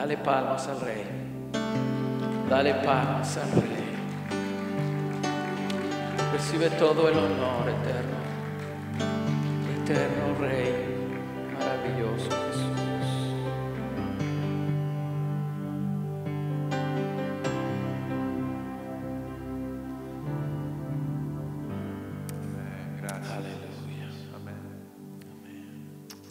Dale 0.00 0.16
palmas 0.16 0.66
al 0.66 0.80
Rey. 0.80 1.04
Dale 2.48 2.74
palmas 2.76 3.36
al 3.36 3.52
Rey. 3.52 3.84
Recibe 6.32 6.70
todo 6.70 7.06
el 7.10 7.18
honor 7.18 7.68
eterno. 7.68 8.16
Eterno 9.82 10.38
Rey. 10.40 10.72
Maravilloso 11.52 12.30
Jesús. 12.30 12.64
Gracias. 23.02 23.30
Aleluya. 23.32 24.08
Amén. 24.34 24.54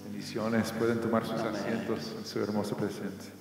Bendiciones. 0.06 0.72
Pueden 0.72 1.00
tomar 1.00 1.24
sus 1.24 1.40
asientos 1.40 2.16
en 2.18 2.26
su 2.26 2.40
hermosa 2.40 2.76
presencia. 2.76 3.32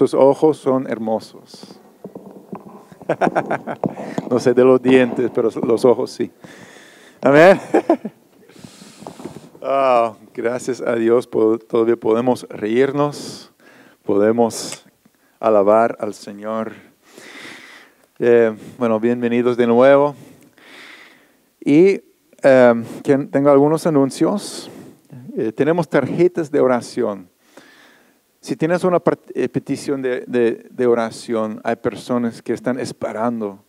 Sus 0.00 0.14
ojos 0.14 0.56
son 0.56 0.88
hermosos. 0.88 1.78
no 4.30 4.40
sé 4.40 4.54
de 4.54 4.64
los 4.64 4.80
dientes, 4.80 5.30
pero 5.34 5.50
los 5.62 5.84
ojos 5.84 6.10
sí. 6.10 6.30
Amén. 7.20 7.60
Ah, 9.62 10.14
gracias 10.32 10.80
a 10.80 10.94
Dios 10.94 11.28
todavía 11.68 11.94
podemos 11.94 12.46
reírnos, 12.48 13.52
podemos 14.02 14.86
alabar 15.38 15.98
al 16.00 16.14
Señor. 16.14 16.72
Eh, 18.18 18.56
bueno, 18.78 18.98
bienvenidos 18.98 19.58
de 19.58 19.66
nuevo. 19.66 20.14
Y 21.62 22.00
eh, 22.42 22.84
tengo 23.30 23.50
algunos 23.50 23.86
anuncios. 23.86 24.70
Eh, 25.36 25.52
tenemos 25.52 25.90
tarjetas 25.90 26.50
de 26.50 26.60
oración. 26.60 27.29
Si 28.40 28.56
tienes 28.56 28.84
una 28.84 29.02
eh, 29.34 29.48
petición 29.50 30.00
de, 30.00 30.24
de- 30.26 30.86
oración, 30.86 31.60
hay 31.62 31.76
personas 31.76 32.40
que 32.40 32.54
están 32.54 32.80
esperando 32.80 33.62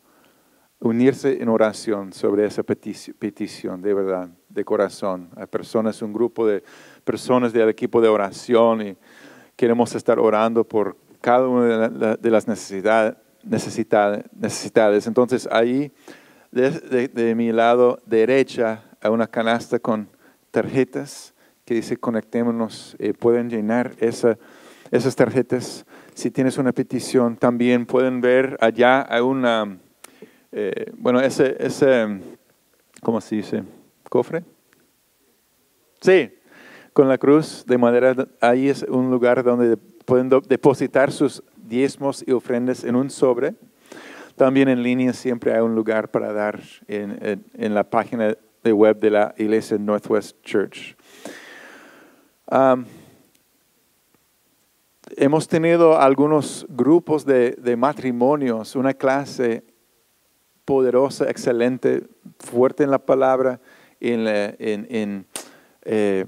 unirse 0.79 1.41
en 1.41 1.49
oración 1.49 2.13
sobre 2.13 2.45
esa 2.45 2.63
petici- 2.63 3.13
petición, 3.13 3.81
de 3.81 3.93
verdad, 3.93 4.29
de 4.47 4.63
corazón. 4.63 5.29
Hay 5.35 5.45
personas, 5.47 6.01
un 6.01 6.13
grupo 6.13 6.47
de 6.47 6.63
personas 7.03 7.51
del 7.51 7.67
equipo 7.67 7.99
de 8.01 8.07
oración 8.07 8.81
y 8.87 8.97
queremos 9.57 9.93
estar 9.93 10.17
orando 10.19 10.63
por 10.63 10.95
cada 11.19 11.47
una 11.49 11.89
de, 11.89 11.99
la- 11.99 12.15
de 12.15 12.31
las 12.31 12.47
necesidad- 12.47 13.17
necesita- 13.43 14.23
necesidades. 14.33 15.05
Entonces, 15.05 15.49
ahí, 15.51 15.91
de, 16.51 16.71
de- 16.71 17.07
de 17.09 17.35
mi 17.35 17.51
lado 17.51 17.99
derecha, 18.05 18.85
hay 19.01 19.11
una 19.11 19.27
canasta 19.27 19.79
con 19.79 20.07
tarjetas 20.49 21.33
que 21.65 21.73
dice 21.73 21.97
conectémonos. 21.97 22.95
Eh, 22.99 23.13
pueden 23.13 23.49
llenar 23.49 23.91
esa, 23.99 24.37
esas 24.91 25.15
tarjetas. 25.15 25.85
Si 26.13 26.29
tienes 26.29 26.57
una 26.57 26.73
petición, 26.73 27.37
también 27.37 27.85
pueden 27.85 28.21
ver 28.21 28.57
allá 28.59 29.05
hay 29.09 29.21
una, 29.21 29.79
eh, 30.51 30.91
bueno, 30.97 31.21
ese, 31.21 31.55
ese, 31.59 32.19
¿cómo 33.01 33.21
se 33.21 33.37
dice? 33.37 33.63
¿Cofre? 34.09 34.43
Sí, 36.01 36.31
con 36.93 37.07
la 37.07 37.17
cruz 37.17 37.63
de 37.65 37.77
madera, 37.77 38.27
ahí 38.41 38.67
es 38.67 38.83
un 38.83 39.09
lugar 39.09 39.43
donde 39.43 39.77
pueden 39.77 40.29
depositar 40.47 41.11
sus 41.11 41.41
diezmos 41.55 42.23
y 42.27 42.33
ofrendas 42.33 42.83
en 42.83 42.95
un 42.95 43.09
sobre. 43.09 43.55
También 44.35 44.67
en 44.67 44.83
línea 44.83 45.13
siempre 45.13 45.53
hay 45.53 45.61
un 45.61 45.75
lugar 45.75 46.09
para 46.09 46.33
dar 46.33 46.59
en, 46.87 47.73
la 47.73 47.83
página 47.83 48.35
de 48.63 48.73
web 48.73 48.99
de 48.99 49.09
la 49.09 49.33
iglesia 49.37 49.77
Northwest 49.77 50.41
Church. 50.43 50.95
Am, 52.47 52.85
hemos 55.17 55.47
tenido 55.47 55.99
algunos 55.99 56.65
grupos 56.69 57.25
de, 57.25 57.51
de 57.51 57.75
matrimonios, 57.75 58.75
una 58.75 58.93
clase 58.93 59.63
poderosa, 60.65 61.29
excelente, 61.29 62.03
fuerte 62.39 62.83
en 62.83 62.91
la 62.91 62.99
palabra, 62.99 63.59
en, 63.99 64.23
la- 64.23 64.53
en- 64.59 65.25
eh, 65.83 66.25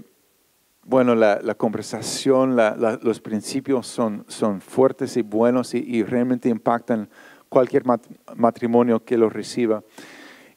bueno, 0.86 1.16
la, 1.16 1.40
la 1.42 1.56
conversación, 1.56 2.56
la- 2.56 3.00
los 3.02 3.22
principios 3.22 3.88
son, 3.88 4.26
son 4.28 4.60
fuertes 4.60 5.16
y 5.18 5.22
buenos 5.22 5.74
y, 5.74 6.04
realmente 6.04 6.50
impactan 6.50 7.10
cualquier 7.50 7.86
mat- 7.86 8.06
matrimonio 8.36 9.04
que 9.04 9.18
los 9.18 9.32
reciba. 9.32 9.84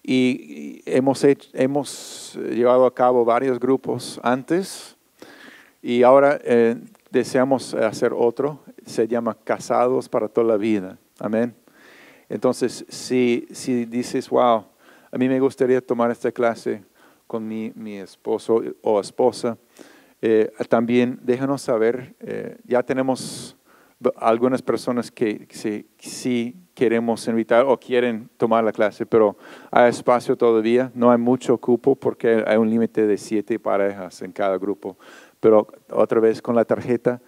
Y, 0.03 0.83
hemos, 0.87 1.25
hemos 1.53 2.39
llevado 2.51 2.87
a 2.87 2.95
cabo 2.95 3.25
varios 3.25 3.61
grupos 3.61 4.19
antes 4.23 4.97
y 5.83 6.03
ahora 6.03 6.41
eh, 6.43 6.77
deseamos 7.17 7.75
hacer 7.75 8.13
otro, 8.13 8.61
se 8.85 9.09
llama 9.09 9.37
Casados 9.43 10.09
para 10.09 10.29
toda 10.29 10.47
la 10.47 10.57
vida. 10.57 10.99
Amén. 11.19 11.55
Entonces, 12.29 12.85
si, 12.89 13.47
si 13.51 13.85
dices, 13.87 14.29
wow, 14.29 14.65
a 15.11 15.19
mí 15.19 15.29
me 15.29 15.41
gustaría 15.41 15.81
tomar 15.81 16.11
esta 16.11 16.31
clase 16.31 16.85
con 17.27 17.47
mi, 17.47 17.73
mi 17.75 17.97
esposo 17.97 18.63
o 18.83 19.01
esposa, 19.01 19.59
eh, 20.23 20.51
también 20.69 21.19
déjanos 21.23 21.63
saber. 21.63 22.15
eh, 22.21 22.57
ya 22.65 22.83
tenemos 22.83 23.57
algunas 24.17 24.61
personas 24.61 25.11
que 25.11 25.47
sí, 25.51 25.87
sí 25.99 26.55
queremos 26.75 27.27
invitar 27.29 27.65
o 27.67 27.79
quieren 27.79 28.29
tomar 28.37 28.63
la 28.63 28.73
clase, 28.73 29.07
pero 29.07 29.37
hay 29.71 29.89
espacio 29.89 30.37
todavía, 30.37 30.91
no 30.95 31.11
hay 31.11 31.17
mucho 31.19 31.57
cupo 31.57 31.97
porque 31.97 32.45
hay 32.47 32.59
un 32.59 32.69
límite 32.69 33.07
de 33.07 33.17
siete 33.17 33.59
parejas 33.59 34.21
en 34.21 34.33
cada 34.33 34.59
grupo. 34.59 34.99
Pero 35.41 35.67
otra 35.91 36.21
vez 36.21 36.41
con 36.41 36.55
la 36.55 36.65
tarjeta 36.65 37.21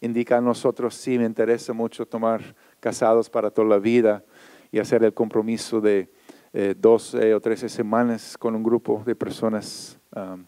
indica 0.00 0.38
a 0.38 0.40
nosotros, 0.40 0.94
sí, 0.94 1.18
me 1.18 1.24
interesa 1.24 1.72
mucho 1.72 2.06
tomar 2.06 2.54
casados 2.80 3.28
para 3.28 3.50
toda 3.50 3.68
la 3.68 3.78
vida 3.78 4.24
y 4.72 4.78
hacer 4.78 5.04
el 5.04 5.12
compromiso 5.12 5.80
de 5.80 6.08
eh, 6.52 6.74
12 6.76 7.34
o 7.34 7.40
13 7.40 7.68
semanas 7.68 8.36
con 8.38 8.54
un 8.56 8.62
grupo 8.62 9.02
de 9.04 9.14
personas. 9.14 9.98
um, 10.16 10.44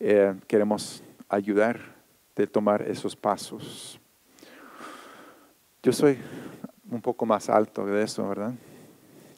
eh, 0.00 0.34
queremos 0.46 1.02
ayudar 1.28 1.78
de 2.34 2.46
tomar 2.46 2.82
esos 2.82 3.14
pasos. 3.14 4.00
Yo 5.82 5.92
soy 5.92 6.18
un 6.90 7.00
poco 7.00 7.24
más 7.26 7.48
alto 7.48 7.86
de 7.86 8.02
eso, 8.02 8.28
¿verdad? 8.28 8.52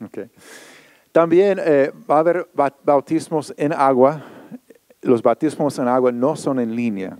Okay. 0.05 0.31
También 1.13 1.59
eh, 1.63 1.93
va 2.09 2.17
a 2.17 2.19
haber 2.21 2.49
ba- 2.55 2.75
bautismos 2.85 3.53
en 3.57 3.73
agua. 3.73 4.23
Los 5.07 5.23
bautismos 5.23 5.79
en 5.79 5.87
agua 5.87 6.11
no 6.11 6.35
son 6.35 6.59
en 6.59 6.75
línea, 6.75 7.19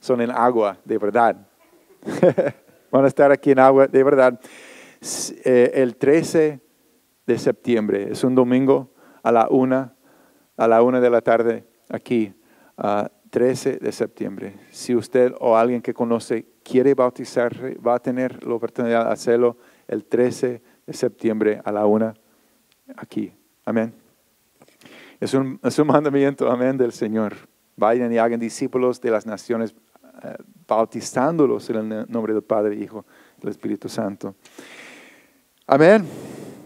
son 0.00 0.22
en 0.22 0.30
agua, 0.30 0.78
de 0.84 0.96
verdad. 0.96 1.36
Van 2.90 3.04
a 3.04 3.08
estar 3.08 3.30
aquí 3.30 3.50
en 3.50 3.58
agua, 3.58 3.86
de 3.86 4.02
verdad. 4.02 4.40
Eh, 5.44 5.72
el 5.74 5.96
13 5.96 6.58
de 7.26 7.38
septiembre, 7.38 8.08
es 8.10 8.24
un 8.24 8.34
domingo 8.34 8.90
a 9.22 9.30
la 9.30 9.46
una, 9.50 9.94
a 10.56 10.66
la 10.66 10.82
una 10.82 11.00
de 11.00 11.10
la 11.10 11.20
tarde, 11.20 11.66
aquí, 11.90 12.32
ah, 12.78 13.10
13 13.28 13.76
de 13.76 13.92
septiembre. 13.92 14.54
Si 14.70 14.94
usted 14.94 15.34
o 15.38 15.54
alguien 15.54 15.82
que 15.82 15.92
conoce 15.92 16.46
quiere 16.62 16.94
bautizarse, 16.94 17.74
va 17.74 17.96
a 17.96 17.98
tener 17.98 18.42
la 18.42 18.54
oportunidad 18.54 19.04
de 19.04 19.12
hacerlo 19.12 19.58
el 19.86 20.06
13 20.06 20.62
de 20.86 20.92
septiembre 20.94 21.60
a 21.62 21.72
la 21.72 21.84
una, 21.84 22.14
aquí. 22.96 23.34
Amén. 23.66 24.07
Es 25.20 25.34
un, 25.34 25.58
mandamiento, 25.84 26.48
amén, 26.48 26.76
del 26.76 26.92
Señor. 26.92 27.34
Vayan 27.76 28.12
y 28.12 28.18
hagan 28.18 28.38
discípulos 28.38 29.00
de 29.00 29.10
las 29.10 29.26
naciones, 29.26 29.74
eh, 30.22 30.36
bautizándolos 30.66 31.68
en 31.70 31.90
el 31.90 32.06
nombre 32.08 32.32
del 32.32 32.42
Padre, 32.42 32.76
Hijo 32.76 33.04
y 33.36 33.40
del 33.40 33.50
Espíritu 33.50 33.88
Santo. 33.88 34.36
Amén. 35.66 36.06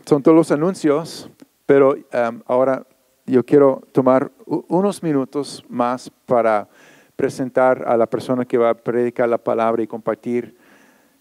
Son 0.04 0.22
todos 0.22 0.36
los 0.36 0.50
anuncios, 0.50 1.30
pero 1.64 1.92
um, 1.94 2.42
ahora 2.44 2.86
yo 3.24 3.42
quiero 3.42 3.80
tomar 3.90 4.30
unos 4.46 5.02
minutos 5.02 5.64
más 5.70 6.10
para 6.26 6.68
presentar 7.16 7.88
a 7.88 7.96
la 7.96 8.06
persona 8.06 8.44
que 8.44 8.58
va 8.58 8.70
a 8.70 8.74
predicar 8.74 9.30
la 9.30 9.38
palabra 9.38 9.82
y 9.82 9.86
compartir 9.86 10.54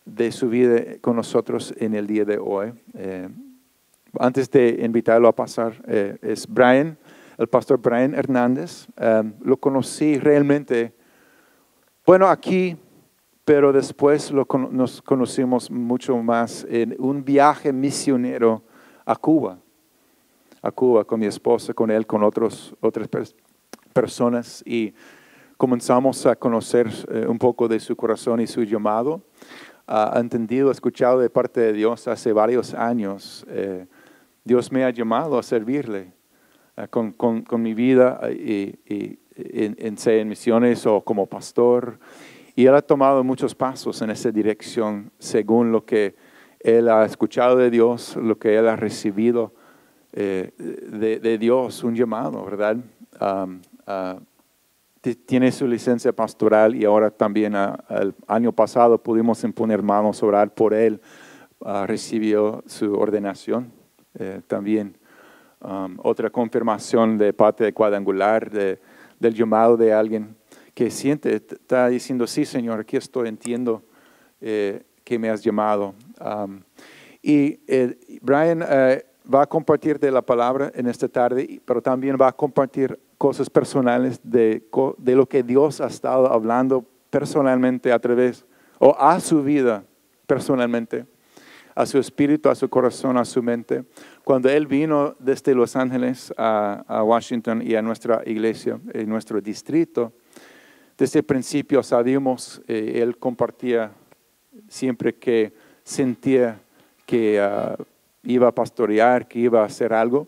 de 0.04 0.34
su 0.34 0.50
vida 0.50 0.98
con 1.00 1.16
nosotros 1.16 1.74
en 1.78 1.96
el 1.96 2.08
día 2.08 2.26
de 2.26 2.38
hoy. 2.38 2.74
Eh, 2.94 3.30
antes 4.20 4.52
de 4.52 4.82
invitarlo 4.84 5.30
a 5.30 5.36
pasar, 5.36 5.82
eh, 5.88 6.18
es 6.22 6.46
Brian, 6.46 6.98
el 7.42 7.48
pastor 7.48 7.80
Brian 7.80 8.14
Hernández. 8.14 8.88
Um, 9.00 9.34
lo 9.42 9.58
conocí 9.58 10.20
realmente, 10.20 10.94
bueno, 12.06 12.28
aquí, 12.28 12.78
pero 13.44 13.74
después 13.74 14.32
nos 14.32 15.02
conocimos 15.02 15.72
mucho 15.72 16.16
más 16.18 16.66
en 16.70 16.96
un 17.00 17.26
viaje 17.26 17.74
misionero 17.74 18.62
a 19.06 19.16
Cuba, 19.16 19.58
a 20.62 20.72
Cuba 20.72 21.04
con 21.04 21.20
mi 21.20 21.26
esposa, 21.26 21.74
con 21.74 21.90
él, 21.90 22.06
con 22.06 22.24
otros, 22.24 22.76
otras 22.80 23.10
personas 23.92 24.62
y 24.64 24.94
comenzamos 25.58 26.28
a 26.28 26.36
conocer 26.36 26.90
eh, 27.12 27.26
un 27.28 27.40
poco 27.40 27.68
de 27.68 27.80
su 27.80 27.96
corazón 27.96 28.40
y 28.40 28.48
su 28.48 28.64
llamado. 28.64 29.22
Ha 29.88 30.20
entendido, 30.20 30.72
escuchado 30.72 31.20
de 31.20 31.30
parte 31.30 31.60
de 31.60 31.74
Dios 31.74 32.08
hace 32.08 32.32
varios 32.32 32.76
años. 32.76 33.44
Eh, 33.50 33.88
Dios 34.44 34.72
me 34.72 34.86
ha 34.86 34.92
llamado 34.92 35.38
a 35.38 35.44
servirle 35.44 36.14
con, 36.90 37.12
con, 37.12 37.42
con, 37.42 37.62
mi 37.62 37.74
vida 37.74 38.20
y, 38.32 38.80
y 38.88 39.20
en, 39.36 39.76
en, 39.80 39.96
en 40.06 40.28
misiones 40.28 40.86
o 40.86 41.02
como 41.02 41.26
pastor. 41.26 42.00
Y 42.56 42.66
Él 42.66 42.76
ha 42.76 42.82
tomado 42.82 43.24
muchos 43.24 43.56
pasos 43.56 44.02
en 44.02 44.10
esa 44.10 44.32
dirección 44.32 45.12
según 45.20 45.72
lo 45.72 45.86
que 45.86 46.16
Él 46.60 46.90
ha 46.90 47.06
escuchado 47.06 47.58
de 47.58 47.70
Dios, 47.70 48.16
lo 48.16 48.38
que 48.38 48.58
Él 48.58 48.68
ha 48.68 48.76
recibido 48.76 49.54
eh, 50.14 50.52
de, 50.58 51.20
de, 51.20 51.38
Dios, 51.38 51.84
un 51.84 51.96
llamado, 51.96 52.44
¿verdad? 52.44 52.76
Um, 53.22 53.62
uh, 53.88 54.20
tiene 55.26 55.52
su 55.52 55.66
licencia 55.66 56.12
pastoral 56.12 56.76
y 56.76 56.86
ahora 56.86 57.10
también 57.10 57.56
el 57.56 58.14
año 58.28 58.52
pasado 58.52 59.02
pudimos 59.02 59.44
imponer 59.44 59.82
manos, 59.82 60.22
orar 60.22 60.54
por 60.54 60.74
él, 60.74 61.02
uh, 61.60 61.86
recibió 61.86 62.62
su 62.68 62.94
ordenación 62.94 63.72
eh, 64.20 64.42
también. 64.48 64.98
Um, 65.64 65.98
otra 66.02 66.32
confirmación 66.32 67.20
de 67.20 67.34
parte 67.34 67.72
cuadrangular 67.72 68.50
de, 68.50 68.80
del 69.20 69.36
llamado 69.36 69.78
de 69.78 69.94
alguien 69.94 70.36
que 70.74 70.90
siente, 70.90 71.36
está 71.36 71.88
diciendo, 71.88 72.26
sí 72.26 72.46
Señor, 72.46 72.80
aquí 72.80 72.98
estoy, 72.98 73.30
entiendo 73.30 73.84
eh, 74.40 74.82
que 75.04 75.20
me 75.20 75.30
has 75.30 75.44
llamado. 75.44 75.94
Um, 76.20 76.62
y 77.22 77.60
eh, 77.68 77.96
Brian 78.24 78.66
eh, 78.68 79.06
va 79.32 79.44
a 79.44 79.46
compartir 79.46 80.00
de 80.00 80.10
la 80.10 80.24
palabra 80.24 80.72
en 80.74 80.88
esta 80.88 81.08
tarde, 81.08 81.62
pero 81.64 81.80
también 81.80 82.18
va 82.20 82.30
a 82.30 82.34
compartir 82.34 83.00
cosas 83.20 83.48
personales 83.48 84.20
de, 84.24 84.68
de 84.98 85.16
lo 85.16 85.28
que 85.28 85.44
Dios 85.44 85.80
ha 85.80 85.88
estado 85.88 86.32
hablando 86.32 86.84
personalmente 87.12 87.92
a 87.92 88.00
través, 88.00 88.46
o 88.80 88.96
a 88.98 89.20
su 89.20 89.44
vida 89.44 89.84
personalmente, 90.26 91.06
a 91.76 91.86
su 91.86 91.98
espíritu, 91.98 92.50
a 92.50 92.56
su 92.56 92.70
corazón, 92.70 93.18
a 93.18 93.26
su 93.26 93.42
mente. 93.42 93.84
Cuando 94.24 94.50
él 94.50 94.68
vino 94.68 95.16
desde 95.20 95.56
Los 95.56 95.76
Ángeles 95.76 96.34
a, 96.38 97.04
Washington 97.04 97.62
y 97.62 97.76
a 97.76 97.82
nuestra 97.82 98.22
iglesia, 98.26 98.80
en 98.94 99.10
nuestro 99.10 99.42
distrito, 99.42 100.14
desde 100.98 101.20
el 101.20 101.26
principio 101.26 101.82
sabíamos, 101.82 102.62
eh, 102.68 103.00
él 103.02 103.18
compartía 103.18 103.92
siempre 104.68 105.16
que 105.16 105.54
sentía 105.84 106.60
que 107.06 107.42
uh, 107.42 107.82
iba 108.24 108.48
a 108.48 108.52
pastorear, 108.52 109.28
que 109.28 109.40
iba 109.40 109.62
a 109.62 109.66
hacer 109.66 109.94
algo, 109.94 110.28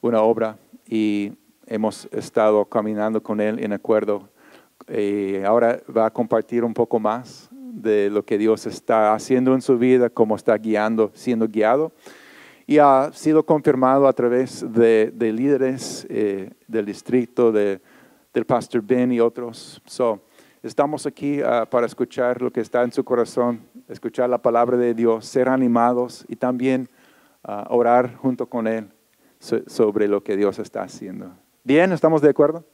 una 0.00 0.22
obra, 0.22 0.56
y 0.88 1.32
hemos 1.66 2.08
estado 2.12 2.64
caminando 2.64 3.22
con 3.22 3.40
él 3.40 3.62
en 3.62 3.72
acuerdo. 3.72 4.28
Y 4.88 5.42
ahora 5.42 5.80
va 5.94 6.06
a 6.06 6.10
compartir 6.10 6.64
un 6.64 6.72
poco 6.72 6.98
más 6.98 7.50
de 7.86 8.10
lo 8.10 8.22
que 8.22 8.36
Dios 8.36 8.66
está 8.66 9.14
haciendo 9.14 9.54
en 9.54 9.62
su 9.62 9.78
vida, 9.78 10.10
cómo 10.10 10.36
está 10.36 10.58
guiando, 10.58 11.10
siendo 11.14 11.48
guiado. 11.48 11.92
Y 12.66 12.78
ha 12.78 13.10
sido 13.14 13.46
confirmado 13.46 14.08
a 14.08 14.12
través 14.12 14.64
de, 14.72 15.12
de 15.14 15.32
líderes 15.32 16.06
eh, 16.10 16.50
del 16.66 16.84
distrito, 16.84 17.52
de, 17.52 17.80
del 18.34 18.44
pastor 18.44 18.82
Ben 18.82 19.12
y 19.12 19.20
otros. 19.20 19.80
So, 19.86 20.20
estamos 20.62 21.06
aquí 21.06 21.40
uh, 21.40 21.64
para 21.70 21.86
escuchar 21.86 22.42
lo 22.42 22.50
que 22.50 22.60
está 22.60 22.82
en 22.82 22.90
su 22.90 23.04
corazón, 23.04 23.60
escuchar 23.88 24.28
la 24.28 24.38
palabra 24.38 24.76
de 24.76 24.94
Dios, 24.94 25.26
ser 25.26 25.48
animados 25.48 26.24
y 26.28 26.36
también 26.36 26.88
uh, 27.46 27.72
orar 27.72 28.16
junto 28.16 28.46
con 28.46 28.66
Él 28.66 28.88
so, 29.38 29.60
sobre 29.68 30.08
lo 30.08 30.22
que 30.22 30.36
Dios 30.36 30.58
está 30.58 30.82
haciendo. 30.82 31.30
Bien, 31.62 31.92
¿estamos 31.92 32.20
de 32.20 32.30
acuerdo? 32.30 32.64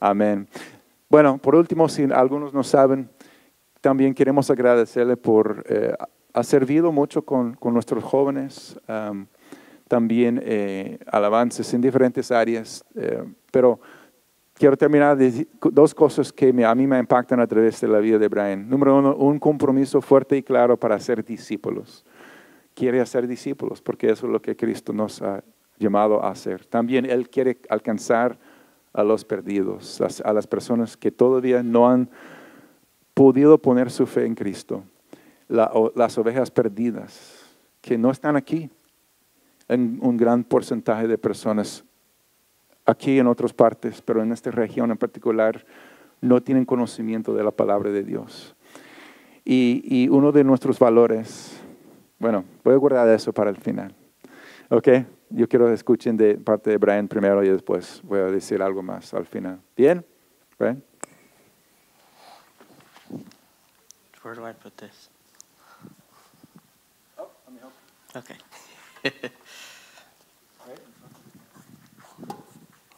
Amén. 0.00 0.48
Bueno, 1.08 1.38
por 1.38 1.54
último, 1.54 1.88
si 1.88 2.04
algunos 2.12 2.52
no 2.52 2.62
saben, 2.62 3.08
también 3.80 4.14
queremos 4.14 4.50
agradecerle 4.50 5.16
por 5.16 5.64
eh, 5.68 5.94
ha 6.32 6.42
servido 6.42 6.92
mucho 6.92 7.22
con, 7.22 7.54
con 7.54 7.74
nuestros 7.74 8.04
jóvenes, 8.04 8.78
también 9.88 10.40
eh, 10.44 10.98
alabanzas 11.10 11.74
en 11.74 11.80
diferentes 11.80 12.30
áreas, 12.30 12.84
eh, 12.94 13.24
pero 13.50 13.80
quiero 14.54 14.76
terminar 14.76 15.16
de 15.16 15.48
dos 15.72 15.94
cosas 15.94 16.32
que 16.32 16.54
a 16.64 16.74
mí 16.76 16.86
me 16.86 16.98
impactan 16.98 17.40
a 17.40 17.46
través 17.46 17.80
de 17.80 17.88
la 17.88 17.98
vida 17.98 18.18
de 18.18 18.28
Brian. 18.28 18.68
Número 18.68 18.96
uno, 18.98 19.16
un 19.16 19.40
compromiso 19.40 20.00
fuerte 20.00 20.36
y 20.36 20.42
claro 20.42 20.76
para 20.76 20.98
ser 21.00 21.24
discípulos. 21.24 22.04
Quiere 22.74 23.00
hacer 23.00 23.26
discípulos 23.26 23.82
porque 23.82 24.10
eso 24.10 24.26
es 24.26 24.32
lo 24.32 24.40
que 24.40 24.54
Cristo 24.54 24.92
nos 24.92 25.20
ha 25.22 25.42
llamado 25.76 26.22
a 26.22 26.30
hacer. 26.30 26.64
También 26.66 27.04
Él 27.04 27.28
quiere 27.28 27.58
alcanzar 27.68 28.38
a 28.92 29.02
los 29.02 29.24
perdidos, 29.24 30.00
a 30.24 30.32
las 30.32 30.46
personas 30.46 30.96
que 30.96 31.10
todavía 31.10 31.64
no 31.64 31.88
han 31.88 32.08
podido 33.20 33.58
poner 33.58 33.90
su 33.90 34.06
fe 34.06 34.24
en 34.24 34.34
Cristo, 34.34 34.82
la, 35.46 35.70
las 35.94 36.16
ovejas 36.16 36.50
perdidas, 36.50 37.54
que 37.82 37.98
no 37.98 38.10
están 38.10 38.34
aquí. 38.34 38.70
En 39.68 39.98
un 40.00 40.16
gran 40.16 40.42
porcentaje 40.42 41.06
de 41.06 41.18
personas 41.18 41.84
aquí 42.86 43.18
en 43.18 43.26
otras 43.26 43.52
partes, 43.52 44.00
pero 44.00 44.22
en 44.22 44.32
esta 44.32 44.50
región 44.50 44.90
en 44.90 44.96
particular, 44.96 45.66
no 46.22 46.42
tienen 46.42 46.64
conocimiento 46.64 47.34
de 47.34 47.44
la 47.44 47.50
palabra 47.50 47.90
de 47.90 48.04
Dios. 48.04 48.56
Y, 49.44 49.82
y 49.84 50.08
uno 50.08 50.32
de 50.32 50.42
nuestros 50.42 50.78
valores, 50.78 51.60
bueno, 52.18 52.42
voy 52.64 52.72
a 52.72 52.78
guardar 52.78 53.06
eso 53.10 53.34
para 53.34 53.50
el 53.50 53.56
final. 53.58 53.94
¿Ok? 54.70 54.88
Yo 55.28 55.46
quiero 55.46 55.66
que 55.66 55.74
escuchen 55.74 56.16
de 56.16 56.36
parte 56.36 56.70
de 56.70 56.78
Brian 56.78 57.06
primero 57.06 57.44
y 57.44 57.50
después 57.50 58.00
voy 58.02 58.20
a 58.20 58.30
decir 58.30 58.62
algo 58.62 58.82
más 58.82 59.12
al 59.12 59.26
final. 59.26 59.60
¿Bien? 59.76 60.02
Brian? 60.58 60.82
Where 64.22 64.34
do 64.34 64.44
I 64.44 64.52
put 64.52 64.76
this? 64.76 65.08
Oh, 67.18 67.28
let 67.46 67.54
me 67.54 67.60
help. 67.60 67.72
Okay. 68.14 68.36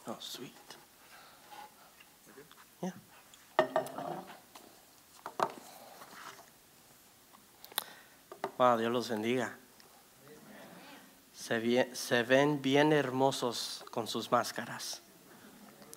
oh, 0.07 0.17
sweet. 0.19 0.51
Yeah. 2.81 2.91
Wow, 8.57 8.77
Dios 8.77 8.91
los 8.91 9.09
bendiga. 9.09 9.55
Se, 11.33 11.95
se 11.95 12.23
ven 12.23 12.61
bien 12.61 12.91
hermosos 12.91 13.85
con 13.91 14.07
sus 14.07 14.29
máscaras. 14.31 15.01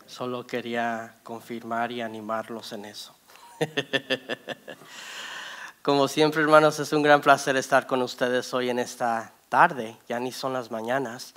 Solo 0.07 0.47
quería 0.47 1.19
confirmar 1.25 1.91
y 1.91 2.01
animarlos 2.01 2.73
en 2.73 2.85
eso. 2.85 3.15
Como 5.83 6.09
siempre, 6.09 6.43
hermanos, 6.43 6.79
es 6.81 6.93
un 6.93 7.03
gran 7.03 7.21
placer 7.21 7.57
estar 7.57 7.87
con 7.87 8.03
ustedes 8.03 8.53
hoy 8.55 8.71
en 8.71 8.79
esta 8.79 9.33
tarde. 9.49 9.97
Ya 10.09 10.21
ni 10.21 10.33
son 10.33 10.53
las 10.53 10.71
mañanas. 10.71 11.35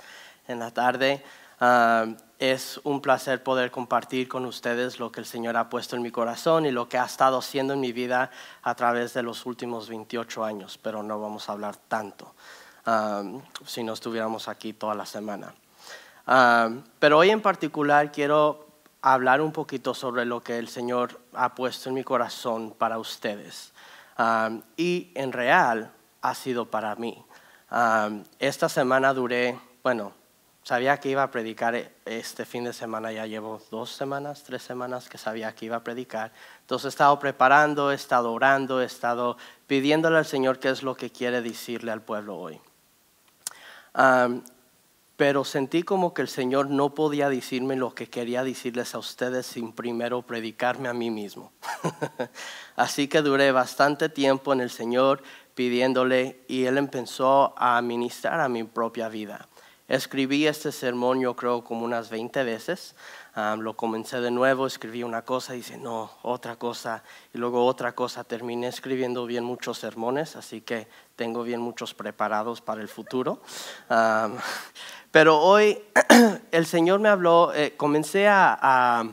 En 0.48 0.58
la 0.58 0.72
tarde 0.72 1.22
ah, 1.60 2.06
es 2.38 2.80
un 2.84 3.00
placer 3.00 3.42
poder 3.42 3.70
compartir 3.70 4.28
con 4.28 4.44
ustedes 4.46 4.98
lo 4.98 5.12
que 5.12 5.20
el 5.20 5.26
Señor 5.26 5.56
ha 5.56 5.68
puesto 5.68 5.96
en 5.96 6.02
mi 6.02 6.10
corazón 6.10 6.66
y 6.66 6.72
lo 6.72 6.88
que 6.88 6.98
ha 6.98 7.04
estado 7.04 7.38
haciendo 7.38 7.74
en 7.74 7.80
mi 7.80 7.92
vida 7.92 8.30
a 8.62 8.74
través 8.74 9.14
de 9.14 9.22
los 9.22 9.46
últimos 9.46 9.88
28 9.88 10.44
años. 10.44 10.78
Pero 10.82 11.02
no 11.02 11.20
vamos 11.20 11.48
a 11.48 11.52
hablar 11.52 11.76
tanto 11.76 12.34
ah, 12.86 13.22
si 13.64 13.84
no 13.84 13.92
estuviéramos 13.92 14.48
aquí 14.48 14.72
toda 14.72 14.94
la 14.94 15.06
semana. 15.06 15.54
Ah, 16.26 16.70
pero 16.98 17.18
hoy 17.18 17.30
en 17.30 17.40
particular 17.40 18.12
quiero 18.12 18.69
hablar 19.02 19.40
un 19.40 19.52
poquito 19.52 19.94
sobre 19.94 20.24
lo 20.24 20.42
que 20.42 20.58
el 20.58 20.68
Señor 20.68 21.20
ha 21.32 21.54
puesto 21.54 21.88
en 21.88 21.94
mi 21.94 22.04
corazón 22.04 22.74
para 22.76 22.98
ustedes. 22.98 23.72
Y 24.76 25.10
en 25.14 25.32
real 25.32 25.92
ha 26.22 26.34
sido 26.34 26.66
para 26.66 26.94
mí. 26.96 27.24
Esta 28.38 28.68
semana 28.68 29.14
duré, 29.14 29.58
bueno, 29.82 30.12
sabía 30.62 30.98
que 30.98 31.08
iba 31.08 31.22
a 31.22 31.30
predicar 31.30 31.92
este 32.04 32.44
fin 32.44 32.64
de 32.64 32.72
semana, 32.72 33.10
ya 33.12 33.26
llevo 33.26 33.62
dos 33.70 33.90
semanas, 33.90 34.42
tres 34.42 34.62
semanas 34.62 35.08
que 35.08 35.16
sabía 35.16 35.54
que 35.54 35.66
iba 35.66 35.76
a 35.76 35.84
predicar. 35.84 36.32
Entonces 36.60 36.86
he 36.86 36.88
estado 36.90 37.18
preparando, 37.18 37.92
he 37.92 37.94
estado 37.94 38.32
orando, 38.32 38.82
he 38.82 38.84
estado 38.84 39.38
pidiéndole 39.66 40.18
al 40.18 40.26
Señor 40.26 40.58
qué 40.58 40.68
es 40.68 40.82
lo 40.82 40.94
que 40.94 41.10
quiere 41.10 41.40
decirle 41.40 41.90
al 41.90 42.02
pueblo 42.02 42.36
hoy. 42.36 42.60
Pero 45.20 45.44
sentí 45.44 45.82
como 45.82 46.14
que 46.14 46.22
el 46.22 46.28
Señor 46.28 46.70
no 46.70 46.94
podía 46.94 47.28
decirme 47.28 47.76
lo 47.76 47.94
que 47.94 48.08
quería 48.08 48.42
decirles 48.42 48.94
a 48.94 48.98
ustedes 48.98 49.44
sin 49.44 49.74
primero 49.74 50.22
predicarme 50.22 50.88
a 50.88 50.94
mí 50.94 51.10
mismo. 51.10 51.52
Así 52.76 53.06
que 53.06 53.20
duré 53.20 53.52
bastante 53.52 54.08
tiempo 54.08 54.54
en 54.54 54.62
el 54.62 54.70
Señor 54.70 55.22
pidiéndole 55.54 56.40
y 56.48 56.64
él 56.64 56.78
empezó 56.78 57.52
a 57.58 57.82
ministrar 57.82 58.40
a 58.40 58.48
mi 58.48 58.64
propia 58.64 59.10
vida. 59.10 59.46
Escribí 59.90 60.46
este 60.46 60.70
sermón 60.70 61.20
yo 61.20 61.34
creo 61.34 61.64
como 61.64 61.84
unas 61.84 62.10
20 62.10 62.44
veces. 62.44 62.94
lo 63.58 63.76
comencé 63.76 64.20
de 64.20 64.30
nuevo, 64.30 64.68
escribí 64.68 65.02
una 65.02 65.22
cosa, 65.22 65.52
dice 65.52 65.76
no, 65.76 66.12
otra 66.22 66.54
cosa, 66.54 67.02
y 67.34 67.38
luego 67.38 67.66
otra 67.66 67.92
cosa. 67.92 68.22
Terminé 68.22 68.68
escribiendo 68.68 69.26
bien 69.26 69.42
muchos 69.42 69.78
sermones, 69.78 70.36
así 70.36 70.60
que 70.60 70.86
tengo 71.16 71.42
bien 71.42 71.60
muchos 71.60 71.92
preparados 71.92 72.60
para 72.60 72.82
el 72.82 72.88
futuro. 72.88 73.42
Pero 75.10 75.38
hoy 75.38 75.78
el 76.52 76.66
Señor 76.66 77.00
me 77.00 77.08
habló, 77.08 77.52
eh, 77.54 77.74
comencé 77.76 78.28
a, 78.28 79.04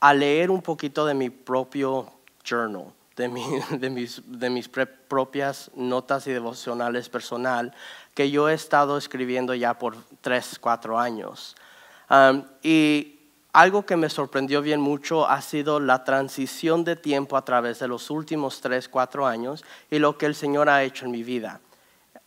a, 0.00 0.14
leer 0.14 0.50
un 0.50 0.62
poquito 0.62 1.06
de 1.06 1.14
mi 1.14 1.30
propio 1.30 2.10
journal. 2.44 2.86
De, 3.16 3.28
de, 3.78 3.90
mis, 3.90 4.22
de 4.24 4.50
mis 4.50 4.68
propias 4.68 5.70
notas 5.74 6.26
y 6.26 6.32
devocionales 6.32 7.08
personal 7.08 7.74
que 8.14 8.30
yo 8.30 8.48
he 8.48 8.54
estado 8.54 8.96
escribiendo 8.96 9.54
ya 9.54 9.78
por 9.78 9.96
tres, 10.20 10.58
cuatro 10.58 10.98
años. 10.98 11.54
y 12.62 13.16
algo 13.52 13.84
que 13.84 13.96
me 13.96 14.08
sorprendió 14.08 14.62
bien 14.62 14.80
mucho 14.80 15.28
ha 15.28 15.42
sido 15.42 15.80
la 15.80 16.04
transición 16.04 16.84
de 16.84 16.94
tiempo 16.94 17.36
a 17.36 17.44
través 17.44 17.80
de 17.80 17.88
los 17.88 18.08
últimos 18.10 18.60
tres, 18.60 18.88
cuatro 18.88 19.26
años 19.26 19.64
y 19.90 19.98
lo 19.98 20.16
que 20.16 20.26
el 20.26 20.36
Señor 20.36 20.68
ha 20.68 20.84
hecho 20.84 21.04
en 21.04 21.10
mi 21.10 21.24
vida. 21.24 21.60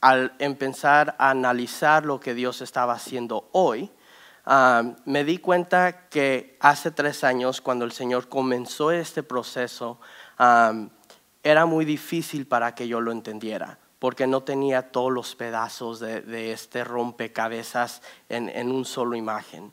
Al 0.03 0.33
empezar 0.39 1.15
a 1.17 1.29
analizar 1.29 2.05
lo 2.05 2.19
que 2.19 2.33
Dios 2.33 2.59
estaba 2.59 2.91
haciendo 2.91 3.47
hoy, 3.53 3.89
me 5.05 5.23
di 5.23 5.37
cuenta 5.37 6.09
que 6.09 6.57
hace 6.59 6.91
tres 6.91 7.23
años, 7.23 7.61
cuando 7.61 7.85
el 7.85 7.93
Señor 7.93 8.27
comenzó 8.27 8.91
este 8.91 9.23
proceso, 9.23 10.01
era 11.41 11.65
muy 11.65 11.85
difícil 11.85 12.45
para 12.47 12.75
que 12.75 12.85
yo 12.89 12.99
lo 12.99 13.13
entendiera 13.13 13.79
porque 13.99 14.27
no 14.27 14.43
tenía 14.43 14.91
todos 14.91 15.13
los 15.13 15.33
pedazos 15.33 16.01
de, 16.01 16.51
este 16.51 16.83
rompecabezas 16.83 18.01
en, 18.27 18.49
en 18.49 18.69
un 18.69 18.83
solo 18.83 19.15
imagen. 19.15 19.71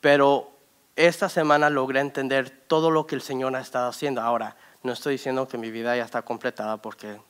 pero 0.00 0.50
esta 0.96 1.28
semana 1.28 1.70
logré 1.70 2.00
entender 2.00 2.50
todo 2.50 2.90
lo 2.90 3.06
que 3.06 3.14
el 3.14 3.22
Señor 3.22 3.54
ha 3.54 3.60
estado 3.60 3.88
haciendo. 3.88 4.20
Ahora, 4.20 4.56
no 4.82 4.92
estoy 4.92 5.12
diciendo 5.12 5.46
que 5.46 5.56
mi 5.56 5.70
vida 5.70 5.96
ya 5.96 6.04
está 6.04 6.22
completada 6.22 6.78
porque, 6.78 7.20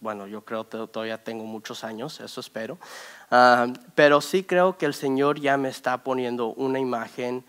bueno, 0.00 0.26
yo 0.26 0.44
creo 0.44 0.68
que 0.68 0.86
todavía 0.86 1.22
tengo 1.22 1.44
muchos 1.44 1.84
años, 1.84 2.20
eso 2.20 2.40
espero. 2.40 2.78
pero 3.94 4.20
sí 4.20 4.44
creo 4.44 4.78
que 4.78 4.86
el 4.86 4.94
Señor 4.94 5.40
ya 5.40 5.56
me 5.56 5.68
está 5.68 5.98
poniendo 5.98 6.48
una 6.48 6.78
imagen 6.78 7.44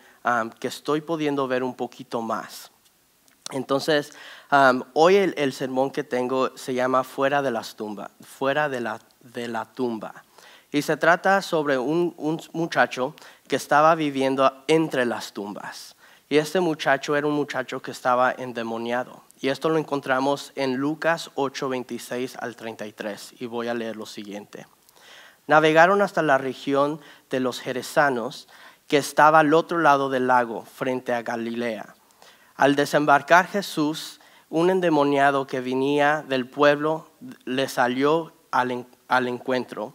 que 0.58 0.68
estoy 0.68 1.00
pudiendo 1.00 1.46
ver 1.48 1.62
un 1.62 1.74
poquito 1.74 2.22
más. 2.22 2.70
Entonces, 3.52 4.12
hoy 4.94 5.16
el, 5.16 5.52
sermón 5.52 5.90
que 5.90 6.04
tengo 6.04 6.56
se 6.56 6.74
llama 6.74 7.04
Fuera 7.04 7.42
de 7.42 7.50
las 7.50 7.74
tumbas, 7.76 8.10
fuera 8.20 8.68
de 8.68 8.80
la, 8.80 9.00
de 9.20 9.48
la 9.48 9.64
tumba. 9.64 10.24
Y 10.72 10.82
se 10.82 10.96
trata 10.96 11.42
sobre 11.42 11.78
un, 11.78 12.14
un, 12.16 12.40
muchacho 12.52 13.14
que 13.48 13.56
estaba 13.56 13.94
viviendo 13.96 14.64
entre 14.68 15.04
las 15.04 15.32
tumbas. 15.32 15.96
Y 16.30 16.38
este 16.38 16.60
muchacho 16.60 17.16
era 17.16 17.26
un 17.26 17.34
muchacho 17.34 17.82
que 17.82 17.90
estaba 17.90 18.30
endemoniado. 18.30 19.24
Y 19.40 19.48
esto 19.48 19.68
lo 19.68 19.78
encontramos 19.78 20.52
en 20.54 20.76
Lucas 20.76 21.32
8, 21.34 21.68
26 21.68 22.36
al 22.36 22.54
33. 22.54 23.34
Y 23.40 23.46
voy 23.46 23.66
a 23.66 23.74
leer 23.74 23.96
lo 23.96 24.06
siguiente. 24.06 24.68
Navegaron 25.48 26.02
hasta 26.02 26.22
la 26.22 26.38
región 26.38 27.00
de 27.30 27.40
los 27.40 27.58
Jerezanos, 27.58 28.46
que 28.86 28.96
estaba 28.96 29.40
al 29.40 29.52
otro 29.52 29.78
lado 29.78 30.08
del 30.08 30.28
lago, 30.28 30.64
frente 30.64 31.12
a 31.12 31.22
Galilea. 31.22 31.96
Al 32.54 32.76
desembarcar 32.76 33.48
Jesús, 33.48 34.20
un 34.50 34.70
endemoniado 34.70 35.48
que 35.48 35.60
venía 35.60 36.24
del 36.28 36.46
pueblo 36.46 37.10
le 37.44 37.68
salió 37.68 38.34
al, 38.52 38.86
encuentro. 39.26 39.94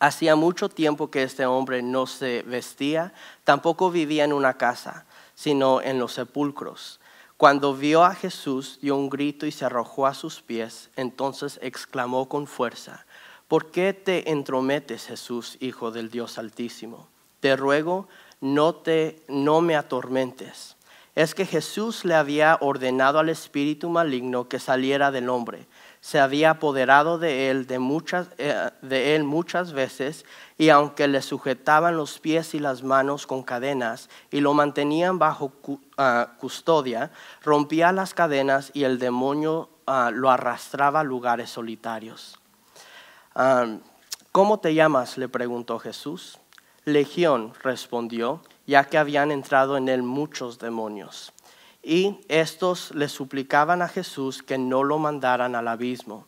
Hacía 0.00 0.34
mucho 0.34 0.68
tiempo 0.68 1.12
que 1.12 1.22
este 1.22 1.46
hombre 1.46 1.80
no 1.80 2.06
se 2.06 2.42
vestía, 2.42 3.12
tampoco 3.44 3.92
vivía 3.92 4.24
en 4.24 4.32
una 4.32 4.54
casa, 4.54 5.06
sino 5.34 5.80
en 5.80 5.98
los 5.98 6.12
sepulcros. 6.12 7.00
Cuando 7.36 7.74
vio 7.74 8.04
a 8.04 8.14
Jesús, 8.14 8.78
dio 8.80 8.96
un 8.96 9.10
grito 9.10 9.46
y 9.46 9.52
se 9.52 9.64
arrojó 9.64 10.06
a 10.06 10.14
sus 10.14 10.40
pies. 10.40 10.90
Entonces 10.96 11.58
exclamó 11.62 12.28
con 12.28 12.46
fuerza, 12.46 13.06
¿por 13.48 13.70
qué 13.70 13.92
te 13.92 14.30
entrometes, 14.30 15.06
Jesús, 15.06 15.56
Hijo 15.60 15.90
del 15.90 16.10
Dios 16.10 16.38
Altísimo? 16.38 17.08
Te 17.40 17.56
ruego, 17.56 18.08
no, 18.40 18.74
te, 18.74 19.22
no 19.28 19.60
me 19.60 19.76
atormentes 19.76 20.76
es 21.14 21.34
que 21.34 21.46
Jesús 21.46 22.04
le 22.04 22.14
había 22.14 22.58
ordenado 22.60 23.18
al 23.18 23.28
espíritu 23.28 23.88
maligno 23.88 24.48
que 24.48 24.58
saliera 24.58 25.10
del 25.10 25.28
hombre. 25.28 25.66
Se 26.04 26.20
había 26.20 26.50
apoderado 26.50 27.16
de 27.16 27.48
él, 27.48 27.66
de, 27.66 27.78
muchas, 27.78 28.28
eh, 28.36 28.70
de 28.82 29.16
él 29.16 29.24
muchas 29.24 29.72
veces 29.72 30.26
y 30.58 30.68
aunque 30.68 31.08
le 31.08 31.22
sujetaban 31.22 31.96
los 31.96 32.18
pies 32.18 32.52
y 32.52 32.58
las 32.58 32.82
manos 32.82 33.26
con 33.26 33.42
cadenas 33.42 34.10
y 34.30 34.40
lo 34.40 34.52
mantenían 34.52 35.18
bajo 35.18 35.50
ah, 35.96 36.32
custodia, 36.38 37.10
rompía 37.42 37.90
las 37.90 38.12
cadenas 38.12 38.70
y 38.74 38.84
el 38.84 38.98
demonio 38.98 39.70
ah, 39.86 40.10
lo 40.12 40.30
arrastraba 40.30 41.00
a 41.00 41.04
lugares 41.04 41.48
solitarios. 41.48 42.38
¿Cómo 44.30 44.58
te 44.58 44.74
llamas? 44.74 45.16
le 45.16 45.30
preguntó 45.30 45.78
Jesús. 45.78 46.38
Legión 46.84 47.54
respondió 47.62 48.42
ya 48.66 48.84
que 48.84 48.98
habían 48.98 49.30
entrado 49.30 49.78
en 49.78 49.88
él 49.88 50.02
muchos 50.02 50.58
demonios. 50.58 51.33
Y 51.84 52.20
estos 52.28 52.94
le 52.94 53.08
suplicaban 53.08 53.82
a 53.82 53.88
Jesús 53.88 54.42
que 54.42 54.56
no 54.56 54.82
lo 54.82 54.98
mandaran 54.98 55.54
al 55.54 55.68
abismo. 55.68 56.26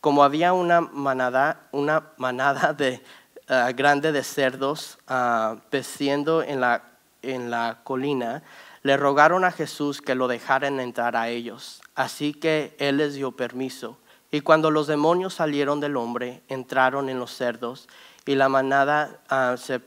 Como 0.00 0.24
había 0.24 0.52
una 0.52 0.80
manada, 0.80 1.68
una 1.72 2.08
manada 2.16 2.72
de, 2.76 3.02
eh, 3.48 3.72
grande 3.76 4.10
de 4.10 4.24
cerdos 4.24 4.98
uh, 5.08 5.56
en 5.72 6.60
la, 6.60 6.82
en 7.22 7.50
la 7.50 7.78
colina, 7.84 8.42
le 8.82 8.96
rogaron 8.96 9.44
a 9.44 9.52
Jesús 9.52 10.02
que 10.02 10.16
lo 10.16 10.26
dejaran 10.26 10.80
entrar 10.80 11.16
a 11.16 11.28
ellos. 11.28 11.80
Así 11.94 12.34
que 12.34 12.74
él 12.78 12.96
les 12.96 13.14
dio 13.14 13.32
permiso. 13.32 13.98
Y 14.30 14.40
cuando 14.40 14.70
los 14.70 14.88
demonios 14.88 15.34
salieron 15.34 15.78
del 15.80 15.96
hombre, 15.96 16.42
entraron 16.48 17.08
en 17.08 17.18
los 17.20 17.32
cerdos 17.32 17.88
y 18.24 18.34
la 18.34 18.48
manada 18.48 19.20
uh, 19.30 19.56
se 19.56 19.80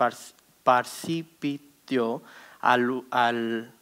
precipitó 0.63 2.23
al, 2.61 3.73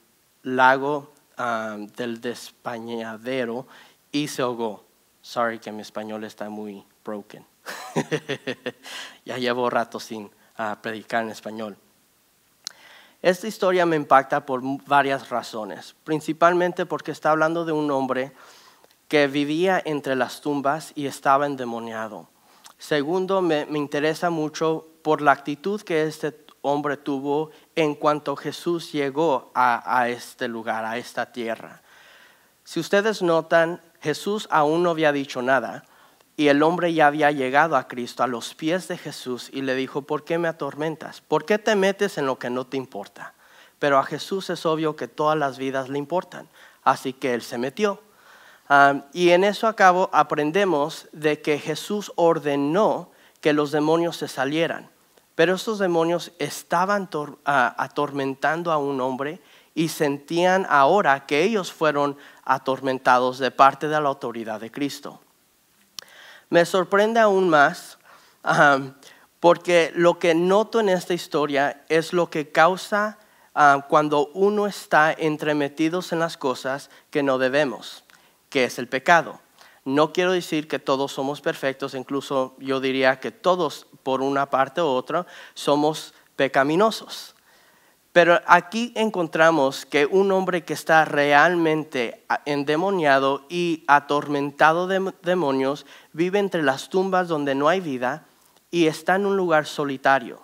lago 0.43 1.13
um, 1.37 1.87
del 1.87 2.21
despañadero 2.21 3.67
y 4.11 4.27
se 4.27 4.41
ahogó. 4.41 4.85
Sorry 5.21 5.59
que 5.59 5.71
mi 5.71 5.81
español 5.81 6.23
está 6.23 6.49
muy 6.49 6.85
broken. 7.03 7.45
ya 9.25 9.37
llevo 9.37 9.69
rato 9.69 9.99
sin 9.99 10.31
ah, 10.57 10.77
predicar 10.81 11.23
en 11.23 11.31
español. 11.31 11.77
Esta 13.21 13.47
historia 13.47 13.85
me 13.85 13.95
impacta 13.95 14.45
por 14.45 14.61
varias 14.85 15.29
razones, 15.29 15.95
principalmente 16.03 16.85
porque 16.85 17.11
está 17.11 17.31
hablando 17.31 17.65
de 17.65 17.71
un 17.71 17.89
hombre 17.91 18.31
que 19.07 19.27
vivía 19.27 19.81
entre 19.83 20.15
las 20.15 20.41
tumbas 20.41 20.91
y 20.95 21.07
estaba 21.07 21.45
endemoniado. 21.45 22.29
Segundo, 22.77 23.41
me, 23.41 23.65
me 23.65 23.79
interesa 23.79 24.29
mucho 24.29 24.87
por 25.01 25.21
la 25.21 25.31
actitud 25.31 25.81
que 25.81 26.03
este 26.03 26.46
hombre 26.67 26.97
tuvo 26.97 27.51
en 27.75 27.95
cuanto 27.95 28.35
Jesús 28.35 28.91
llegó 28.91 29.51
a, 29.55 30.09
este 30.09 30.47
lugar, 30.47 30.85
a 30.85 30.97
esta 30.97 31.31
tierra. 31.31 31.81
Si 32.63 32.79
ustedes 32.79 33.21
notan, 33.21 33.81
Jesús 34.01 34.47
aún 34.51 34.83
no 34.83 34.91
había 34.91 35.11
dicho 35.11 35.41
nada 35.41 35.85
y 36.35 36.49
el 36.49 36.61
hombre 36.61 36.93
ya 36.93 37.07
había 37.07 37.31
llegado 37.31 37.75
a 37.75 37.87
Cristo 37.87 38.23
a 38.23 38.27
los 38.27 38.53
pies 38.53 38.87
de 38.87 38.97
Jesús 38.97 39.49
y 39.51 39.61
le 39.63 39.75
dijo, 39.75 40.03
¿por 40.03 40.23
qué 40.23 40.37
me 40.37 40.47
atormentas? 40.47 41.21
¿Por 41.21 41.45
qué 41.45 41.57
te 41.57 41.75
metes 41.75 42.17
en 42.17 42.25
lo 42.25 42.37
que 42.37 42.49
no 42.49 42.67
te 42.67 42.77
importa? 42.77 43.33
Pero 43.79 43.97
a 43.97 44.03
Jesús 44.03 44.49
es 44.49 44.65
obvio 44.65 44.95
que 44.95 45.07
todas 45.07 45.37
las 45.37 45.57
vidas 45.57 45.89
le 45.89 45.97
importan, 45.97 46.47
así 46.83 47.13
que 47.13 47.33
él 47.33 47.41
se 47.41 47.57
metió. 47.57 48.01
Ah, 48.69 49.05
y 49.13 49.29
en 49.29 49.43
eso 49.43 49.67
acabo 49.67 50.09
aprendemos 50.11 51.07
de 51.11 51.41
que 51.41 51.57
Jesús 51.57 52.11
ordenó 52.15 53.11
que 53.39 53.53
los 53.53 53.71
demonios 53.71 54.17
se 54.17 54.27
salieran. 54.27 54.89
Pero 55.37 55.53
estos 55.53 55.77
demonios 55.77 56.31
estaban 56.39 57.07
atormentando 57.45 58.71
a 58.71 58.77
un 58.79 58.99
hombre 58.99 59.39
y 59.75 59.89
sentían 59.89 60.65
ahora 60.67 61.27
que 61.27 61.43
ellos 61.43 61.71
fueron 61.71 62.17
atormentados 62.43 63.37
de 63.37 63.51
parte 63.51 63.87
de 63.87 64.01
la 64.01 64.09
autoridad 64.09 64.59
de 64.59 64.71
Cristo. 64.71 65.21
Me 66.49 66.65
sorprende 66.65 67.19
aún 67.19 67.49
más 67.49 67.99
porque 69.39 69.91
lo 69.93 70.17
que 70.17 70.33
noto 70.33 70.79
en 70.79 70.89
esta 70.89 71.13
historia 71.13 71.85
es 71.87 72.13
lo 72.13 72.31
que 72.31 72.51
causa 72.51 73.19
cuando 73.89 74.31
uno 74.33 74.65
está 74.65 75.13
entremetidos 75.13 76.13
en 76.13 76.17
las 76.17 76.35
cosas 76.35 76.89
que 77.11 77.21
no 77.21 77.37
debemos, 77.37 78.03
que 78.49 78.63
es 78.63 78.79
el 78.79 78.87
pecado. 78.87 79.39
No 79.85 80.11
quiero 80.11 80.31
decir 80.31 80.67
que 80.67 80.79
todos 80.79 81.13
somos 81.13 81.39
perfectos, 81.39 81.93
incluso 81.93 82.55
yo 82.59 82.81
diría 82.81 83.21
que 83.21 83.31
todos, 83.31 83.87
por 84.07 84.21
una 84.21 84.49
parte 84.49 84.81
u 84.81 84.85
otra, 84.85 85.25
somos 85.53 86.13
pecaminosos. 86.37 87.35
Pero 88.13 88.39
aquí 88.47 88.93
encontramos 88.95 89.85
que 89.85 90.05
un 90.05 90.31
hombre 90.31 90.63
que 90.63 90.71
está 90.71 91.03
realmente 91.03 92.23
endemoniado 92.45 93.43
y 93.49 93.83
atormentado 93.85 94.87
de 94.87 95.13
demonios 95.23 95.85
vive 96.13 96.39
entre 96.39 96.63
las 96.63 96.87
tumbas 96.87 97.27
donde 97.27 97.53
no 97.53 97.67
hay 97.67 97.81
vida 97.81 98.23
y 98.71 98.87
está 98.87 99.15
en 99.15 99.25
un 99.25 99.35
lugar 99.35 99.65
solitario. 99.65 100.39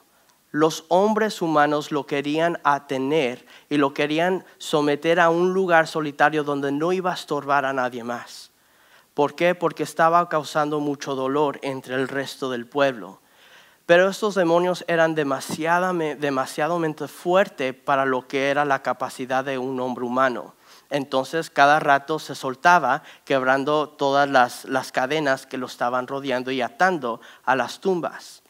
Los 0.52 0.84
hombres 0.90 1.42
humanos 1.42 1.94
lo 1.94 2.06
querían 2.06 2.60
atener 2.66 3.46
y 3.70 3.78
lo 3.78 3.94
querían 3.94 4.44
someter 4.58 5.22
a 5.22 5.30
un 5.30 5.54
lugar 5.54 5.88
solitario 5.88 6.44
donde 6.44 6.74
no 6.74 6.92
iba 6.92 7.12
a 7.12 7.16
estorbar 7.16 7.64
a 7.64 7.72
nadie 7.72 8.04
más. 8.04 8.52
¿Por 9.14 9.36
qué? 9.36 9.56
Porque 9.56 9.84
estaba 9.84 10.28
causando 10.28 10.82
mucho 10.82 11.16
dolor 11.16 11.60
entre 11.62 11.96
el 11.96 12.10
resto 12.10 12.50
del 12.50 12.68
pueblo. 12.68 13.23
Pero 13.86 14.10
estos 14.10 14.36
demonios 14.36 14.86
eran 14.88 15.14
demasiadamente 15.14 17.08
fuertes 17.08 17.74
para 17.74 18.06
lo 18.06 18.28
que 18.28 18.50
era 18.50 18.64
la 18.64 18.82
capacidad 18.82 19.44
de 19.44 19.58
un 19.58 19.80
hombre 19.80 20.06
humano. 20.06 20.54
Entonces 20.90 21.50
cada 21.50 21.80
rato 21.80 22.20
se 22.20 22.36
soltaba, 22.36 23.04
quebrando 23.26 23.90
todas 23.90 24.30
las, 24.30 24.64
las 24.66 24.92
cadenas 24.92 25.46
que 25.46 25.58
lo 25.58 25.66
estaban 25.66 26.08
rodeando 26.08 26.52
y 26.52 26.62
atando 26.62 27.20
a 27.44 27.56
las 27.56 27.80
tumbas. 27.80 28.42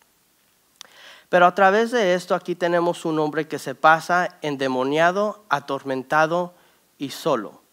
Pero 1.29 1.47
a 1.47 1.55
través 1.55 1.89
de 1.89 2.13
esto 2.13 2.35
aquí 2.35 2.53
tenemos 2.53 3.05
un 3.05 3.17
hombre 3.17 3.47
que 3.47 3.57
se 3.57 3.73
pasa 3.73 4.37
endemoniado, 4.43 5.43
atormentado 5.49 6.53
y 6.99 7.09
solo. 7.09 7.63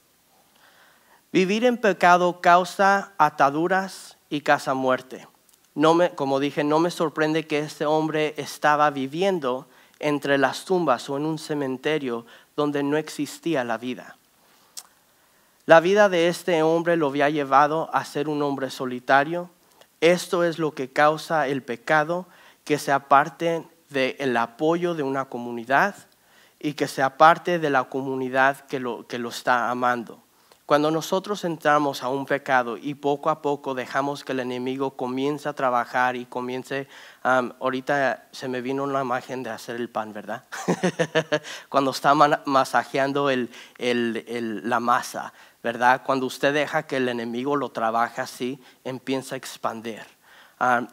Vivir 1.30 1.66
en 1.66 1.76
pecado 1.76 2.40
causa 2.40 3.12
ataduras 3.18 4.16
y 4.30 4.40
causa 4.40 4.72
muerte. 4.72 5.28
No 5.74 5.94
me, 5.94 6.10
como 6.10 6.40
dije, 6.40 6.64
no 6.64 6.78
me 6.80 6.90
sorprende 6.90 7.46
que 7.46 7.60
este 7.60 7.86
hombre 7.86 8.34
estaba 8.36 8.90
viviendo 8.90 9.66
entre 9.98 10.38
las 10.38 10.64
tumbas 10.64 11.08
o 11.08 11.16
en 11.16 11.26
un 11.26 11.38
cementerio 11.38 12.26
donde 12.56 12.82
no 12.82 12.96
existía 12.96 13.64
la 13.64 13.78
vida. 13.78 14.16
La 15.66 15.80
vida 15.80 16.08
de 16.08 16.28
este 16.28 16.62
hombre 16.62 16.96
lo 16.96 17.08
había 17.08 17.30
llevado 17.30 17.90
a 17.94 18.04
ser 18.04 18.28
un 18.28 18.42
hombre 18.42 18.70
solitario. 18.70 19.50
Esto 20.00 20.42
es 20.42 20.58
lo 20.58 20.74
que 20.74 20.90
causa 20.90 21.46
el 21.46 21.62
pecado, 21.62 22.26
que 22.64 22.78
se 22.78 22.90
aparte 22.90 23.64
del 23.90 24.36
apoyo 24.36 24.94
de 24.94 25.02
una 25.02 25.26
comunidad 25.26 25.94
y 26.58 26.72
que 26.72 26.88
se 26.88 27.02
aparte 27.02 27.58
de 27.58 27.70
la 27.70 27.84
comunidad 27.84 28.66
que 28.66 28.80
lo, 28.80 29.06
que 29.06 29.18
lo 29.18 29.28
está 29.28 29.70
amando. 29.70 30.20
Cuando 30.70 30.92
nosotros 30.92 31.42
entramos 31.42 32.04
a 32.04 32.08
un 32.10 32.26
pecado 32.26 32.76
y 32.76 32.94
poco 32.94 33.28
a 33.28 33.42
poco 33.42 33.74
dejamos 33.74 34.22
que 34.22 34.30
el 34.30 34.38
enemigo 34.38 34.92
comience 34.92 35.48
a 35.48 35.52
trabajar 35.52 36.14
y 36.14 36.26
comience, 36.26 36.86
ahorita 37.24 38.28
se 38.30 38.46
me 38.46 38.60
vino 38.60 38.84
una 38.84 39.00
imagen 39.00 39.42
de 39.42 39.50
hacer 39.50 39.74
el 39.74 39.88
pan, 39.88 40.12
¿verdad? 40.12 40.44
Cuando 41.68 41.90
está 41.90 42.14
masajeando 42.14 43.28
la 43.78 44.78
masa, 44.78 45.32
¿verdad? 45.60 46.02
Cuando 46.06 46.26
usted 46.26 46.54
deja 46.54 46.84
que 46.84 46.98
el 46.98 47.08
enemigo 47.08 47.56
lo 47.56 47.70
trabaje 47.70 48.20
así, 48.20 48.62
empieza 48.84 49.34
a 49.34 49.38
expandir. 49.38 50.04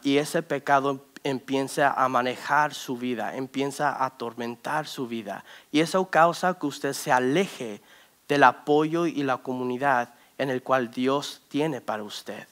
y 0.02 0.16
ese 0.16 0.42
pecado 0.42 1.06
empieza 1.22 1.92
a 1.92 2.08
manejar 2.08 2.74
su 2.74 2.96
vida, 2.96 3.36
empieza 3.36 3.90
a 3.90 4.06
atormentar 4.06 4.88
su 4.88 5.06
vida. 5.06 5.44
Y 5.70 5.78
eso 5.78 6.10
causa 6.10 6.58
que 6.58 6.66
usted 6.66 6.94
se 6.94 7.12
aleje 7.12 7.80
del 8.28 8.44
apoyo 8.44 9.06
y 9.06 9.22
la 9.22 9.38
comunidad 9.38 10.14
en 10.36 10.50
el 10.50 10.62
cual 10.62 10.90
Dios 10.90 11.40
tiene 11.48 11.80
para 11.80 12.02
usted. 12.02 12.46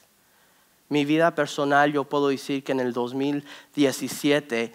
Mi 0.89 1.05
vida 1.05 1.35
personal, 1.35 1.91
yo 1.91 2.05
puedo 2.05 2.29
decir 2.29 2.63
que 2.63 2.71
en 2.71 2.79
el 2.79 2.93
2017 2.93 4.73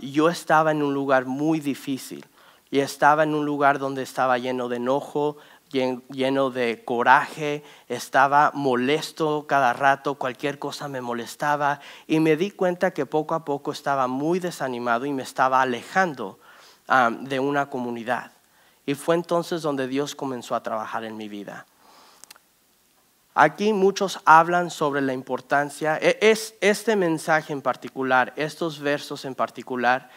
yo 0.00 0.28
estaba 0.28 0.70
en 0.70 0.82
un 0.82 0.94
lugar 0.94 1.26
muy 1.26 1.60
difícil 1.60 2.26
y 2.70 2.80
estaba 2.80 3.22
en 3.22 3.34
un 3.34 3.44
lugar 3.44 3.78
donde 3.78 4.02
estaba 4.02 4.38
lleno 4.38 4.68
de 4.68 4.76
enojo, 4.76 5.36
lleno 5.70 6.50
de 6.50 6.82
coraje, 6.84 7.62
estaba 7.88 8.50
molesto 8.54 9.46
cada 9.46 9.72
rato, 9.72 10.14
cualquier 10.14 10.58
cosa 10.58 10.88
me 10.88 11.02
molestaba 11.02 11.80
y 12.06 12.20
me 12.20 12.36
di 12.36 12.50
cuenta 12.50 12.92
que 12.92 13.06
poco 13.06 13.34
a 13.34 13.44
poco 13.44 13.72
estaba 13.72 14.06
muy 14.06 14.38
desanimado 14.38 15.04
y 15.04 15.12
me 15.12 15.22
estaba 15.22 15.60
alejando 15.60 16.38
de 17.20 17.40
una 17.40 17.68
comunidad. 17.68 18.32
Y 18.86 18.94
fue 18.94 19.14
entonces 19.14 19.62
donde 19.62 19.86
Dios 19.86 20.14
comenzó 20.14 20.54
a 20.54 20.62
trabajar 20.62 21.04
en 21.04 21.16
mi 21.16 21.28
vida. 21.28 21.66
Aquí 23.34 23.72
muchos 23.72 24.20
hablan 24.26 24.70
sobre 24.70 25.00
la 25.00 25.14
importancia, 25.14 25.98
e, 26.00 26.18
es 26.20 26.54
este 26.60 26.96
mensaje 26.96 27.52
en 27.52 27.62
particular, 27.62 28.34
estos 28.36 28.78
versos 28.78 29.24
en 29.24 29.34
particular, 29.34 30.10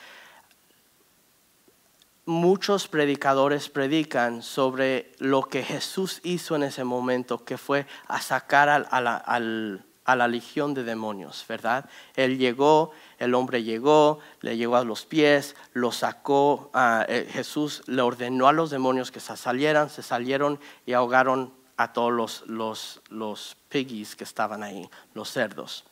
muchos 2.26 2.88
predicadores 2.88 3.70
predican 3.70 4.42
sobre 4.42 5.14
lo 5.20 5.44
que 5.44 5.64
Jesús 5.64 6.20
hizo 6.24 6.58
en 6.58 6.64
ese 6.64 6.84
momento, 6.84 7.46
que 7.46 7.58
fue 7.58 7.86
a 8.08 8.20
sacar 8.20 8.68
a, 8.68 9.02
la, 9.02 9.16
a 9.16 10.16
la 10.16 10.28
legión 10.28 10.74
de 10.74 10.84
demonios, 10.84 11.46
¿verdad? 11.48 11.86
Él 12.16 12.38
llegó, 12.38 12.92
el 13.20 13.34
hombre 13.34 13.64
llegó, 13.64 14.20
le 14.42 14.58
llegó 14.58 14.76
a 14.76 14.84
los 14.84 15.06
pies, 15.06 15.56
lo 15.74 15.92
sacó, 15.92 16.72
eh, 17.08 17.28
Jesús 17.32 17.84
le 17.88 18.02
ordenó 18.02 18.48
a 18.48 18.54
los 18.54 18.70
demonios 18.70 19.12
que 19.12 19.20
se 19.20 19.36
salieran, 19.38 19.90
se 19.90 20.04
salieron 20.04 20.60
y 20.86 20.94
ahogaron 20.94 21.54
a 21.78 21.94
todos 21.94 22.12
los, 22.12 22.44
los, 22.48 23.02
los 23.10 23.58
piggies 23.70 24.16
que 24.16 24.24
estaban 24.24 24.64
ahí, 24.64 24.90
los 25.14 25.30
cerdos. 25.32 25.86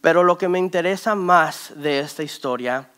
Pero 0.00 0.24
lo 0.24 0.36
que 0.36 0.48
me 0.48 0.58
interesa 0.58 1.14
más 1.14 1.72
de 1.76 2.00
esta 2.00 2.22
historia 2.22 2.88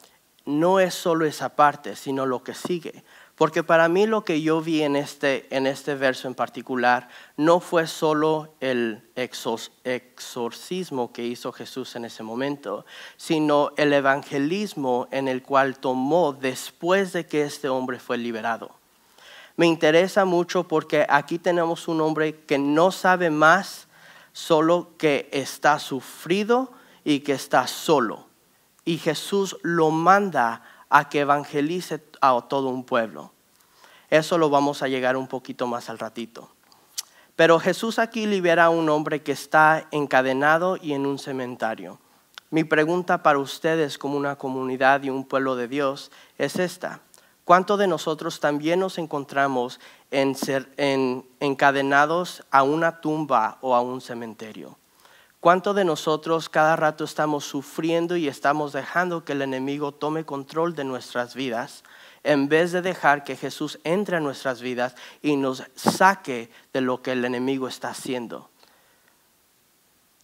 no 0.46 0.80
es 0.80 0.94
solo 0.94 1.24
esa 1.26 1.50
parte, 1.50 1.96
sino 1.96 2.26
lo 2.26 2.42
que 2.42 2.54
sigue. 2.54 3.04
Porque 3.36 3.64
para 3.64 3.88
mí 3.88 4.06
lo 4.06 4.24
que 4.24 4.42
yo 4.42 4.60
vi 4.60 4.82
en 4.82 4.94
este, 4.94 5.48
en 5.50 5.66
este 5.66 5.96
verso 5.96 6.28
en 6.28 6.34
particular 6.34 7.08
no 7.36 7.58
fue 7.58 7.88
solo 7.88 8.54
el 8.60 9.02
exorcismo 9.16 11.12
que 11.12 11.26
hizo 11.26 11.50
Jesús 11.50 11.96
en 11.96 12.04
ese 12.04 12.22
momento, 12.22 12.86
sino 13.16 13.72
el 13.76 13.92
evangelismo 13.92 15.08
en 15.10 15.26
el 15.26 15.42
cual 15.42 15.78
tomó 15.78 16.32
después 16.32 17.12
de 17.12 17.26
que 17.26 17.42
este 17.42 17.68
hombre 17.68 17.98
fue 17.98 18.18
liberado. 18.18 18.70
Me 19.56 19.66
interesa 19.66 20.24
mucho 20.24 20.68
porque 20.68 21.04
aquí 21.08 21.38
tenemos 21.38 21.88
un 21.88 22.00
hombre 22.00 22.40
que 22.46 22.58
no 22.58 22.92
sabe 22.92 23.30
más, 23.30 23.88
solo 24.32 24.90
que 24.96 25.28
está 25.32 25.80
sufrido 25.80 26.72
y 27.04 27.20
que 27.20 27.32
está 27.32 27.66
solo. 27.66 28.26
Y 28.84 28.98
Jesús 28.98 29.56
lo 29.62 29.90
manda 29.90 30.62
a 30.94 31.08
que 31.08 31.22
evangelice 31.22 32.00
a 32.20 32.40
todo 32.48 32.68
un 32.68 32.84
pueblo. 32.84 33.32
Eso 34.10 34.38
lo 34.38 34.48
vamos 34.48 34.80
a 34.80 34.86
llegar 34.86 35.16
un 35.16 35.26
poquito 35.26 35.66
más 35.66 35.90
al 35.90 35.98
ratito. 35.98 36.50
Pero 37.34 37.58
Jesús 37.58 37.98
aquí 37.98 38.26
libera 38.26 38.66
a 38.66 38.70
un 38.70 38.88
hombre 38.88 39.24
que 39.24 39.32
está 39.32 39.88
encadenado 39.90 40.76
y 40.80 40.92
en 40.92 41.04
un 41.04 41.18
cementerio. 41.18 41.98
Mi 42.50 42.62
pregunta 42.62 43.24
para 43.24 43.40
ustedes 43.40 43.98
como 43.98 44.16
una 44.16 44.36
comunidad 44.36 45.02
y 45.02 45.10
un 45.10 45.24
pueblo 45.24 45.56
de 45.56 45.66
Dios 45.66 46.12
es 46.38 46.60
esta. 46.60 47.00
¿Cuántos 47.44 47.76
de 47.80 47.88
nosotros 47.88 48.38
también 48.38 48.78
nos 48.78 48.96
encontramos 48.96 49.80
en 50.12 51.24
encadenados 51.40 52.44
a 52.52 52.62
una 52.62 53.00
tumba 53.00 53.58
o 53.62 53.74
a 53.74 53.80
un 53.80 54.00
cementerio? 54.00 54.78
¿Cuántos 55.44 55.76
de 55.76 55.84
nosotros 55.84 56.48
cada 56.48 56.74
rato 56.74 57.04
estamos 57.04 57.44
sufriendo 57.44 58.16
y 58.16 58.28
estamos 58.28 58.72
dejando 58.72 59.26
que 59.26 59.32
el 59.32 59.42
enemigo 59.42 59.92
tome 59.92 60.24
control 60.24 60.74
de 60.74 60.84
nuestras 60.84 61.34
vidas 61.34 61.84
en 62.22 62.48
vez 62.48 62.72
de 62.72 62.80
dejar 62.80 63.24
que 63.24 63.36
Jesús 63.36 63.78
entre 63.84 64.16
a 64.16 64.20
nuestras 64.20 64.62
vidas 64.62 64.94
y 65.20 65.36
nos 65.36 65.62
saque 65.74 66.48
de 66.72 66.80
lo 66.80 67.02
que 67.02 67.12
el 67.12 67.26
enemigo 67.26 67.68
está 67.68 67.90
haciendo? 67.90 68.48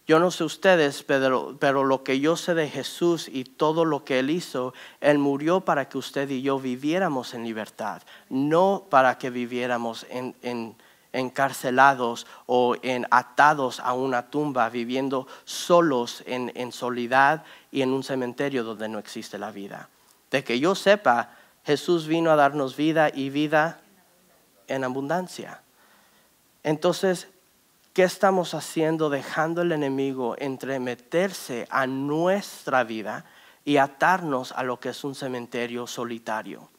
Yo 0.07 0.17
no 0.17 0.31
sé 0.31 0.43
ustedes, 0.43 1.03
pero, 1.03 1.53
lo 1.61 2.03
que 2.03 2.19
yo 2.19 2.35
sé 2.35 2.55
de 2.55 2.67
Jesús 2.67 3.29
y 3.31 3.43
todo 3.43 3.85
lo 3.85 4.03
que 4.03 4.17
Él 4.17 4.31
hizo, 4.31 4.73
Él 5.01 5.19
murió 5.19 5.61
para 5.61 5.87
que 5.87 5.99
usted 5.99 6.27
y 6.31 6.41
yo 6.41 6.59
viviéramos 6.59 7.35
en 7.35 7.43
libertad, 7.43 8.01
no 8.29 8.87
para 8.89 9.19
que 9.19 9.29
viviéramos 9.29 10.03
en, 10.09 10.35
en 10.41 10.75
encarcelados 11.13 12.27
o 12.45 12.75
en 12.81 13.05
atados 13.11 13.79
a 13.79 13.93
una 13.93 14.29
tumba, 14.29 14.69
viviendo 14.69 15.27
solos 15.45 16.23
en, 16.25 16.51
en 16.55 16.71
soledad 16.71 17.43
y 17.71 17.81
en 17.81 17.91
un 17.91 18.03
cementerio 18.03 18.63
donde 18.63 18.89
no 18.89 18.99
existe 18.99 19.37
la 19.37 19.51
vida. 19.51 19.89
De 20.29 20.43
que 20.43 20.59
yo 20.59 20.75
sepa, 20.75 21.31
Jesús 21.65 22.07
vino 22.07 22.31
a 22.31 22.35
darnos 22.35 22.75
vida 22.75 23.09
y 23.13 23.29
vida 23.29 23.81
en 24.67 24.83
abundancia. 24.83 25.61
Entonces, 26.63 27.27
¿qué 27.93 28.03
estamos 28.03 28.53
haciendo 28.53 29.09
dejando 29.09 29.61
el 29.61 29.71
enemigo 29.71 30.35
entremeterse 30.39 31.67
a 31.69 31.87
nuestra 31.87 32.83
vida 32.83 33.25
y 33.65 33.77
atarnos 33.77 34.51
a 34.53 34.63
lo 34.63 34.79
que 34.79 34.89
es 34.89 35.03
un 35.03 35.15
cementerio 35.15 35.87
solitario? 35.87 36.69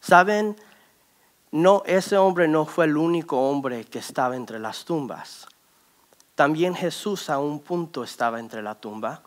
¿Saben? 0.00 0.56
No, 1.50 1.82
ese 1.86 2.18
hombre 2.18 2.46
no 2.46 2.66
fue 2.66 2.84
el 2.84 2.96
único 2.96 3.48
hombre 3.48 3.84
que 3.84 4.00
estaba 4.00 4.36
entre 4.36 4.58
las 4.58 4.84
tumbas. 4.84 5.46
También 6.34 6.74
Jesús 6.74 7.30
a 7.30 7.38
un 7.38 7.60
punto 7.60 8.04
estaba 8.04 8.38
entre 8.38 8.62
la 8.62 8.74
tumba, 8.74 9.22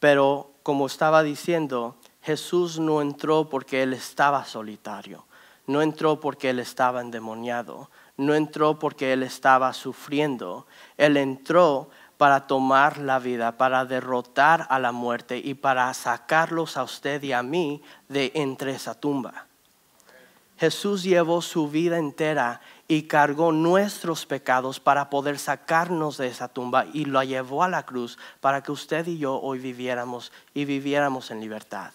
pero 0.00 0.50
como 0.62 0.86
estaba 0.86 1.22
diciendo, 1.22 1.96
Jesús 2.20 2.78
no 2.78 3.00
entró 3.00 3.48
porque 3.48 3.82
él 3.82 3.92
estaba 3.92 4.44
solitario, 4.44 5.24
no 5.66 5.82
entró 5.82 6.20
porque 6.20 6.50
él 6.50 6.58
estaba 6.58 7.00
endemoniado, 7.00 7.90
no 8.16 8.34
entró 8.34 8.78
porque 8.78 9.12
él 9.12 9.22
estaba 9.22 9.72
sufriendo, 9.72 10.66
él 10.98 11.16
entró 11.16 11.88
para 12.18 12.46
tomar 12.46 12.98
la 12.98 13.18
vida, 13.18 13.56
para 13.56 13.86
derrotar 13.86 14.66
a 14.68 14.78
la 14.78 14.92
muerte 14.92 15.38
y 15.38 15.54
para 15.54 15.94
sacarlos 15.94 16.76
a 16.76 16.82
usted 16.82 17.22
y 17.22 17.32
a 17.32 17.42
mí 17.42 17.82
de 18.08 18.32
entre 18.34 18.72
esa 18.72 18.94
tumba. 18.94 19.46
Jesús 20.60 21.04
llevó 21.04 21.40
su 21.40 21.70
vida 21.70 21.96
entera 21.96 22.60
y 22.86 23.04
cargó 23.04 23.50
nuestros 23.50 24.26
pecados 24.26 24.78
para 24.78 25.08
poder 25.08 25.38
sacarnos 25.38 26.18
de 26.18 26.26
esa 26.26 26.48
tumba 26.48 26.84
y 26.92 27.06
lo 27.06 27.22
llevó 27.22 27.64
a 27.64 27.68
la 27.70 27.86
cruz 27.86 28.18
para 28.42 28.62
que 28.62 28.70
usted 28.70 29.06
y 29.06 29.16
yo 29.16 29.40
hoy 29.40 29.58
viviéramos 29.58 30.32
y 30.52 30.66
viviéramos 30.66 31.30
en 31.30 31.40
libertad. 31.40 31.92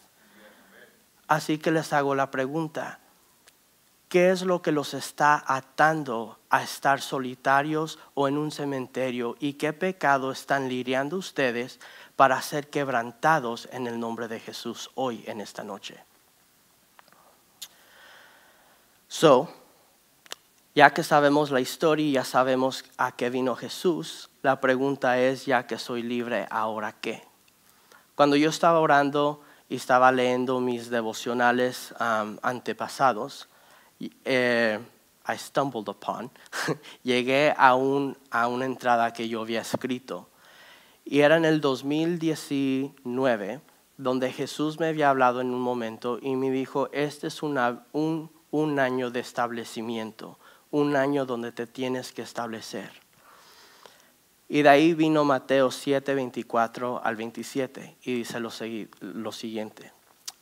Así 1.27 1.59
que 1.59 1.69
les 1.69 1.93
hago 1.93 2.15
la 2.15 2.31
pregunta, 2.31 2.97
¿qué 4.09 4.31
es 4.31 4.41
lo 4.41 4.63
que 4.63 4.71
los 4.71 4.95
está 4.95 5.43
atando 5.45 6.39
a 6.49 6.63
estar 6.63 7.01
solitarios 7.01 7.99
o 8.15 8.27
en 8.27 8.35
un 8.35 8.49
cementerio 8.49 9.35
y 9.39 9.53
qué 9.53 9.73
pecado 9.73 10.31
están 10.31 10.69
lidiando 10.69 11.17
ustedes 11.17 11.79
para 12.15 12.41
ser 12.41 12.71
quebrantados 12.71 13.69
en 13.71 13.85
el 13.85 13.99
nombre 13.99 14.27
de 14.27 14.39
Jesús 14.39 14.89
hoy 14.95 15.23
en 15.27 15.39
esta 15.39 15.63
noche? 15.63 16.03
So, 19.17 19.47
ya 20.73 20.93
que 20.93 21.01
sabemos 21.01 21.49
la 21.49 21.61
historia 21.61 22.05
y 22.05 22.11
ya 22.11 22.25
sabemos 22.25 22.83
a 22.97 23.13
qué 23.13 23.29
vino 23.29 23.55
Jesús, 23.55 24.29
la 24.41 24.59
pregunta 24.59 25.17
es, 25.21 25.45
ya 25.45 25.67
que 25.67 25.79
soy 25.79 26.03
libre, 26.03 26.47
¿ahora 26.49 26.91
qué? 26.99 27.23
Cuando 28.15 28.35
yo 28.35 28.49
estaba 28.49 28.81
orando 28.81 29.41
y 29.69 29.77
estaba 29.77 30.11
leyendo 30.11 30.59
mis 30.59 30.89
devocionales 30.89 31.95
um, 31.97 32.35
antepasados, 32.41 33.47
eh, 34.25 34.79
I 35.29 35.37
stumbled 35.37 35.87
upon, 35.87 36.29
llegué 37.03 37.53
a, 37.55 37.69
a 37.69 38.47
una 38.47 38.65
entrada 38.65 39.13
que 39.13 39.29
yo 39.29 39.43
había 39.43 39.61
escrito. 39.61 40.27
Y 41.05 41.21
era 41.21 41.37
en 41.37 41.45
el 41.45 41.61
2019, 41.61 43.61
donde 43.95 44.33
Jesús 44.33 44.77
me 44.77 44.87
había 44.87 45.09
hablado 45.09 45.39
en 45.39 45.51
un 45.51 45.61
momento 45.61 46.19
y 46.21 46.35
me 46.35 46.51
dijo, 46.51 46.89
este 46.91 47.27
es 47.27 47.43
una, 47.43 47.85
un 47.93 48.34
un 48.55 48.79
año 48.79 49.11
de 49.11 49.19
establecimiento, 49.19 50.37
un 50.71 50.95
año 50.95 51.25
donde 51.25 51.51
te 51.51 51.67
tienes 51.67 52.13
que 52.13 52.21
establecer. 52.21 52.89
Y 54.47 54.61
de 54.61 54.69
ahí 54.69 54.93
vino 54.93 55.25
Mateo 55.25 55.71
7, 55.71 56.15
24 56.15 57.03
al 57.03 57.15
27 57.17 57.97
y 58.03 58.13
dice 58.13 58.39
lo, 58.39 59.31
siguiente. 59.31 59.91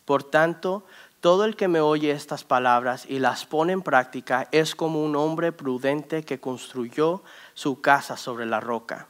Por 0.05 0.23
tanto, 0.23 0.85
todo 1.21 1.45
el 1.45 1.55
que 1.55 1.67
me 1.67 1.81
oye 1.81 2.11
estas 2.11 2.43
palabras 2.43 3.05
y 3.09 3.17
las 3.17 3.47
pone 3.47 3.73
en 3.73 3.81
práctica 3.81 4.47
es 4.51 4.75
como 4.75 5.03
un 5.03 5.15
hombre 5.15 5.51
prudente 5.51 6.23
que 6.23 6.39
construyó 6.39 7.23
su 7.55 7.81
casa 7.81 8.15
sobre 8.15 8.45
la 8.45 8.59
roca. 8.59 9.07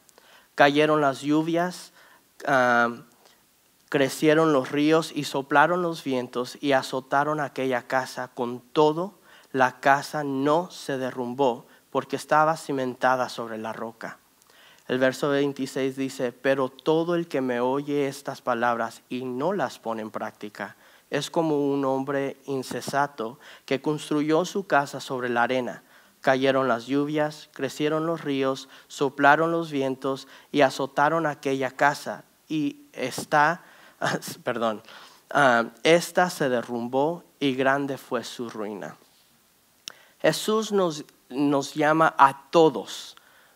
Cayeron 0.55 1.01
las 1.01 1.21
lluvias, 1.21 1.91
ah, 2.47 2.89
crecieron 3.93 4.53
los 4.53 4.71
ríos 4.71 5.11
y 5.13 5.25
soplaron 5.25 5.83
los 5.83 6.03
vientos 6.03 6.57
y 6.59 6.71
azotaron 6.71 7.39
aquella 7.39 7.83
casa. 7.83 8.27
Con 8.27 8.59
todo, 8.59 9.19
la 9.51 9.81
casa 9.81 10.23
no 10.23 10.71
se 10.71 10.97
derrumbó 10.97 11.67
porque 11.91 12.15
estaba 12.15 12.57
cimentada 12.57 13.29
sobre 13.29 13.59
la 13.59 13.71
roca. 13.71 14.17
El 14.87 14.97
verso 14.97 15.29
26 15.29 15.95
dice, 15.95 16.31
pero 16.31 16.69
todo 16.69 17.13
el 17.13 17.27
que 17.27 17.41
me 17.41 17.59
oye 17.59 18.07
estas 18.07 18.41
palabras 18.41 19.03
y 19.09 19.25
no 19.25 19.53
las 19.53 19.77
pone 19.77 20.01
en 20.01 20.09
práctica 20.09 20.75
es 21.11 21.29
como 21.29 21.71
un 21.71 21.85
hombre 21.85 22.37
incesato 22.45 23.37
que 23.67 23.79
construyó 23.79 24.43
su 24.45 24.65
casa 24.65 25.01
sobre 25.01 25.29
la 25.29 25.43
arena. 25.43 25.83
Cayeron 26.21 26.67
las 26.67 26.87
lluvias, 26.87 27.47
crecieron 27.53 28.07
los 28.07 28.21
ríos, 28.21 28.69
soplaron 28.87 29.51
los 29.51 29.69
vientos 29.69 30.27
y 30.51 30.61
azotaron 30.61 31.27
aquella 31.27 31.69
casa 31.69 32.23
y 32.49 32.87
está 32.93 33.61
perdón, 34.43 34.81
ah, 35.31 35.65
esta 35.83 36.29
se 36.29 36.49
derrumbó 36.49 37.23
y 37.39 37.55
grande 37.55 37.97
fue 37.97 38.23
su 38.23 38.49
ruina. 38.49 38.97
Jesús 40.19 40.71
nos, 40.71 41.05
nos 41.29 41.73
llama 41.73 42.13
a 42.17 42.49
todos, 42.49 43.15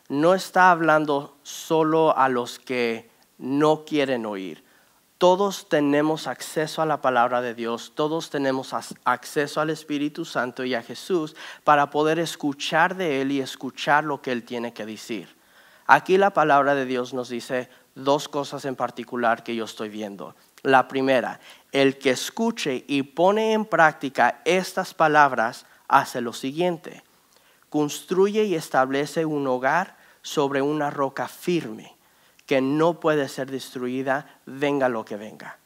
no 0.10 0.34
está 0.34 0.72
hablando 0.72 1.38
solo 1.44 2.18
a 2.18 2.30
los 2.30 2.60
que 2.60 3.10
no 3.38 3.86
quieren 3.86 4.26
oír. 4.26 4.66
Todos 5.18 5.68
tenemos 5.68 6.28
acceso 6.28 6.82
a 6.82 6.86
la 6.86 7.02
palabra 7.02 7.42
de 7.42 7.56
Dios, 7.56 7.94
todos 7.96 8.30
tenemos 8.30 8.76
acceso 9.04 9.62
al 9.62 9.72
Espíritu 9.72 10.26
Santo 10.26 10.64
y 10.64 10.76
a 10.76 10.84
Jesús 10.84 11.36
para 11.64 11.90
poder 11.90 12.20
escuchar 12.20 12.96
de 12.96 13.22
Él 13.22 13.32
y 13.32 13.42
escuchar 13.42 14.04
lo 14.04 14.22
que 14.22 14.32
Él 14.32 14.44
tiene 14.44 14.74
que 14.74 14.86
decir. 14.86 15.36
Aquí 15.88 16.18
la 16.18 16.32
palabra 16.32 16.76
de 16.76 16.86
Dios 16.86 17.16
nos 17.16 17.30
dice, 17.30 17.70
dos 17.98 18.30
cosas 18.30 18.66
en 18.66 18.76
particular 18.76 19.44
que 19.44 19.56
yo 19.56 19.66
estoy 19.66 19.90
viendo. 19.90 20.36
La 20.64 20.88
primera, 20.88 21.40
el 21.72 21.98
que 21.98 22.12
escuche 22.12 22.86
y 22.88 23.04
pone 23.04 23.54
en 23.54 23.66
práctica 23.66 24.42
estas 24.46 24.94
palabras 24.94 25.66
hace 25.88 26.22
lo 26.22 26.34
siguiente. 26.34 27.04
Construye 27.70 28.46
y 28.46 28.56
establece 28.56 29.26
un 29.26 29.48
hogar 29.48 29.98
sobre 30.22 30.62
una 30.62 30.90
roca 30.90 31.28
firme 31.28 31.96
que 32.46 32.62
no 32.62 33.00
puede 33.00 33.28
ser 33.28 33.52
destruida, 33.52 34.40
venga 34.46 34.88
lo 34.88 35.04
que 35.04 35.18
venga. 35.18 35.60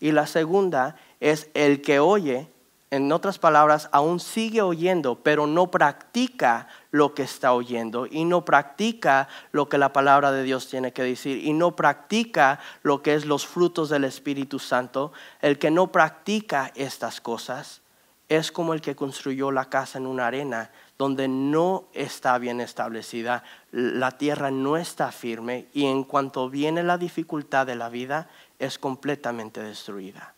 Y 0.00 0.12
la 0.12 0.26
segunda 0.26 0.96
es 1.20 1.48
el 1.54 1.80
que 1.80 1.98
oye 1.98 2.48
en 2.94 3.10
otras 3.10 3.40
palabras, 3.40 3.88
aún 3.90 4.20
sigue 4.20 4.62
oyendo, 4.62 5.16
pero 5.16 5.48
no 5.48 5.68
practica 5.68 6.68
lo 6.92 7.12
que 7.12 7.24
está 7.24 7.52
oyendo 7.52 8.06
y 8.06 8.24
no 8.24 8.44
practica 8.44 9.26
lo 9.50 9.68
que 9.68 9.78
la 9.78 9.92
palabra 9.92 10.30
de 10.30 10.44
Dios 10.44 10.68
tiene 10.68 10.92
que 10.92 11.02
decir 11.02 11.44
y 11.44 11.52
no 11.54 11.74
practica 11.74 12.60
lo 12.84 13.02
que 13.02 13.14
es 13.14 13.24
los 13.24 13.48
frutos 13.48 13.88
del 13.88 14.04
Espíritu 14.04 14.60
Santo. 14.60 15.12
El 15.42 15.58
que 15.58 15.72
no 15.72 15.90
practica 15.90 16.70
estas 16.76 17.20
cosas 17.20 17.82
es 18.28 18.52
como 18.52 18.74
el 18.74 18.80
que 18.80 18.94
construyó 18.94 19.50
la 19.50 19.64
casa 19.64 19.98
en 19.98 20.06
una 20.06 20.28
arena 20.28 20.70
donde 20.96 21.26
no 21.26 21.88
está 21.94 22.38
bien 22.38 22.60
establecida, 22.60 23.42
la 23.72 24.12
tierra 24.12 24.52
no 24.52 24.76
está 24.76 25.10
firme 25.10 25.66
y 25.72 25.86
en 25.86 26.04
cuanto 26.04 26.48
viene 26.48 26.84
la 26.84 26.96
dificultad 26.96 27.66
de 27.66 27.74
la 27.74 27.88
vida 27.88 28.28
es 28.60 28.78
completamente 28.78 29.60
destruida. 29.60 30.34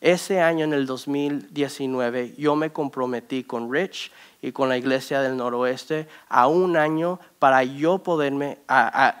Ese 0.00 0.40
año, 0.40 0.64
en 0.64 0.72
el 0.74 0.86
2019, 0.86 2.34
yo 2.38 2.54
me 2.54 2.70
comprometí 2.70 3.42
con 3.42 3.72
Rich 3.72 4.12
y 4.40 4.52
con 4.52 4.68
la 4.68 4.76
Iglesia 4.76 5.20
del 5.20 5.36
Noroeste 5.36 6.06
a 6.28 6.46
un 6.46 6.76
año 6.76 7.18
para 7.40 7.64
yo, 7.64 7.98
poderme, 7.98 8.58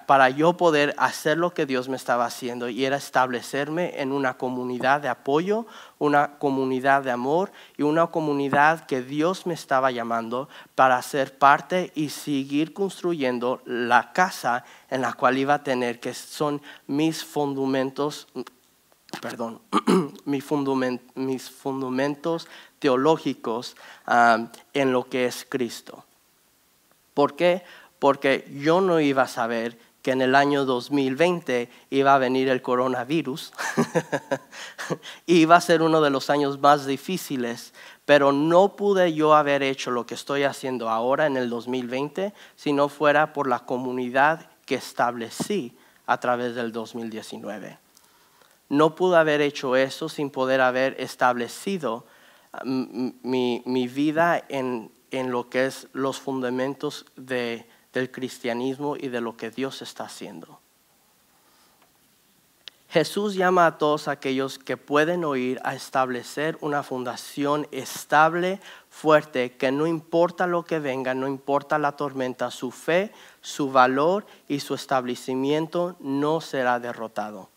para 0.06 0.30
yo 0.30 0.56
poder 0.56 0.94
hacer 0.96 1.36
lo 1.36 1.52
que 1.52 1.66
Dios 1.66 1.88
me 1.88 1.96
estaba 1.96 2.26
haciendo 2.26 2.68
y 2.68 2.84
era 2.84 2.96
establecerme 2.96 4.00
en 4.00 4.12
una 4.12 4.34
comunidad 4.34 5.00
de 5.00 5.08
apoyo, 5.08 5.66
una 5.98 6.38
comunidad 6.38 7.02
de 7.02 7.10
amor 7.10 7.50
y 7.76 7.82
una 7.82 8.06
comunidad 8.06 8.86
que 8.86 9.02
Dios 9.02 9.46
me 9.46 9.54
estaba 9.54 9.90
llamando 9.90 10.48
para 10.76 11.02
ser 11.02 11.36
parte 11.36 11.90
y 11.96 12.10
seguir 12.10 12.72
construyendo 12.72 13.62
la 13.64 14.12
casa 14.12 14.64
en 14.90 15.02
la 15.02 15.12
cual 15.12 15.38
iba 15.38 15.54
a 15.54 15.64
tener, 15.64 15.98
que 15.98 16.14
son 16.14 16.62
mis 16.86 17.24
fundamentos 17.24 18.28
perdón, 19.20 19.60
mis, 20.24 20.44
fundamentos 21.50 22.48
teológicos 22.78 23.76
um, 24.06 24.48
en 24.74 24.92
lo 24.92 25.08
que 25.08 25.26
es 25.26 25.46
Cristo. 25.48 26.04
¿Por 27.14 27.34
qué? 27.34 27.62
Porque 27.98 28.48
yo 28.60 28.80
no 28.80 29.00
iba 29.00 29.22
a 29.22 29.28
saber 29.28 29.78
que 30.02 30.12
en 30.12 30.22
el 30.22 30.36
año 30.36 30.64
2020 30.64 31.68
iba 31.90 32.14
a 32.14 32.18
venir 32.18 32.48
el 32.48 32.62
coronavirus 32.62 33.52
y 35.26 35.34
iba 35.40 35.56
a 35.56 35.60
ser 35.60 35.82
uno 35.82 36.00
de 36.00 36.10
los 36.10 36.30
años 36.30 36.60
más 36.60 36.86
difíciles, 36.86 37.74
pero 38.04 38.30
no 38.30 38.76
pude 38.76 39.12
yo 39.12 39.34
haber 39.34 39.64
hecho 39.64 39.90
lo 39.90 40.06
que 40.06 40.14
estoy 40.14 40.44
haciendo 40.44 40.88
ahora 40.88 41.26
en 41.26 41.36
el 41.36 41.50
2020 41.50 42.32
si 42.54 42.72
no 42.72 42.88
fuera 42.88 43.32
por 43.32 43.48
la 43.48 43.60
comunidad 43.60 44.48
que 44.64 44.76
establecí 44.76 45.76
a 46.06 46.20
través 46.20 46.54
del 46.54 46.70
2019. 46.70 47.87
No 48.68 48.94
pude 48.94 49.16
haber 49.16 49.40
hecho 49.40 49.76
eso 49.76 50.08
sin 50.08 50.30
poder 50.30 50.60
haber 50.60 51.00
establecido 51.00 52.06
ah, 52.52 52.62
mi, 52.64 53.88
vida 53.88 54.44
en, 54.48 54.90
lo 55.10 55.48
que 55.48 55.66
es 55.66 55.88
los 55.92 56.20
fundamentos 56.20 57.06
del 57.16 58.10
cristianismo 58.10 58.96
y 58.96 59.08
de 59.08 59.20
lo 59.20 59.36
que 59.36 59.50
Dios 59.50 59.80
está 59.82 60.04
haciendo. 60.04 60.60
Jesús 62.90 63.34
llama 63.34 63.66
a 63.66 63.76
todos 63.76 64.08
aquellos 64.08 64.58
que 64.58 64.78
pueden 64.78 65.22
oír 65.24 65.60
a 65.62 65.74
establecer 65.74 66.56
una 66.62 66.82
fundación 66.82 67.68
estable, 67.70 68.60
fuerte, 68.88 69.52
que 69.52 69.70
no 69.70 69.86
importa 69.86 70.46
lo 70.46 70.64
que 70.64 70.78
venga, 70.78 71.12
no 71.12 71.28
importa 71.28 71.78
la 71.78 71.92
tormenta, 71.92 72.50
su 72.50 72.70
fe, 72.70 73.12
su 73.42 73.70
valor 73.70 74.24
y 74.48 74.60
su 74.60 74.74
establecimiento 74.74 75.96
no 76.00 76.40
será 76.40 76.80
derrotado. 76.80 77.50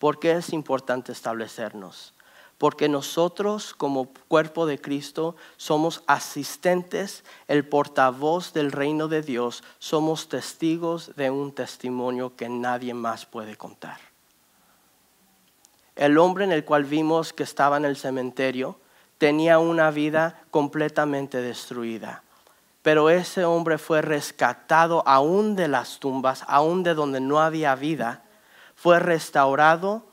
¿Por 0.00 0.18
qué 0.18 0.32
es 0.32 0.54
importante 0.54 1.12
establecernos? 1.12 2.14
Porque 2.56 2.88
nosotros 2.88 3.74
como 3.74 4.08
cuerpo 4.28 4.64
de 4.64 4.80
Cristo 4.80 5.36
somos 5.58 6.02
asistentes, 6.06 7.22
el 7.48 7.68
portavoz 7.68 8.54
del 8.54 8.72
reino 8.72 9.08
de 9.08 9.20
Dios, 9.20 9.62
somos 9.78 10.30
testigos 10.30 11.14
de 11.16 11.30
un 11.30 11.52
testimonio 11.52 12.34
que 12.34 12.48
nadie 12.48 12.94
más 12.94 13.26
puede 13.26 13.56
contar. 13.56 13.98
El 15.96 16.16
hombre 16.16 16.44
en 16.44 16.52
el 16.52 16.64
cual 16.64 16.84
vimos 16.84 17.34
que 17.34 17.42
estaba 17.42 17.76
en 17.76 17.84
el 17.84 17.98
cementerio 17.98 18.80
tenía 19.18 19.58
una 19.58 19.90
vida 19.90 20.40
completamente 20.50 21.42
destruida. 21.42 22.22
Pero 22.80 23.10
ese 23.10 23.44
hombre 23.44 23.76
fue 23.76 24.00
rescatado 24.00 25.02
aún 25.06 25.56
de 25.56 25.68
las 25.68 25.98
tumbas, 26.00 26.42
aún 26.48 26.84
de 26.84 26.94
donde 26.94 27.20
no 27.20 27.38
había 27.40 27.74
vida, 27.74 28.24
fue 28.80 28.98
restaurado 28.98 30.04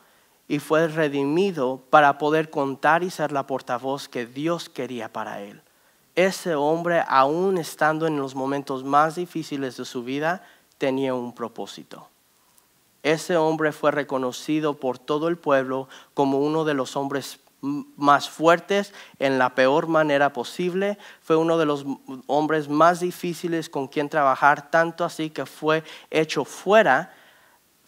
y 0.49 0.59
fue 0.59 0.89
redimido 0.89 1.81
para 1.89 2.17
poder 2.17 2.49
contar 2.49 3.01
y 3.01 3.09
ser 3.09 3.31
la 3.31 3.47
portavoz 3.47 4.09
que 4.09 4.25
Dios 4.25 4.67
quería 4.67 5.13
para 5.13 5.39
él. 5.39 5.61
Ese 6.15 6.53
hombre, 6.53 7.01
aún 7.07 7.57
estando 7.57 8.07
en 8.07 8.17
los 8.17 8.35
momentos 8.35 8.83
más 8.83 9.15
difíciles 9.15 9.77
de 9.77 9.85
su 9.85 10.03
vida, 10.03 10.43
tenía 10.77 11.13
un 11.13 11.33
propósito. 11.33 12.09
Ese 13.03 13.37
hombre 13.37 13.71
fue 13.71 13.91
reconocido 13.91 14.73
por 14.73 14.99
todo 14.99 15.29
el 15.29 15.37
pueblo 15.37 15.87
como 16.13 16.39
uno 16.39 16.65
de 16.65 16.73
los 16.73 16.97
hombres 16.97 17.39
más 17.61 18.29
fuertes 18.29 18.93
en 19.19 19.39
la 19.39 19.55
peor 19.55 19.87
manera 19.87 20.33
posible. 20.33 20.97
Fue 21.21 21.37
uno 21.37 21.57
de 21.57 21.67
los 21.67 21.85
hombres 22.25 22.67
más 22.67 22.99
difíciles 22.99 23.69
con 23.69 23.87
quien 23.87 24.09
trabajar, 24.09 24.69
tanto 24.69 25.05
así 25.05 25.29
que 25.29 25.45
fue 25.45 25.85
hecho 26.11 26.43
fuera 26.43 27.13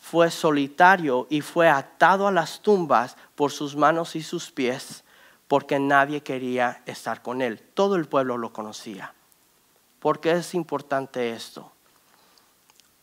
fue 0.09 0.31
solitario 0.31 1.27
y 1.29 1.41
fue 1.41 1.69
atado 1.69 2.27
a 2.27 2.31
las 2.31 2.61
tumbas 2.61 3.15
por 3.35 3.51
sus 3.51 3.75
manos 3.75 4.15
y 4.15 4.23
sus 4.23 4.49
pies, 4.49 5.03
porque 5.47 5.77
nadie 5.77 6.23
quería 6.23 6.81
estar 6.87 7.21
con 7.21 7.43
él. 7.43 7.61
Todo 7.75 7.95
el 7.95 8.07
pueblo 8.07 8.35
lo 8.35 8.51
conocía. 8.51 9.13
¿Por 9.99 10.19
qué 10.19 10.31
es 10.31 10.55
importante 10.55 11.31
esto? 11.31 11.71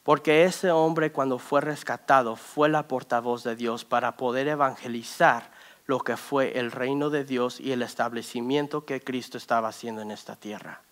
Porque 0.02 0.46
ese 0.46 0.72
hombre 0.72 1.12
cuando 1.12 1.38
fue 1.38 1.60
rescatado 1.60 2.34
fue 2.34 2.68
la 2.68 2.88
portavoz 2.88 3.44
de 3.44 3.54
Dios 3.54 3.84
para 3.84 4.16
poder 4.16 4.48
evangelizar 4.48 5.52
lo 5.86 6.00
que 6.00 6.16
fue 6.16 6.58
el 6.58 6.72
reino 6.72 7.08
de 7.10 7.24
Dios 7.24 7.60
y 7.60 7.70
el 7.70 7.82
establecimiento 7.82 8.84
que 8.84 9.00
Cristo 9.00 9.38
estaba 9.38 9.68
haciendo 9.68 10.02
en 10.02 10.10
esta 10.10 10.34
tierra. 10.34 10.82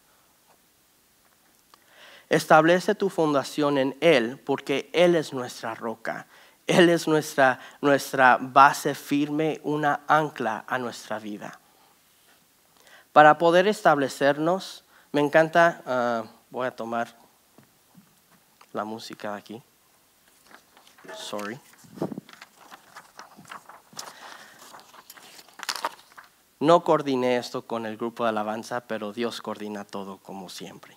Establece 2.28 2.94
tu 2.94 3.10
fundación 3.10 3.78
en 3.78 3.96
Él 4.00 4.38
porque 4.38 4.90
Él 4.92 5.14
es 5.14 5.32
nuestra 5.32 5.74
roca. 5.74 6.26
Él 6.66 6.88
es 6.88 7.06
nuestra, 7.06 7.60
nuestra 7.80 8.38
base 8.40 8.94
firme, 8.94 9.60
una 9.64 10.00
ancla 10.08 10.64
a 10.66 10.78
nuestra 10.78 11.18
vida. 11.18 11.58
Para 13.12 13.38
poder 13.38 13.68
establecernos, 13.68 14.84
me 15.12 15.20
encanta, 15.20 15.82
ah, 15.86 16.24
voy 16.50 16.66
a 16.66 16.74
tomar 16.74 17.14
la 18.72 18.84
música 18.84 19.32
de 19.32 19.38
aquí. 19.38 19.62
Sorry. 21.16 21.60
No 26.60 26.82
coordiné 26.82 27.36
esto 27.36 27.66
con 27.66 27.84
el 27.84 27.96
grupo 27.98 28.24
de 28.24 28.30
alabanza, 28.30 28.80
pero 28.80 29.12
Dios 29.12 29.42
coordina 29.42 29.84
todo 29.84 30.18
como 30.18 30.48
siempre. 30.48 30.96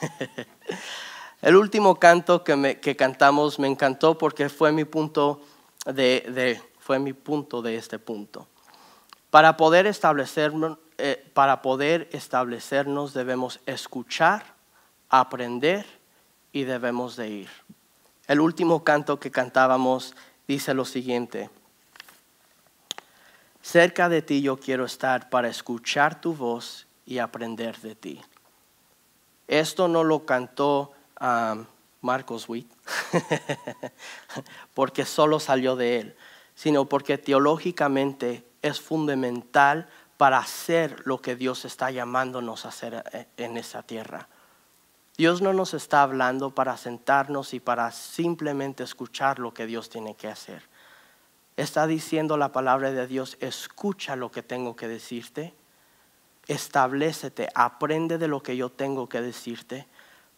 El 1.42 1.56
último 1.56 1.96
canto 2.00 2.42
que, 2.42 2.96
cantamos 2.96 3.58
me 3.58 3.68
encantó 3.68 4.18
porque 4.18 4.48
fue 4.48 4.72
mi 4.72 4.84
punto 4.84 5.40
de, 5.86 6.60
fue 6.80 6.98
mi 6.98 7.12
punto 7.12 7.62
de 7.62 7.76
este 7.76 7.98
punto. 7.98 8.48
Para 9.30 9.56
poder, 9.56 9.86
establecernos, 9.86 10.78
eh, 10.96 11.30
para 11.34 11.62
poder 11.62 12.08
establecernos 12.12 13.14
debemos 13.14 13.60
escuchar, 13.66 14.54
aprender 15.08 15.86
y 16.52 16.64
debemos 16.64 17.14
de 17.16 17.28
ir. 17.28 17.50
El 18.26 18.40
último 18.40 18.82
canto 18.82 19.20
que 19.20 19.30
cantábamos 19.30 20.14
dice 20.48 20.74
lo 20.74 20.84
siguiente. 20.84 21.50
Cerca 23.62 24.08
de 24.08 24.22
ti 24.22 24.42
yo 24.42 24.56
quiero 24.56 24.84
estar 24.84 25.30
para 25.30 25.48
escuchar 25.48 26.20
tu 26.20 26.34
voz 26.34 26.86
y 27.06 27.18
aprender 27.18 27.78
de 27.80 27.94
ti. 27.94 28.20
Esto 29.48 29.88
no 29.88 30.04
lo 30.04 30.26
cantó 30.26 30.92
Marcos 32.02 32.48
Witt 32.48 32.70
porque 34.74 35.04
solo 35.04 35.40
salió 35.40 35.74
de 35.74 36.00
él, 36.00 36.16
sino 36.54 36.84
porque 36.84 37.18
teológicamente 37.18 38.44
es 38.62 38.80
fundamental 38.80 39.88
para 40.18 40.38
hacer 40.38 41.02
lo 41.06 41.20
que 41.22 41.34
Dios 41.34 41.64
está 41.64 41.90
llamándonos 41.90 42.64
a 42.64 42.68
hacer 42.68 43.04
eh, 43.12 43.26
en 43.36 43.56
esta 43.56 43.82
tierra. 43.82 44.28
Dios 45.16 45.42
no 45.42 45.52
nos 45.52 45.74
está 45.74 46.02
hablando 46.02 46.50
para 46.50 46.76
sentarnos 46.76 47.54
y 47.54 47.60
para 47.60 47.90
simplemente 47.90 48.84
escuchar 48.84 49.38
lo 49.38 49.54
que 49.54 49.66
Dios 49.66 49.88
tiene 49.88 50.14
que 50.14 50.28
hacer. 50.28 50.62
Está 51.56 51.88
diciendo 51.88 52.36
la 52.36 52.52
palabra 52.52 52.92
de 52.92 53.06
Dios, 53.08 53.36
escucha 53.40 54.14
lo 54.14 54.30
que 54.30 54.44
tengo 54.44 54.76
que 54.76 54.86
decirte 54.86 55.54
establecete, 56.48 57.48
aprende 57.54 58.18
de 58.18 58.28
lo 58.28 58.42
que 58.42 58.56
yo 58.56 58.70
tengo 58.70 59.08
que 59.08 59.20
decirte 59.20 59.86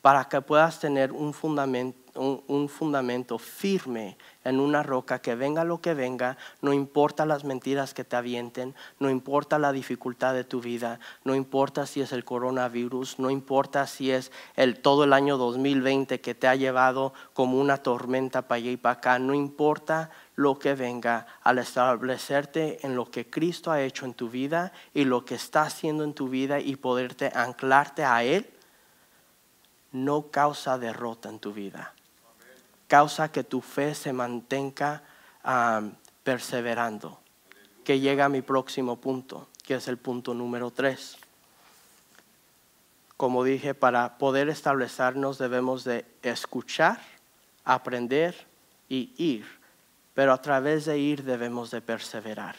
para 0.02 0.24
que 0.24 0.40
puedas 0.40 0.80
tener 0.80 1.12
un 1.12 1.34
fundamento, 1.34 1.98
un, 2.14 2.68
fundamento, 2.68 3.38
firme 3.38 4.16
en 4.44 4.58
una 4.58 4.82
roca 4.82 5.20
que 5.20 5.34
venga 5.34 5.64
lo 5.64 5.80
que 5.80 5.94
venga, 5.94 6.38
no 6.62 6.72
importa 6.72 7.26
las 7.26 7.44
mentiras 7.44 7.92
que 7.92 8.04
te 8.04 8.16
avienten, 8.16 8.74
no 8.98 9.10
importa 9.10 9.58
la 9.58 9.72
dificultad 9.72 10.34
de 10.34 10.44
tu 10.44 10.60
vida, 10.60 10.98
no 11.24 11.34
importa 11.34 11.86
si 11.86 12.00
es 12.00 12.12
el 12.12 12.24
coronavirus, 12.24 13.18
no 13.18 13.30
importa 13.30 13.86
si 13.86 14.10
es 14.10 14.32
el, 14.56 14.80
todo 14.80 15.04
el 15.04 15.12
año 15.12 15.36
2020 15.36 16.20
que 16.20 16.34
te 16.34 16.48
ha 16.48 16.54
llevado 16.54 17.12
como 17.34 17.60
una 17.60 17.76
tormenta 17.78 18.42
para 18.42 18.56
allá 18.56 18.70
y 18.70 18.76
para 18.76 18.94
acá, 18.94 19.18
no 19.18 19.34
importa 19.34 20.10
lo 20.40 20.58
que 20.58 20.74
venga 20.74 21.26
al 21.42 21.58
establecerte 21.58 22.78
en 22.86 22.96
lo 22.96 23.10
que 23.10 23.28
Cristo 23.28 23.70
ha 23.70 23.82
hecho 23.82 24.06
en 24.06 24.14
tu 24.14 24.30
vida 24.30 24.72
y 24.94 25.04
lo 25.04 25.22
que 25.26 25.34
está 25.34 25.64
haciendo 25.64 26.02
en 26.02 26.14
tu 26.14 26.30
vida 26.30 26.60
y 26.60 26.76
poderte 26.76 27.30
anclarte 27.34 28.04
a 28.04 28.24
Él, 28.24 28.48
no 29.92 30.30
causa 30.30 30.78
derrota 30.78 31.28
en 31.28 31.40
tu 31.40 31.52
vida. 31.52 31.92
Causa 32.88 33.30
que 33.30 33.44
tu 33.44 33.60
fe 33.60 33.94
se 33.94 34.14
mantenga 34.14 35.02
perseverando. 36.22 37.20
Que 37.84 38.00
llega 38.00 38.24
a 38.24 38.30
mi 38.30 38.40
próximo 38.40 38.96
punto, 38.96 39.48
que 39.62 39.74
es 39.74 39.88
el 39.88 39.98
punto 39.98 40.32
número 40.32 40.70
tres. 40.70 41.18
Como 43.18 43.44
dije, 43.44 43.74
para 43.74 44.16
poder 44.16 44.48
establecernos 44.48 45.36
debemos 45.36 45.84
de 45.84 46.06
escuchar, 46.22 46.98
aprender 47.66 48.46
y 48.88 49.12
ir 49.18 49.59
pero 50.20 50.34
a 50.34 50.42
través 50.42 50.84
de 50.84 50.98
ir 50.98 51.24
debemos 51.24 51.70
de 51.70 51.80
perseverar. 51.80 52.54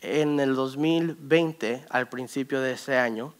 En 0.00 0.40
el 0.40 0.56
2020, 0.56 1.86
al 1.88 2.08
principio 2.08 2.60
de 2.60 2.72
ese 2.72 2.98
año, 2.98 3.32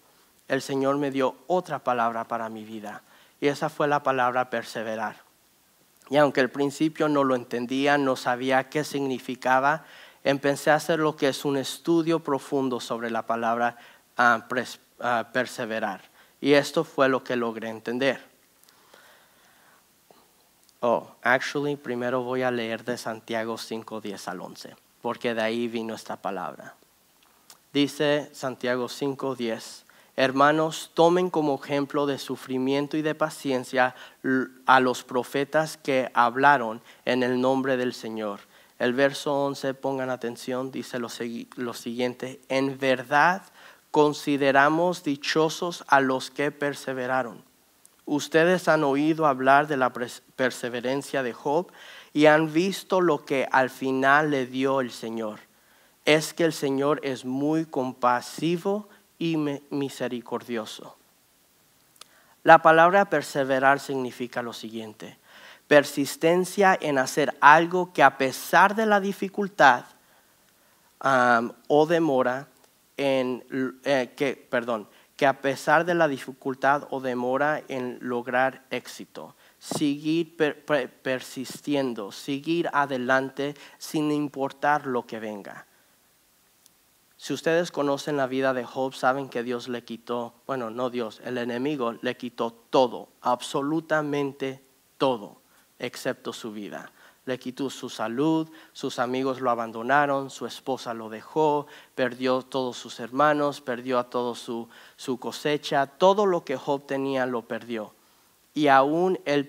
el 0.47 0.63
Señor 0.63 0.97
me 0.97 1.11
dio 1.11 1.35
otra 1.49 1.81
palabra 1.81 2.29
para 2.29 2.49
mi 2.49 2.63
vida 2.63 3.03
y 3.41 3.49
esa 3.49 3.71
fue 3.71 3.89
la 3.89 4.05
palabra 4.05 4.51
perseverar. 4.51 5.17
Y 6.11 6.17
aunque 6.17 6.43
al 6.43 6.51
principio 6.51 7.09
no 7.09 7.25
lo 7.25 7.35
entendía, 7.35 7.99
no 7.99 8.15
sabía 8.15 8.69
qué 8.69 8.85
significaba, 8.85 9.85
empecé 10.23 10.71
a 10.71 10.77
hacer 10.77 11.01
lo 11.01 11.17
que 11.17 11.27
es 11.27 11.45
un 11.45 11.57
estudio 11.57 12.21
profundo 12.21 12.79
sobre 12.79 13.11
la 13.11 13.27
palabra 13.27 13.79
ah, 14.17 14.47
ah, 15.01 15.29
perseverar. 15.33 16.03
Y 16.41 16.53
esto 16.53 16.85
fue 16.85 17.09
lo 17.09 17.25
que 17.25 17.35
logré 17.35 17.69
entender. 17.69 18.30
Oh, 20.83 21.11
actually, 21.23 21.77
primero 21.77 22.23
voy 22.23 22.41
a 22.41 22.51
leer 22.51 22.85
de 22.85 22.97
Santiago 22.97 23.59
5, 23.59 24.01
10 24.01 24.29
al 24.29 24.41
11, 24.41 24.77
porque 25.03 25.35
de 25.35 25.43
ahí 25.43 25.69
vino 25.69 25.95
esta 25.95 26.17
palabra. 26.17 26.75
Dice 27.71 28.31
Santiago 28.33 28.89
5, 28.89 29.37
10, 29.37 29.85
hermanos, 30.17 30.91
tomen 30.95 31.29
como 31.29 31.61
ejemplo 31.63 32.07
de 32.07 32.19
sufrimiento 32.19 32.97
y 32.97 33.03
de 33.03 33.15
paciencia 33.15 33.95
a 34.65 34.81
los 34.81 35.05
profetas 35.05 35.77
que 35.77 36.11
hablaron 36.15 36.81
en 37.05 37.25
el 37.25 37.43
nombre 37.43 37.77
del 37.77 37.93
Señor. 37.93 38.41
El 38.79 38.95
verso 38.95 39.35
11, 39.35 39.75
pongan 39.75 40.09
atención, 40.09 40.71
dice 40.73 40.99
lo, 40.99 41.09
lo 41.57 41.75
siguiente, 41.75 42.41
en 42.49 42.79
verdad 42.79 43.43
consideramos 43.91 45.05
dichosos 45.05 45.85
a 45.89 46.01
los 46.01 46.31
que 46.31 46.51
perseveraron 46.51 47.50
Ustedes 48.11 48.67
han 48.67 48.83
oído 48.83 49.25
hablar 49.25 49.69
de 49.69 49.77
la 49.77 49.93
perseverancia 49.93 51.23
de 51.23 51.33
Job 51.33 51.71
y 52.13 52.27
han 52.27 52.53
visto 52.53 53.01
lo 53.01 53.25
que 53.25 53.47
al 53.53 53.71
final 53.71 54.33
le 54.33 54.47
dio 54.47 54.81
el 54.81 54.91
Señor. 54.91 55.39
Es 56.05 56.35
que 56.35 56.43
el 56.43 56.53
Señor 56.53 56.99
es 57.05 57.25
muy 57.25 57.67
compasivo 57.67 58.89
y 59.17 59.37
misericordioso. 59.71 60.97
La 62.43 62.63
palabra 62.63 63.05
perseverar 63.05 63.79
significa 63.79 64.43
lo 64.43 64.55
siguiente. 64.55 65.17
Persistencia 65.69 66.77
en 66.81 66.99
hacer 66.99 67.37
algo 67.41 67.93
que 67.93 68.03
a 68.03 68.19
pesar 68.19 68.75
de 68.75 68.87
la 68.87 68.99
dificultad 68.99 69.85
o 71.69 71.87
demora, 71.87 72.49
en, 72.97 73.45
eh, 73.85 74.13
que, 74.17 74.35
perdón, 74.35 74.89
que 75.21 75.27
a 75.27 75.43
pesar 75.43 75.85
de 75.85 75.95
la 75.95 76.09
dificultad 76.09 76.89
o 76.89 76.99
demora 76.99 77.63
en 77.69 77.99
lograr 78.01 78.65
éxito, 78.71 79.37
seguir 79.59 80.35
persistiendo, 81.03 82.11
seguir 82.11 82.71
adelante 82.73 83.53
sin 83.77 84.13
importar 84.13 84.87
lo 84.87 85.07
que 85.07 85.21
venga. 85.21 85.67
Si 87.19 87.35
ustedes 87.35 87.71
conocen 87.71 88.17
la 88.17 88.29
vida 88.29 88.55
de 88.55 88.65
Job, 88.65 88.95
saben 88.95 89.29
que 89.29 89.43
Dios 89.43 89.69
le 89.69 89.85
quitó, 89.85 90.33
bueno, 90.47 90.71
no 90.71 90.89
Dios, 90.89 91.21
el 91.23 91.37
enemigo 91.37 91.93
le 92.01 92.17
quitó 92.17 92.51
todo, 92.51 93.11
absolutamente 93.21 94.65
todo, 94.97 95.43
excepto 95.79 96.33
su 96.33 96.51
vida. 96.51 96.93
Le 97.31 97.39
quitó 97.39 97.71
su 97.71 97.89
salud, 97.89 98.51
sus 98.73 98.99
amigos 98.99 99.41
lo 99.41 99.53
abandonaron, 99.53 100.31
su 100.31 100.47
esposa 100.47 100.95
lo 100.95 101.09
dejó, 101.09 101.69
perdió 101.95 102.43
todos 102.43 102.77
sus 102.77 102.99
hermanos, 102.99 103.61
perdió 103.61 104.01
a 104.01 104.11
toda 104.11 104.35
su, 104.35 104.69
su 104.97 105.21
cosecha, 105.21 105.87
todo 105.87 106.27
lo 106.27 106.45
que 106.45 106.57
Job 106.57 106.89
tenía 106.89 107.27
lo 107.27 107.43
perdió 107.43 107.95
y 108.53 108.67
aún 108.67 109.21
él, 109.27 109.49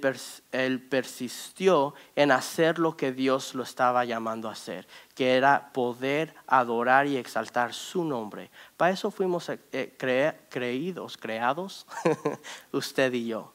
persistió 0.89 1.96
en 2.15 2.32
hacer 2.32 2.78
lo 2.78 2.96
que 2.96 3.12
Dios 3.12 3.56
lo 3.56 3.63
estaba 3.63 4.06
llamando 4.06 4.48
a 4.48 4.52
hacer, 4.52 4.88
que 5.15 5.38
era 5.38 5.72
poder 5.74 6.36
adorar 6.46 7.08
y 7.08 7.17
exaltar 7.17 7.74
su 7.74 8.06
nombre. 8.06 8.52
Para 8.78 8.91
eso 8.91 9.10
fuimos 9.10 9.50
eh, 9.50 9.60
eh, 9.72 10.38
creídos, 10.50 11.17
creados, 11.17 11.88
usted 12.72 13.12
y 13.13 13.26
yo, 13.26 13.54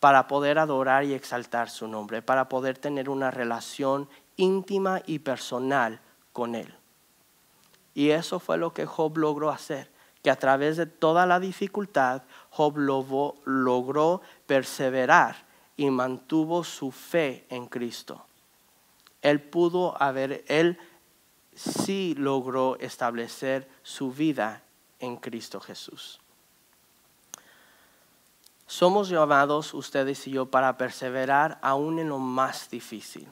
para 0.00 0.26
poder 0.26 0.58
adorar 0.58 1.04
y 1.04 1.14
exaltar 1.14 1.70
su 1.70 1.86
nombre, 1.86 2.22
para 2.22 2.48
poder 2.48 2.78
tener 2.78 3.08
una 3.08 3.30
relación 3.30 4.08
íntima 4.36 5.02
y 5.06 5.20
personal 5.20 6.00
con 6.32 6.54
Él. 6.54 6.74
Y 7.94 8.10
eso 8.10 8.40
fue 8.40 8.56
lo 8.56 8.72
que 8.72 8.86
Job 8.86 9.18
logró 9.18 9.50
hacer 9.50 9.90
que 10.22 10.30
a 10.30 10.36
través 10.36 10.76
de 10.76 10.86
toda 10.86 11.26
la 11.26 11.40
dificultad, 11.40 12.22
Job 12.50 12.76
logró 12.76 14.20
perseverar 14.46 15.46
y 15.76 15.90
mantuvo 15.90 16.62
su 16.62 16.90
fe 16.90 17.46
en 17.48 17.66
Cristo. 17.66 18.26
Él 19.22 19.40
pudo 19.40 20.00
haber, 20.02 20.44
él 20.48 20.78
sí 21.54 22.14
logró 22.16 22.78
establecer 22.80 23.68
su 23.82 24.12
vida 24.12 24.62
en 24.98 25.16
Cristo 25.16 25.60
Jesús. 25.60 26.20
Somos 28.70 29.08
llamados 29.08 29.74
ustedes 29.74 30.28
y 30.28 30.30
yo 30.30 30.46
para 30.46 30.76
perseverar 30.76 31.58
aún 31.60 31.98
en 31.98 32.08
lo 32.08 32.20
más 32.20 32.70
difícil. 32.70 33.26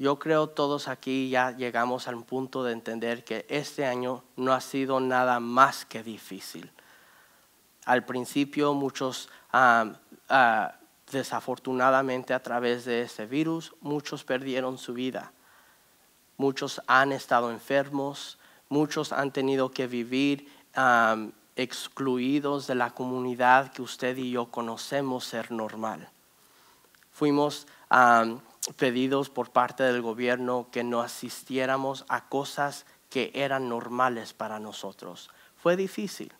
Yo 0.00 0.18
creo 0.18 0.48
todos 0.48 0.88
aquí 0.88 1.30
ya 1.30 1.52
llegamos 1.52 2.08
al 2.08 2.20
punto 2.24 2.64
de 2.64 2.72
entender 2.72 3.22
que 3.22 3.46
este 3.48 3.86
año 3.86 4.24
no 4.34 4.52
ha 4.52 4.60
sido 4.60 4.98
nada 4.98 5.38
más 5.38 5.84
que 5.84 6.02
difícil. 6.02 6.72
Al 7.84 8.04
principio 8.04 8.74
muchos, 8.74 9.28
ah, 9.52 9.92
desafortunadamente 11.12 12.34
a 12.34 12.42
través 12.42 12.84
de 12.86 13.02
ese 13.02 13.26
virus, 13.26 13.76
muchos 13.80 14.24
perdieron 14.24 14.76
su 14.76 14.92
vida. 14.92 15.30
Muchos 16.36 16.82
han 16.88 17.12
estado 17.12 17.52
enfermos, 17.52 18.40
muchos 18.68 19.12
han 19.12 19.30
tenido 19.30 19.70
que 19.70 19.86
vivir 19.86 20.48
excluidos 21.60 22.66
de 22.66 22.74
la 22.74 22.90
comunidad 22.90 23.72
que 23.72 23.82
usted 23.82 24.16
y 24.16 24.30
yo 24.30 24.46
conocemos 24.46 25.24
ser 25.24 25.52
normal. 25.52 26.08
Fuimos 27.12 27.66
pedidos 28.76 29.28
por 29.28 29.50
parte 29.50 29.82
del 29.82 30.00
gobierno 30.00 30.68
que 30.72 30.84
no 30.84 31.02
asistiéramos 31.02 32.04
a 32.08 32.28
cosas 32.28 32.86
que 33.10 33.30
eran 33.34 33.68
normales 33.68 34.32
para 34.32 34.58
nosotros. 34.58 35.28
Fue 35.56 35.76
difícil. 35.76 36.32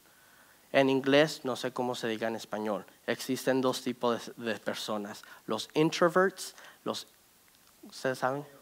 En 0.73 0.89
inglés, 0.89 1.41
no 1.45 1.57
sé 1.57 1.73
cómo 1.73 1.95
se 1.95 2.09
diga 2.09 2.29
en 2.29 2.37
español, 2.37 2.87
existen 3.07 3.61
dos 3.61 3.83
tipos 3.83 4.33
de, 4.37 4.55
personas. 4.55 5.23
Los 5.47 5.69
introverts, 5.75 6.55
los... 6.85 7.09
¿Ustedes 7.83 8.19
saben? 8.19 8.60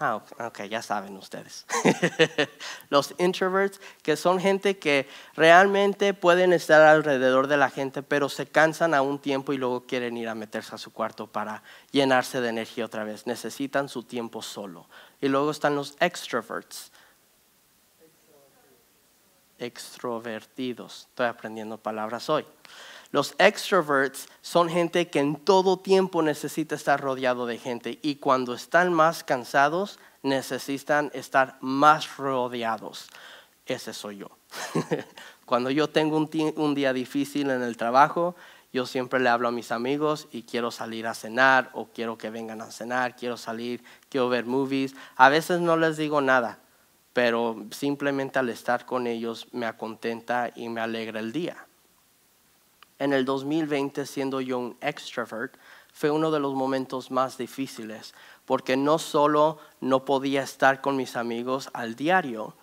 Ah, 0.00 0.16
ok, 0.16 0.62
ya 0.64 0.82
saben 0.82 1.16
ustedes. 1.16 1.66
los 2.90 3.14
introverts, 3.18 3.80
que 4.02 4.16
son 4.16 4.40
gente 4.40 4.76
que 4.76 5.08
realmente 5.34 6.14
pueden 6.14 6.52
estar 6.52 6.82
alrededor 6.82 7.46
de 7.46 7.56
la 7.56 7.70
gente, 7.70 8.02
pero 8.02 8.28
se 8.28 8.46
cansan 8.46 8.92
a 8.92 9.02
un 9.02 9.20
tiempo 9.20 9.52
y 9.52 9.56
luego 9.56 9.86
quieren 9.86 10.16
ir 10.16 10.28
a 10.28 10.34
meterse 10.34 10.74
a 10.74 10.78
su 10.78 10.92
cuarto 10.92 11.28
para 11.28 11.62
llenarse 11.92 12.40
de 12.40 12.48
energía 12.48 12.86
otra 12.86 13.04
vez. 13.04 13.28
Necesitan 13.28 13.88
su 13.88 14.02
tiempo 14.02 14.42
solo. 14.42 14.88
Y 15.20 15.28
luego 15.28 15.52
están 15.52 15.76
los 15.76 15.96
extroverts. 16.00 16.90
Extrovertidos. 19.60 21.06
Estoy 21.10 21.26
aprendiendo 21.26 21.78
palabras 21.78 22.28
hoy. 22.28 22.44
Los 23.14 23.36
extroverts 23.38 24.26
son 24.42 24.68
gente 24.68 25.06
que 25.06 25.20
en 25.20 25.36
todo 25.36 25.78
tiempo 25.78 26.20
necesita 26.20 26.74
estar 26.74 27.00
rodeado 27.00 27.46
de 27.46 27.58
gente 27.58 28.00
y 28.02 28.16
cuando 28.16 28.54
están 28.54 28.92
más 28.92 29.22
cansados 29.22 30.00
necesitan 30.24 31.12
estar 31.14 31.56
más 31.60 32.16
rodeados. 32.16 33.06
Ese 33.66 33.92
soy 33.92 34.16
yo. 34.16 34.30
cuando 35.46 35.70
yo 35.70 35.88
tengo 35.88 36.16
un, 36.16 36.74
día 36.74 36.92
difícil 36.92 37.50
en 37.50 37.62
el 37.62 37.76
trabajo, 37.76 38.34
yo 38.72 38.84
siempre 38.84 39.20
le 39.20 39.28
hablo 39.28 39.46
a 39.46 39.52
mis 39.52 39.70
amigos 39.70 40.26
y 40.32 40.42
quiero 40.42 40.72
salir 40.72 41.06
a 41.06 41.14
cenar 41.14 41.70
o 41.72 41.86
quiero 41.86 42.18
que 42.18 42.30
vengan 42.30 42.62
a 42.62 42.72
cenar, 42.72 43.14
quiero 43.14 43.36
salir, 43.36 43.84
quiero 44.08 44.28
ver 44.28 44.44
movies. 44.44 44.96
A 45.14 45.28
veces 45.28 45.60
no 45.60 45.76
les 45.76 45.96
digo 45.96 46.20
nada, 46.20 46.58
pero 47.12 47.64
simplemente 47.70 48.40
al 48.40 48.48
estar 48.48 48.84
con 48.84 49.06
ellos 49.06 49.46
me 49.52 49.66
acontenta 49.66 50.50
y 50.56 50.68
me 50.68 50.80
alegra 50.80 51.20
el 51.20 51.30
día 51.30 51.64
en 53.04 53.12
el 53.12 53.26
2020 53.26 54.06
siendo 54.06 54.40
yo 54.40 54.58
un 54.58 54.76
extrovert 54.80 55.56
fue 55.92 56.10
uno 56.10 56.30
de 56.30 56.40
los 56.40 56.54
momentos 56.54 57.10
más 57.10 57.36
difíciles 57.36 58.14
porque 58.46 58.76
no 58.76 58.98
solo 58.98 59.58
no 59.80 60.06
podía 60.06 60.42
estar 60.42 60.80
con 60.80 60.96
mis 60.96 61.14
amigos 61.14 61.68
al 61.74 61.96
diario, 61.96 62.54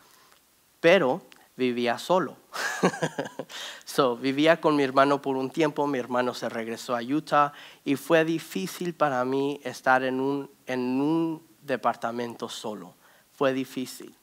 pero 0.80 1.22
vivía 1.56 2.00
solo. 2.00 2.38
so, 3.86 4.18
vivía 4.18 4.60
con 4.60 4.76
mi 4.76 4.84
hermano 4.84 5.22
por 5.22 5.38
un 5.38 5.52
tiempo, 5.52 5.86
mi 5.86 6.00
hermano 6.00 6.34
se 6.34 6.50
regresó 6.50 6.96
a 6.96 7.02
Utah 7.02 7.54
y 7.86 7.96
fue 7.96 8.26
difícil 8.26 8.96
para 8.96 9.24
mí 9.24 9.62
estar 9.64 10.04
en 10.04 10.20
un, 10.20 10.50
en 10.66 10.80
un 11.00 11.48
departamento 11.62 12.50
solo. 12.50 12.96
Fue 13.32 13.54
difícil. 13.54 14.16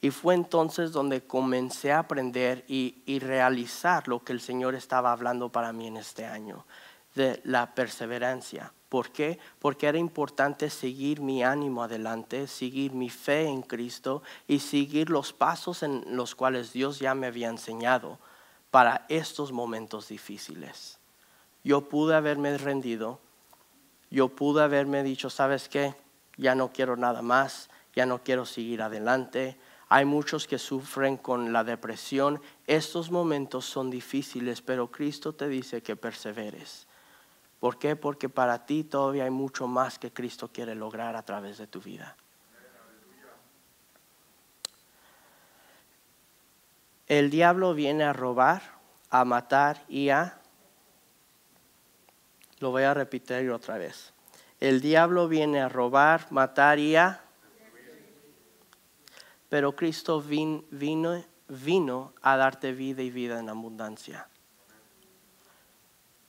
Y 0.00 0.10
fue 0.10 0.34
entonces 0.34 0.92
donde 0.92 1.22
comencé 1.22 1.92
a 1.92 2.00
aprender 2.00 2.64
y, 2.68 3.18
realizar 3.18 4.08
lo 4.08 4.22
que 4.22 4.32
el 4.32 4.40
Señor 4.40 4.74
estaba 4.74 5.12
hablando 5.12 5.50
para 5.50 5.72
mí 5.72 5.86
en 5.86 5.96
este 5.96 6.26
año, 6.26 6.66
de 7.14 7.40
la 7.44 7.74
perseverancia. 7.74 8.72
¿Por 8.88 9.10
qué? 9.10 9.38
Porque 9.58 9.86
era 9.86 9.98
importante 9.98 10.70
seguir 10.70 11.20
mi 11.20 11.42
ánimo 11.42 11.82
adelante, 11.82 12.46
seguir 12.46 12.92
mi 12.92 13.10
fe 13.10 13.46
en 13.46 13.62
Cristo 13.62 14.22
y 14.46 14.60
seguir 14.60 15.10
los 15.10 15.32
pasos 15.32 15.82
en 15.82 16.04
los 16.16 16.34
cuales 16.34 16.72
Dios 16.72 16.98
ya 16.98 17.14
me 17.14 17.26
había 17.26 17.48
enseñado 17.48 18.18
para 18.70 19.06
estos 19.08 19.50
momentos 19.50 20.08
difíciles. 20.08 20.98
Yo 21.64 21.88
pude 21.88 22.14
haberme 22.14 22.56
rendido, 22.58 23.18
yo 24.10 24.28
pude 24.28 24.62
haberme 24.62 25.02
dicho, 25.02 25.30
¿sabes 25.30 25.68
qué? 25.68 25.94
Ya 26.36 26.54
no 26.54 26.72
quiero 26.72 26.96
nada 26.96 27.22
más, 27.22 27.70
ya 27.94 28.06
no 28.06 28.22
quiero 28.22 28.46
seguir 28.46 28.82
adelante, 28.82 29.58
hay 29.88 30.04
muchos 30.04 30.46
que 30.46 30.58
sufren 30.58 31.16
con 31.16 31.52
la 31.52 31.62
depresión. 31.62 32.40
Estos 32.66 33.10
momentos 33.10 33.64
son 33.64 33.90
difíciles, 33.90 34.60
pero 34.60 34.90
Cristo 34.90 35.32
te 35.32 35.48
dice 35.48 35.82
que 35.82 35.94
perseveres. 35.94 36.88
¿Por 37.60 37.78
qué? 37.78 37.94
Porque 37.94 38.28
para 38.28 38.66
ti 38.66 38.84
todavía 38.84 39.24
hay 39.24 39.30
mucho 39.30 39.68
más 39.68 39.98
que 39.98 40.12
Cristo 40.12 40.50
quiere 40.52 40.74
lograr 40.74 41.14
a 41.14 41.22
través 41.22 41.58
de 41.58 41.66
tu 41.66 41.80
vida. 41.80 42.16
El 47.06 47.30
diablo 47.30 47.72
viene 47.72 48.02
a 48.02 48.12
robar, 48.12 48.62
a 49.10 49.24
matar 49.24 49.84
y 49.88 50.08
a... 50.08 50.40
Lo 52.58 52.72
voy 52.72 52.82
a 52.82 52.94
repetir 52.94 53.50
otra 53.50 53.78
vez. 53.78 54.12
El 54.58 54.80
diablo 54.80 55.28
viene 55.28 55.60
a 55.60 55.68
robar, 55.68 56.26
matar 56.30 56.80
y 56.80 56.96
a 56.96 57.25
pero 59.48 59.76
Cristo 59.76 60.20
vino, 60.20 60.64
vino 61.48 62.12
a 62.22 62.36
darte 62.36 62.72
vida 62.72 63.02
y 63.02 63.10
vida 63.10 63.38
en 63.38 63.48
abundancia. 63.48 64.28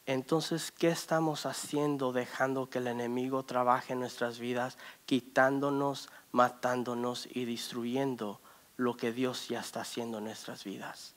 Entonces, 0.05 0.71
¿qué 0.71 0.87
estamos 0.87 1.45
haciendo 1.45 2.13
dejando 2.13 2.69
que 2.69 2.77
el 2.77 2.87
enemigo 2.87 3.43
trabaje 3.43 3.91
en 3.91 3.99
nuestras 3.99 4.39
vidas, 4.39 4.77
quitándonos, 5.05 6.09
matándonos 6.31 7.27
y 7.29 7.43
destruyendo 7.43 8.39
lo 8.77 8.95
que 8.95 9.11
Dios 9.11 9.49
ya 9.49 9.59
está 9.59 9.81
haciendo 9.81 10.19
en 10.19 10.23
nuestras 10.23 10.63
vidas? 10.63 11.13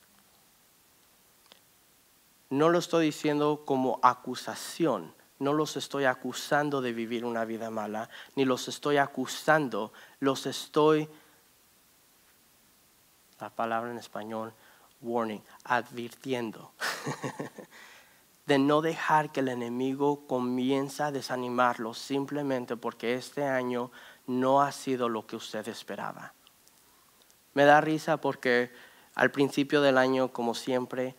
No 2.49 2.67
lo 2.67 2.79
estoy 2.79 3.05
diciendo 3.05 3.63
como 3.65 4.01
acusación, 4.03 5.13
no 5.39 5.53
los 5.53 5.77
estoy 5.77 6.03
acusando 6.03 6.81
de 6.81 6.91
vivir 6.91 7.23
una 7.23 7.45
vida 7.45 7.69
mala, 7.69 8.09
ni 8.35 8.43
los 8.43 8.67
estoy 8.67 8.97
acusando, 8.97 9.93
los 10.19 10.45
estoy, 10.45 11.07
la 13.41 13.49
palabra 13.49 13.91
en 13.91 13.97
español, 13.97 14.53
warning, 15.01 15.41
advirtiendo, 15.63 16.71
de 18.45 18.59
no 18.59 18.81
dejar 18.81 19.31
que 19.31 19.39
el 19.39 19.49
enemigo 19.49 20.27
comience 20.27 21.03
a 21.03 21.11
desanimarlos 21.11 21.97
simplemente 21.97 22.77
porque 22.77 23.15
este 23.15 23.43
año 23.43 23.91
no 24.27 24.61
ha 24.61 24.71
sido 24.71 25.09
lo 25.09 25.25
que 25.25 25.35
usted 25.35 25.67
esperaba. 25.67 26.33
Me 27.53 27.65
da 27.65 27.81
risa 27.81 28.17
porque 28.17 28.71
al 29.15 29.31
principio 29.31 29.81
del 29.81 29.97
año, 29.97 30.31
como 30.31 30.53
siempre, 30.53 31.15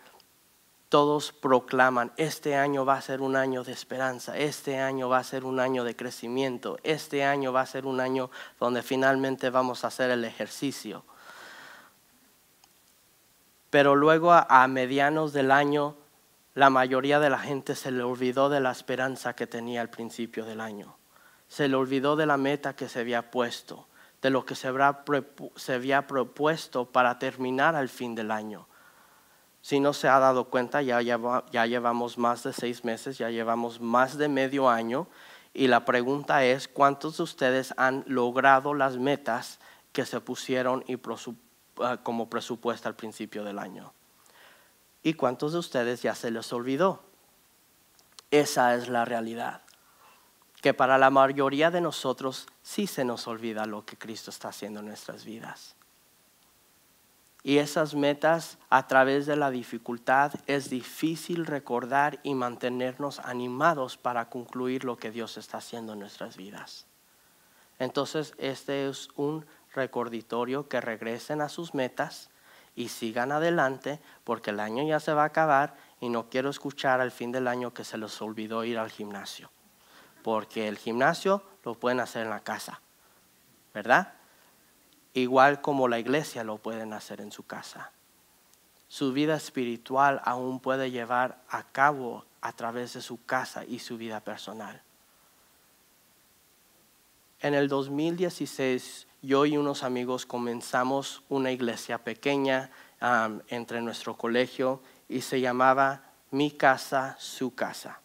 todos 0.88 1.32
proclaman, 1.32 2.12
este 2.18 2.54
año 2.54 2.84
va 2.84 2.94
a 2.94 3.02
ser 3.02 3.22
un 3.22 3.34
año 3.34 3.64
de 3.64 3.72
esperanza, 3.72 4.36
este 4.36 4.78
año 4.78 5.08
va 5.08 5.18
a 5.18 5.24
ser 5.24 5.44
un 5.44 5.58
año 5.58 5.84
de 5.84 5.96
crecimiento, 5.96 6.78
este 6.82 7.24
año 7.24 7.52
va 7.52 7.62
a 7.62 7.66
ser 7.66 7.86
un 7.86 7.98
año 7.98 8.30
donde 8.60 8.82
finalmente 8.82 9.50
vamos 9.50 9.84
a 9.84 9.88
hacer 9.88 10.10
el 10.10 10.24
ejercicio. 10.24 11.04
Pero 13.72 13.96
luego 13.96 14.34
a, 14.34 14.68
medianos 14.68 15.32
del 15.32 15.50
año, 15.50 15.96
la 16.52 16.68
mayoría 16.68 17.18
de 17.20 17.30
la 17.30 17.38
gente 17.38 17.74
se 17.74 17.90
le 17.90 18.02
olvidó 18.02 18.50
de 18.50 18.60
la 18.60 18.70
esperanza 18.70 19.34
que 19.34 19.46
tenía 19.46 19.80
al 19.80 19.88
principio 19.88 20.44
del 20.44 20.60
año. 20.60 20.98
Se 21.48 21.68
le 21.68 21.76
olvidó 21.76 22.14
de 22.14 22.26
la 22.26 22.36
meta 22.36 22.76
que 22.76 22.90
se 22.90 23.00
había 23.00 23.30
puesto, 23.30 23.88
de 24.20 24.28
lo 24.28 24.44
que 24.44 24.56
se, 24.56 24.68
había 24.68 26.06
propuesto 26.06 26.84
para 26.84 27.18
terminar 27.18 27.74
al 27.74 27.88
fin 27.88 28.14
del 28.14 28.30
año. 28.30 28.68
Si 29.62 29.80
no 29.80 29.94
se 29.94 30.06
ha 30.06 30.18
dado 30.18 30.50
cuenta, 30.50 30.82
ya, 30.82 31.00
ya 31.00 31.64
llevamos 31.64 32.18
más 32.18 32.42
de 32.42 32.52
seis 32.52 32.84
meses, 32.84 33.16
ya 33.16 33.30
llevamos 33.30 33.80
más 33.80 34.18
de 34.18 34.28
medio 34.28 34.68
año 34.68 35.06
y 35.54 35.68
la 35.68 35.86
pregunta 35.86 36.44
es, 36.44 36.68
¿cuántos 36.68 37.16
de 37.16 37.22
ustedes 37.22 37.72
han 37.78 38.04
logrado 38.06 38.74
las 38.74 38.98
metas 38.98 39.60
que 39.92 40.04
se 40.04 40.20
pusieron 40.20 40.84
y 40.86 40.98
Ah, 41.80 41.98
como 42.02 42.28
presupuesto 42.28 42.88
al 42.88 42.96
principio 42.96 43.44
del 43.44 43.58
año. 43.58 43.92
¿Y 45.02 45.14
cuántos 45.14 45.52
de 45.52 45.58
ustedes 45.58 46.02
ya 46.02 46.14
se 46.14 46.30
les 46.30 46.52
olvidó? 46.52 47.02
Esa 48.30 48.74
es 48.74 48.88
la 48.88 49.04
realidad. 49.04 49.62
Que 50.60 50.74
para 50.74 50.98
la 50.98 51.10
mayoría 51.10 51.70
de 51.70 51.80
nosotros 51.80 52.46
sí 52.62 52.86
se 52.86 53.04
nos 53.04 53.26
olvida 53.26 53.66
lo 53.66 53.84
que 53.84 53.96
Cristo 53.96 54.30
está 54.30 54.48
haciendo 54.48 54.80
en 54.80 54.86
nuestras 54.86 55.24
vidas. 55.24 55.76
Y 57.42 57.58
esas 57.58 57.94
metas 57.94 58.58
a 58.70 58.86
través 58.86 59.26
de 59.26 59.34
la 59.34 59.50
dificultad 59.50 60.32
es 60.46 60.70
difícil 60.70 61.46
recordar 61.46 62.20
y 62.22 62.34
mantenernos 62.34 63.18
animados 63.18 63.96
para 63.96 64.28
concluir 64.28 64.84
lo 64.84 64.96
que 64.96 65.10
Dios 65.10 65.36
está 65.36 65.58
haciendo 65.58 65.94
en 65.94 65.98
nuestras 65.98 66.36
vidas. 66.36 66.86
Entonces, 67.80 68.34
este 68.38 68.88
es 68.88 69.08
un 69.16 69.44
recorditorio 69.74 70.68
que 70.68 70.80
regresen 70.80 71.40
a 71.40 71.48
sus 71.48 71.74
metas 71.74 72.30
y 72.74 72.88
sigan 72.88 73.32
adelante 73.32 74.00
porque 74.24 74.50
el 74.50 74.60
año 74.60 74.82
ya 74.84 75.00
se 75.00 75.12
va 75.12 75.22
a 75.22 75.26
acabar 75.26 75.76
y 76.00 76.08
no 76.08 76.28
quiero 76.28 76.50
escuchar 76.50 77.00
al 77.00 77.10
fin 77.10 77.32
del 77.32 77.48
año 77.48 77.74
que 77.74 77.84
se 77.84 77.98
les 77.98 78.20
olvidó 78.22 78.64
ir 78.64 78.78
al 78.78 78.90
gimnasio. 78.90 79.50
Porque 80.22 80.68
el 80.68 80.78
gimnasio 80.78 81.42
lo 81.64 81.74
pueden 81.74 82.00
hacer 82.00 82.22
en 82.22 82.30
la 82.30 82.40
casa, 82.40 82.80
¿verdad? 83.74 84.14
Igual 85.14 85.60
como 85.60 85.88
la 85.88 85.98
iglesia 85.98 86.44
lo 86.44 86.58
pueden 86.58 86.92
hacer 86.92 87.20
en 87.20 87.32
su 87.32 87.44
casa. 87.44 87.92
Su 88.88 89.12
vida 89.12 89.34
espiritual 89.34 90.20
aún 90.24 90.60
puede 90.60 90.90
llevar 90.90 91.42
a 91.48 91.64
cabo 91.64 92.24
a 92.40 92.52
través 92.52 92.94
de 92.94 93.02
su 93.02 93.24
casa 93.24 93.64
y 93.64 93.78
su 93.78 93.96
vida 93.96 94.20
personal. 94.20 94.82
En 97.40 97.54
el 97.54 97.68
2016 97.68 99.06
yo 99.22 99.46
y 99.46 99.56
unos 99.56 99.84
amigos 99.84 100.26
comenzamos 100.26 101.22
una 101.28 101.52
iglesia 101.52 101.98
pequeña 101.98 102.70
entre 103.48 103.80
nuestro 103.80 104.16
colegio 104.16 104.80
y 105.08 105.22
se 105.22 105.40
llamaba 105.40 106.02
Mi 106.30 106.50
casa, 106.50 107.16
su 107.18 107.54
casa. 107.54 108.00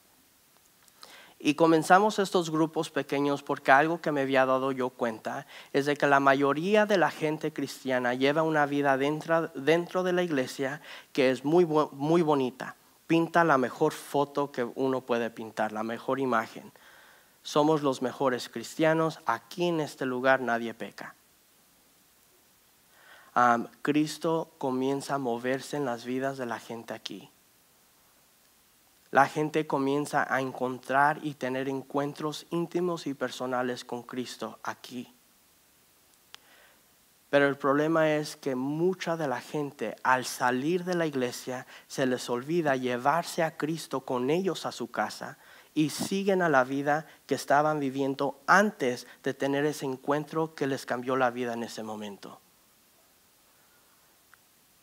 Y 1.39 1.53
comenzamos 1.53 2.17
estos 2.17 2.49
grupos 2.49 2.89
pequeños 2.89 3.43
porque 3.43 3.71
algo 3.71 4.01
que 4.01 4.11
me 4.11 4.21
había 4.21 4.45
dado 4.45 4.71
yo 4.71 4.89
cuenta 4.89 5.45
es 5.71 5.85
de 5.85 5.95
que 5.95 6.07
la 6.07 6.19
mayoría 6.19 6.85
de 6.85 6.97
la 6.97 7.11
gente 7.11 7.53
cristiana 7.53 8.15
lleva 8.15 8.41
una 8.41 8.65
vida 8.65 8.97
dentro, 8.97 9.49
dentro 9.49 10.03
de 10.03 10.13
la 10.13 10.23
iglesia 10.23 10.81
que 11.13 11.29
es 11.29 11.45
muy, 11.45 11.65
muy 11.65 12.21
bonita. 12.21 12.75
Pinta 13.05 13.43
la 13.43 13.57
mejor 13.57 13.93
foto 13.93 14.51
que 14.51 14.63
uno 14.63 15.01
puede 15.01 15.29
pintar, 15.29 15.71
la 15.71 15.83
mejor 15.83 16.19
imagen 16.19 16.71
somos 17.47 17.81
los 17.81 18.01
mejores 18.01 18.49
cristianos, 18.49 19.21
aquí 19.25 19.69
en 19.69 19.79
este 19.79 20.05
lugar 20.05 20.41
nadie 20.41 20.73
peca. 20.73 21.15
Cristo 23.81 24.51
comienza 24.57 25.15
a 25.15 25.17
moverse 25.17 25.77
en 25.77 25.85
las 25.85 26.03
vidas 26.03 26.37
de 26.37 26.45
la 26.45 26.59
gente 26.59 26.93
aquí. 26.93 27.31
La 29.11 29.29
gente 29.29 29.65
comienza 29.65 30.27
a 30.29 30.41
encontrar 30.41 31.21
y 31.23 31.35
tener 31.35 31.69
encuentros 31.69 32.45
íntimos 32.49 33.07
y 33.07 33.13
personales 33.13 33.85
con 33.85 34.03
Cristo 34.03 34.59
aquí. 34.61 35.15
Pero 37.29 37.47
el 37.47 37.55
problema 37.55 38.11
es 38.11 38.35
que 38.35 38.55
mucha 38.55 39.15
de 39.15 39.29
la 39.29 39.39
gente 39.39 39.95
al 40.03 40.25
salir 40.25 40.83
de 40.83 40.95
la 40.95 41.05
iglesia 41.05 41.65
se 41.87 42.07
les 42.07 42.29
olvida 42.29 42.75
llevarse 42.75 43.41
a 43.41 43.55
Cristo 43.55 44.01
con 44.01 44.31
ellos 44.31 44.65
a 44.65 44.73
su 44.73 44.91
casa 44.91 45.37
y 45.77 45.91
siguen 45.91 46.41
a 46.41 46.49
la 46.49 46.63
vida 46.63 47.05
que 47.27 47.35
estaban 47.35 47.79
viviendo 47.79 48.39
antes 48.47 49.05
de 49.21 49.35
tener 49.35 49.63
ese 49.63 49.85
encuentro 49.85 50.55
que 50.55 50.65
les 50.65 50.87
cambió 50.87 51.15
la 51.15 51.29
vida 51.29 51.53
en 51.53 51.61
ese 51.61 51.83
momento. 51.83 52.39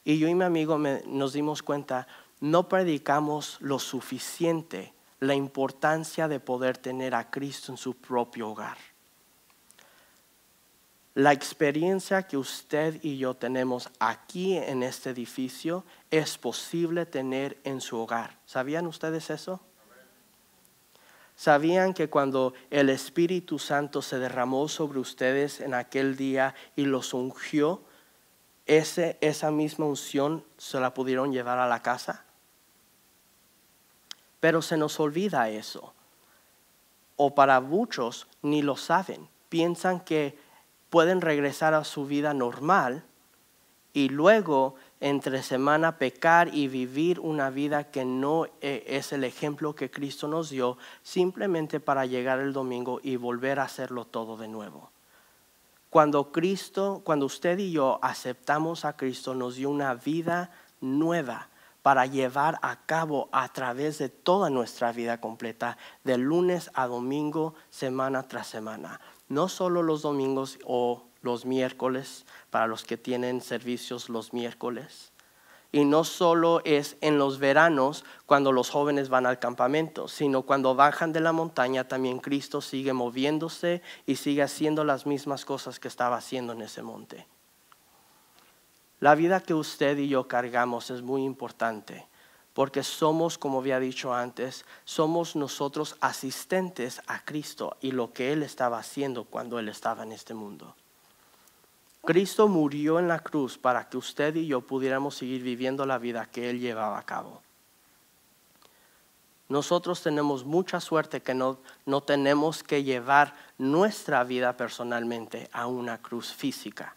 Y 0.05 0.20
yo 0.20 0.28
y 0.28 0.36
mi 0.36 0.45
amigo 0.45 0.78
nos 0.78 1.32
dimos 1.32 1.64
cuenta, 1.64 2.07
no 2.38 2.68
predicamos 2.68 3.57
lo 3.61 3.80
suficiente 3.80 4.95
la 5.18 5.34
importancia 5.34 6.28
de 6.28 6.38
poder 6.38 6.78
tener 6.78 7.16
a 7.16 7.28
Cristo 7.28 7.72
en 7.72 7.76
su 7.76 7.97
propio 7.97 8.51
hogar. 8.51 8.78
La 11.14 11.32
experiencia 11.32 12.22
que 12.22 12.36
usted 12.36 13.01
y 13.03 13.18
yo 13.18 13.34
tenemos 13.34 13.90
aquí 13.99 14.57
en 14.57 14.84
este 14.84 15.11
edificio 15.11 15.84
es 16.12 16.38
posible 16.38 17.05
tener 17.05 17.59
en 17.64 17.80
su 17.80 17.99
hogar. 17.99 18.38
¿Sabían 18.47 18.86
ustedes 18.86 19.30
eso? 19.30 19.61
¿Sabían 21.37 21.95
que 21.95 22.09
cuando 22.09 22.55
el 22.70 22.91
Espíritu 22.91 23.59
Santo 23.59 24.03
se 24.03 24.18
derramó 24.18 24.68
sobre 24.68 25.01
ustedes 25.01 25.61
en 25.61 25.74
aquel 25.74 26.16
día 26.16 26.55
y 26.76 26.85
los 26.85 27.12
ungió, 27.12 27.82
esa 28.66 29.51
misma 29.51 29.87
unción 29.87 30.45
se 30.57 30.80
la 30.80 30.95
pudieron 30.95 31.32
llevar 31.32 31.59
a 31.59 31.68
la 31.68 31.82
casa? 31.82 32.24
Pero 34.39 34.62
se 34.62 34.76
nos 34.76 35.01
olvida 35.01 35.49
eso. 35.49 35.93
O 37.16 37.35
para 37.35 37.61
muchos 37.61 38.28
ni 38.43 38.62
lo 38.62 38.76
saben. 38.76 39.28
Piensan 39.49 40.01
que 40.01 40.39
pueden 40.91 41.20
regresar 41.20 41.74
a 41.74 41.82
su 41.82 42.07
vida 42.07 42.32
normal 42.32 43.05
y 43.93 44.09
luego 44.09 44.76
entre 45.05 45.42
semana 45.42 45.98
pecar 45.98 46.55
y 46.55 46.66
vivir 46.66 47.20
una 47.20 47.50
vida 47.50 47.90
que 47.90 48.07
no 48.07 48.46
eh, 48.62 48.84
es 48.86 49.12
el 49.12 49.24
ejemplo 49.24 49.74
que 49.74 49.90
Cristo 49.90 50.28
nos 50.28 50.48
dio, 50.48 50.78
simplemente 51.02 51.78
para 51.78 52.07
llegar 52.07 52.38
el 52.38 52.55
domingo 52.55 53.00
y 53.02 53.16
volver 53.16 53.61
a 53.61 53.64
hacerlo 53.64 54.07
todo 54.07 54.38
de 54.38 54.48
nuevo. 54.48 54.90
Cuando 55.90 56.32
Cristo, 56.32 57.02
cuando 57.05 57.26
usted 57.26 57.59
y 57.59 57.70
yo 57.70 57.98
aceptamos 58.00 58.86
a 58.86 58.96
Cristo, 58.96 59.34
nos 59.34 59.57
dio 59.57 59.68
una 59.68 59.92
vida 59.92 60.50
nueva 60.80 61.48
para 61.82 62.07
llevar 62.07 62.59
a 62.62 62.86
cabo 62.86 63.28
a 63.30 63.52
través 63.52 63.98
de 63.98 64.09
toda 64.09 64.48
nuestra 64.48 64.90
vida 64.92 65.20
completa, 65.20 65.76
de 66.05 66.16
lunes 66.16 66.70
a 66.72 66.86
domingo, 66.86 67.55
semana 67.68 68.22
tras 68.22 68.46
semana. 68.46 69.02
No 69.28 69.50
solo 69.50 69.82
los 69.82 70.00
domingos 70.00 70.59
o 70.64 71.05
los 71.25 71.45
miércoles, 71.45 72.25
para 72.51 72.66
los 72.66 72.85
que 72.85 72.97
tienen 72.97 73.41
servicios 73.41 74.09
los 74.09 74.33
miércoles. 74.33 75.12
Y 75.72 75.85
no 75.85 76.05
solo 76.05 76.61
es 76.64 76.97
en 77.01 77.18
los 77.18 77.41
veranos 77.41 78.05
cuando 78.27 78.53
los 78.53 78.70
jóvenes 78.70 79.09
van 79.09 79.27
al 79.27 79.41
campamento, 79.41 80.07
sino 80.07 80.43
cuando 80.43 80.77
bajan 80.77 81.12
de 81.12 81.18
la 81.18 81.33
montaña 81.33 81.89
también 81.89 82.20
Cristo 82.20 82.61
sigue 82.61 82.93
moviéndose 82.93 83.83
y 84.07 84.16
sigue 84.16 84.43
haciendo 84.43 84.85
las 84.85 85.05
mismas 85.05 85.45
cosas 85.45 85.81
que 85.81 85.89
estaba 85.89 86.16
haciendo 86.16 86.53
en 86.53 86.62
ese 86.62 86.83
monte. 86.83 87.27
La 89.01 89.16
vida 89.16 89.41
que 89.41 89.53
usted 89.53 89.99
y 89.99 90.09
yo 90.09 90.29
cargamos 90.29 90.91
es 90.91 91.03
muy 91.03 91.25
importante 91.25 92.07
porque 92.55 92.85
somos, 92.85 93.37
como 93.37 93.59
había 93.59 93.81
dicho 93.81 94.14
antes, 94.14 94.64
somos 94.85 95.35
nosotros 95.35 95.97
asistentes 96.01 97.03
a 97.09 97.25
Cristo 97.25 97.77
y 97.81 97.91
lo 97.91 98.12
que 98.12 98.33
Él 98.33 98.45
estaba 98.45 98.79
haciendo 98.79 99.25
cuando 99.25 99.59
Él 99.59 99.68
estaba 99.68 100.05
en 100.05 100.12
este 100.12 100.35
mundo. 100.35 100.77
Cristo 102.05 102.48
murió 102.48 102.98
en 102.98 103.09
la 103.09 103.20
cruz 103.20 103.57
para 103.57 103.88
que 103.88 103.96
usted 103.96 104.34
y 104.36 104.46
yo 104.46 104.61
pudiéramos 104.61 105.14
seguir 105.14 105.42
viviendo 105.42 105.86
la 105.86 105.98
vida 105.98 106.26
que 106.26 106.50
Él 106.50 106.61
llevaba 106.61 106.98
a 106.98 107.07
cabo. 107.07 107.42
Nosotros 109.48 110.02
tenemos 110.02 110.44
mucha 110.44 110.80
suerte 110.80 111.20
que 111.20 111.34
no, 111.34 111.59
no 111.86 112.02
tenemos 112.02 112.62
que 112.62 112.82
llevar 112.82 113.34
nuestra 113.59 114.24
vida 114.24 114.57
personalmente 114.57 115.48
a 115.52 115.66
una 115.66 116.00
cruz 116.00 116.32
física. 116.32 116.94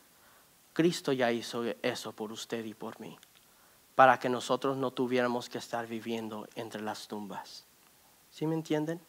Cristo 0.73 1.11
ya 1.11 1.31
hizo 1.31 1.63
eso 1.81 2.13
por 2.13 2.31
usted 2.31 2.63
y 2.63 2.73
por 2.73 2.99
mí, 2.99 3.17
para 3.95 4.19
que 4.19 4.29
nosotros 4.29 4.77
no 4.77 4.91
tuviéramos 4.91 5.49
que 5.49 5.57
estar 5.57 5.87
viviendo 5.87 6.47
entre 6.55 6.81
las 6.81 7.07
tumbas. 7.07 7.65
¿Sí 8.29 8.45
me 8.45 8.55
entienden? 8.55 9.01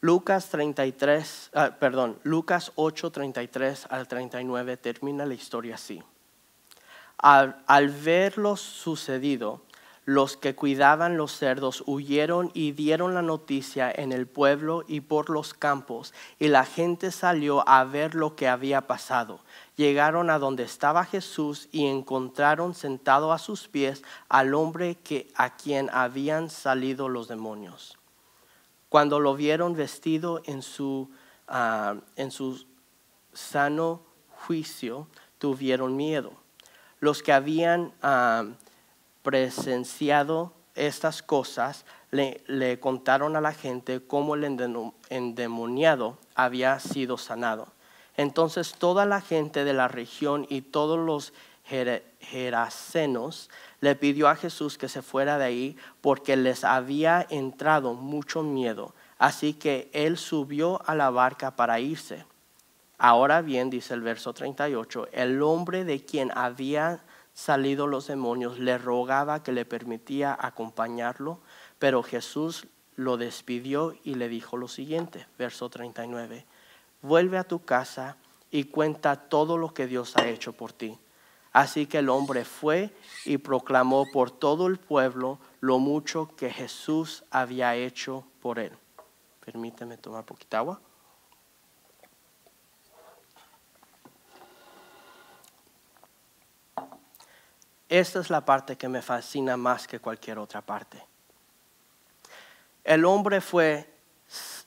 Lucas 0.00 0.50
33, 0.50 1.50
ah, 1.54 1.70
perdón, 1.80 2.18
Lucas 2.22 2.70
8, 2.74 3.10
33 3.10 3.86
al 3.88 4.06
39 4.06 4.76
termina 4.76 5.24
la 5.24 5.34
historia 5.34 5.76
así. 5.76 6.02
Al, 7.18 7.62
al 7.66 7.88
ver 7.88 8.36
lo 8.36 8.56
sucedido, 8.56 9.62
los 10.04 10.36
que 10.36 10.54
cuidaban 10.54 11.16
los 11.16 11.32
cerdos 11.32 11.82
huyeron 11.86 12.52
y 12.54 12.72
dieron 12.72 13.14
la 13.14 13.22
noticia 13.22 13.90
en 13.90 14.12
el 14.12 14.26
pueblo 14.26 14.84
y 14.86 15.00
por 15.00 15.30
los 15.30 15.52
campos, 15.52 16.14
y 16.38 16.46
la 16.48 16.64
gente 16.64 17.10
salió 17.10 17.68
a 17.68 17.82
ver 17.84 18.14
lo 18.14 18.36
que 18.36 18.46
había 18.46 18.82
pasado. 18.86 19.40
Llegaron 19.76 20.30
a 20.30 20.38
donde 20.38 20.62
estaba 20.62 21.04
Jesús 21.04 21.68
y 21.72 21.86
encontraron 21.86 22.74
sentado 22.74 23.32
a 23.32 23.38
sus 23.38 23.66
pies 23.66 24.04
al 24.28 24.54
hombre 24.54 24.94
que, 24.94 25.28
a 25.34 25.56
quien 25.56 25.90
habían 25.90 26.50
salido 26.50 27.08
los 27.08 27.26
demonios. 27.26 27.98
Cuando 28.88 29.20
lo 29.20 29.34
vieron 29.34 29.74
vestido 29.74 30.42
en 30.44 30.62
su, 30.62 31.10
ah, 31.48 31.96
en 32.16 32.30
su 32.30 32.66
sano 33.32 34.02
juicio, 34.30 35.08
tuvieron 35.38 35.96
miedo. 35.96 36.32
Los 37.00 37.22
que 37.22 37.32
habían 37.32 37.92
ah, 38.02 38.44
presenciado 39.22 40.52
estas 40.74 41.22
cosas 41.22 41.84
le, 42.10 42.42
le, 42.46 42.78
contaron 42.78 43.34
a 43.36 43.40
la 43.40 43.52
gente 43.52 44.06
cómo 44.06 44.34
el 44.34 44.44
endemoniado 45.10 46.18
había 46.34 46.78
sido 46.80 47.18
sanado. 47.18 47.68
Entonces 48.16 48.74
toda 48.74 49.04
la 49.04 49.20
gente 49.20 49.64
de 49.64 49.72
la 49.74 49.88
región 49.88 50.46
y 50.48 50.62
todos 50.62 50.98
los 50.98 51.32
gerasenos 51.66 53.50
le 53.80 53.96
pidió 53.96 54.28
a 54.28 54.36
Jesús 54.36 54.78
que 54.78 54.88
se 54.88 55.02
fuera 55.02 55.38
de 55.38 55.44
ahí 55.44 55.76
porque 56.00 56.36
les 56.36 56.64
había 56.64 57.26
entrado 57.28 57.94
mucho 57.94 58.42
miedo. 58.42 58.94
Así 59.18 59.54
que 59.54 59.90
él 59.92 60.16
subió 60.16 60.80
a 60.88 60.94
la 60.94 61.10
barca 61.10 61.56
para 61.56 61.80
irse. 61.80 62.24
Ahora 62.98 63.42
bien, 63.42 63.68
dice 63.68 63.94
el 63.94 64.00
verso 64.00 64.32
38, 64.32 65.08
el 65.12 65.42
hombre 65.42 65.84
de 65.84 66.04
quien 66.04 66.30
había 66.34 67.02
salido 67.34 67.86
los 67.86 68.06
demonios 68.06 68.58
le 68.58 68.78
rogaba 68.78 69.42
que 69.42 69.52
le 69.52 69.66
permitía 69.66 70.36
acompañarlo, 70.40 71.40
pero 71.78 72.02
Jesús 72.02 72.66
lo 72.94 73.18
despidió 73.18 73.94
y 74.04 74.14
le 74.14 74.28
dijo 74.28 74.56
lo 74.56 74.68
siguiente, 74.68 75.26
verso 75.36 75.68
39, 75.68 76.46
vuelve 77.02 77.36
a 77.36 77.44
tu 77.44 77.62
casa 77.62 78.16
y 78.50 78.64
cuenta 78.64 79.16
todo 79.16 79.58
lo 79.58 79.74
que 79.74 79.86
Dios 79.86 80.16
ha 80.16 80.26
hecho 80.28 80.54
por 80.54 80.72
ti. 80.72 80.98
Así 81.56 81.86
que 81.86 82.00
el 82.00 82.10
hombre 82.10 82.44
fue 82.44 82.94
y 83.24 83.38
proclamó 83.38 84.04
por 84.12 84.30
todo 84.30 84.66
el 84.66 84.78
pueblo 84.78 85.38
lo 85.60 85.78
mucho 85.78 86.28
que 86.36 86.50
Jesús 86.50 87.24
había 87.30 87.74
hecho 87.74 88.26
por 88.42 88.58
él. 88.58 88.76
Permíteme 89.42 89.96
tomar 89.96 90.26
poquita 90.26 90.58
agua. 90.58 90.78
Esta 97.88 98.20
es 98.20 98.28
la 98.28 98.44
parte 98.44 98.76
que 98.76 98.90
me 98.90 99.00
fascina 99.00 99.56
más 99.56 99.86
que 99.86 99.98
cualquier 99.98 100.38
otra 100.38 100.60
parte. 100.60 101.02
El 102.84 103.06
hombre 103.06 103.40
fue 103.40 103.90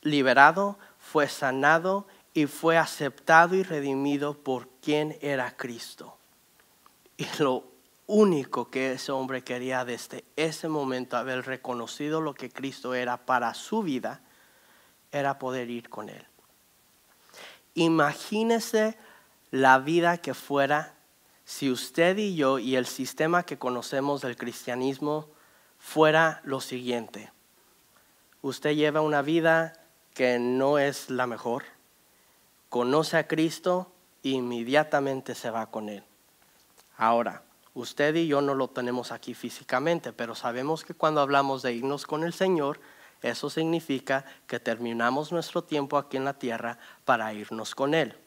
liberado, 0.02 0.80
fue 0.98 1.28
sanado 1.28 2.08
y 2.34 2.48
fue 2.48 2.80
aceptado 2.80 3.54
y 3.54 3.62
redimido 3.62 4.36
por 4.44 4.68
quien 4.82 5.20
era 5.22 5.56
Cristo. 5.56 6.16
Y 7.20 7.28
lo 7.38 7.66
único 8.08 8.72
que 8.72 8.94
ese 8.94 9.12
hombre 9.12 9.44
quería 9.44 9.84
desde 9.84 10.24
ese 10.38 10.70
momento 10.70 11.18
haber 11.18 11.46
reconocido 11.46 12.22
lo 12.22 12.34
que 12.34 12.50
Cristo 12.50 12.94
era 12.94 13.26
para 13.26 13.54
su 13.54 13.84
vida, 13.84 14.22
era 15.12 15.38
poder 15.38 15.70
ir 15.70 15.90
con 15.90 16.08
Él. 16.08 16.26
Imagínese 17.74 18.98
la 19.52 19.80
vida 19.80 20.20
que 20.20 20.34
fuera 20.34 20.96
si 21.44 21.70
usted 21.70 22.18
y 22.18 22.38
yo 22.38 22.58
y 22.58 22.78
el 22.78 22.86
sistema 22.86 23.44
que 23.44 23.58
conocemos 23.58 24.22
del 24.22 24.38
cristianismo 24.38 25.28
fuera 25.78 26.40
lo 26.46 26.62
siguiente. 26.62 27.34
Usted 28.42 28.76
lleva 28.76 29.02
una 29.02 29.22
vida 29.22 29.74
que 30.14 30.40
no 30.40 30.80
es 30.80 31.10
la 31.10 31.28
mejor, 31.28 31.64
conoce 32.70 33.18
a 33.18 33.28
Cristo 33.28 33.92
e 34.24 34.30
inmediatamente 34.30 35.36
se 35.36 35.50
va 35.50 35.70
con 35.70 35.90
Él. 35.90 36.06
Ahora, 37.02 37.44
usted 37.76 38.14
y 38.16 38.28
yo 38.28 38.42
no 38.42 38.54
lo 38.54 38.68
tenemos 38.68 39.14
aquí 39.14 39.34
físicamente, 39.34 40.12
pero 40.12 40.36
sabemos 40.36 40.84
que 40.84 40.94
cuando 40.94 41.22
hablamos 41.22 41.62
de 41.62 41.72
irnos 41.72 42.06
con 42.06 42.26
el 42.26 42.34
Señor, 42.34 42.82
eso 43.22 43.50
significa 43.50 44.26
que 44.48 44.60
terminamos 44.60 45.32
nuestro 45.32 45.64
tiempo 45.64 45.98
aquí 45.98 46.18
en 46.18 46.26
la 46.26 46.34
tierra 46.34 46.78
para 47.06 47.34
irnos 47.34 47.74
con 47.74 47.94
Él. 47.94 48.18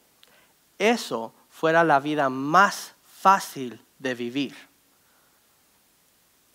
Eso 0.79 1.35
fuera 1.51 1.83
la 1.83 1.99
vida 1.99 2.29
más 2.29 2.95
fácil 3.05 3.79
de 3.99 4.15
vivir. 4.15 4.55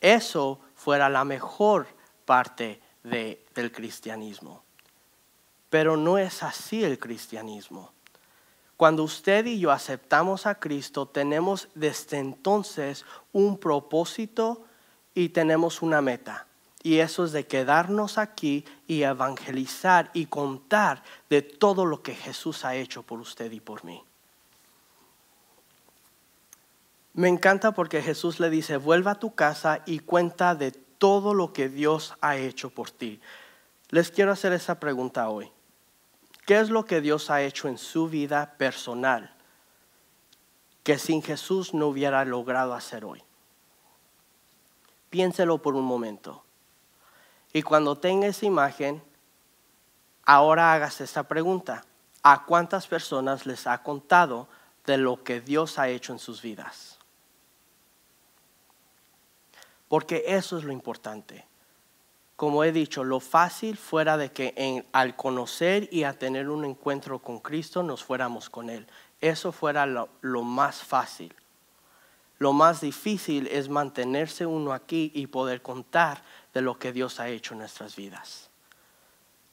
Eso 0.01 0.59
fuera 0.75 1.09
la 1.09 1.25
mejor 1.25 1.87
parte 2.25 2.81
del 3.05 3.71
cristianismo. 3.71 4.65
Pero 5.71 5.97
no 5.97 6.19
es 6.19 6.43
así 6.43 6.83
el 6.83 6.99
cristianismo. 6.99 7.93
Cuando 8.79 9.03
usted 9.03 9.45
y 9.47 9.59
yo 9.59 9.73
aceptamos 9.73 10.47
a 10.47 10.55
Cristo, 10.55 11.07
tenemos 11.07 11.67
desde 11.75 12.19
entonces 12.19 13.05
un 13.33 13.59
propósito 13.59 14.65
y 15.17 15.31
tenemos 15.31 15.83
una 15.83 16.01
meta. 16.01 16.47
Y 16.85 16.99
eso 16.99 17.25
es 17.25 17.33
de 17.33 17.45
quedarnos 17.45 18.19
aquí 18.19 18.65
y 18.87 19.03
evangelizar 19.03 20.13
y 20.15 20.27
contar 20.27 21.03
de 21.29 21.43
todo 21.43 21.87
lo 21.87 22.05
que 22.05 22.15
Jesús 22.15 22.65
ha 22.65 22.77
hecho 22.77 23.03
por 23.03 23.19
usted 23.19 23.51
y 23.51 23.59
por 23.59 23.85
mí. 23.85 24.01
Me 27.15 27.27
encanta 27.27 27.73
porque 27.73 28.01
Jesús 28.01 28.39
le 28.39 28.49
dice, 28.49 28.77
vuelva 28.77 29.11
a 29.11 29.19
tu 29.19 29.35
casa 29.35 29.83
y 29.87 29.99
cuenta 29.99 30.55
de 30.55 30.71
todo 30.71 31.35
lo 31.35 31.53
que 31.53 31.69
Dios 31.69 32.15
ha 32.21 32.37
hecho 32.37 32.71
por 32.71 32.93
ti. 32.93 33.21
Les 33.89 34.13
quiero 34.13 34.31
hacer 34.31 34.53
esa 34.53 34.79
pregunta 34.79 35.29
hoy. 35.29 35.51
¿Qué 36.49 36.59
es 36.59 36.71
lo 36.71 36.87
que 36.87 37.03
Dios 37.03 37.29
ha 37.29 37.43
hecho 37.43 37.69
en 37.69 37.77
su 37.77 38.09
vida 38.09 38.55
personal 38.57 39.35
que 40.83 40.99
sin 40.99 41.21
Jesús 41.21 41.75
no 41.75 41.89
hubiera 41.89 42.25
logrado 42.25 42.73
hacer 42.73 43.05
hoy? 43.05 43.23
Piénselo 45.11 45.59
por 45.59 45.75
un 45.75 45.85
momento. 45.85 46.43
Y 47.53 47.61
cuando 47.61 47.97
tenga 47.97 48.29
esa 48.29 48.47
imagen, 48.47 49.03
ahora 50.25 50.73
hagas 50.73 51.03
esta 51.03 51.25
pregunta. 51.25 51.85
¿A 52.23 52.47
cuántas 52.47 52.87
personas 52.87 53.45
les 53.45 53.67
ha 53.67 53.83
contado 53.83 54.49
de 54.87 54.97
lo 54.97 55.23
que 55.23 55.43
Dios 55.43 55.79
ha 55.79 55.91
hecho 55.91 56.15
en 56.15 56.19
sus 56.19 56.41
vidas? 56.41 56.99
Porque 59.87 60.25
eso 60.27 60.57
es 60.57 60.65
lo 60.65 60.73
importante. 60.73 61.48
Como 62.39 62.63
he 62.63 62.71
dicho, 62.71 63.03
lo 63.03 63.19
fácil 63.19 63.77
fuera 63.77 64.17
de 64.17 64.31
que 64.31 64.85
al 64.93 65.17
conocer 65.17 65.89
y 65.91 66.05
a 66.05 66.13
tener 66.13 66.49
un 66.51 66.65
encuentro 66.65 67.19
con 67.19 67.41
Cristo 67.41 67.83
nos 67.83 68.05
fuéramos 68.05 68.49
con 68.49 68.71
Él. 68.71 68.87
Eso 69.21 69.51
fuera 69.51 69.87
lo, 69.87 70.09
lo 70.21 70.45
más 70.45 70.85
fácil. 70.85 71.35
Lo 72.39 72.53
más 72.53 72.81
difícil 72.81 73.49
es 73.49 73.69
mantenerse 73.69 74.47
uno 74.47 74.73
aquí 74.73 75.11
y 75.17 75.27
poder 75.27 75.63
contar 75.63 76.23
de 76.55 76.63
lo 76.63 76.79
que 76.79 76.93
Dios 76.93 77.19
ha 77.19 77.29
hecho 77.29 77.55
en 77.55 77.59
nuestras 77.59 77.97
vidas. 77.97 78.51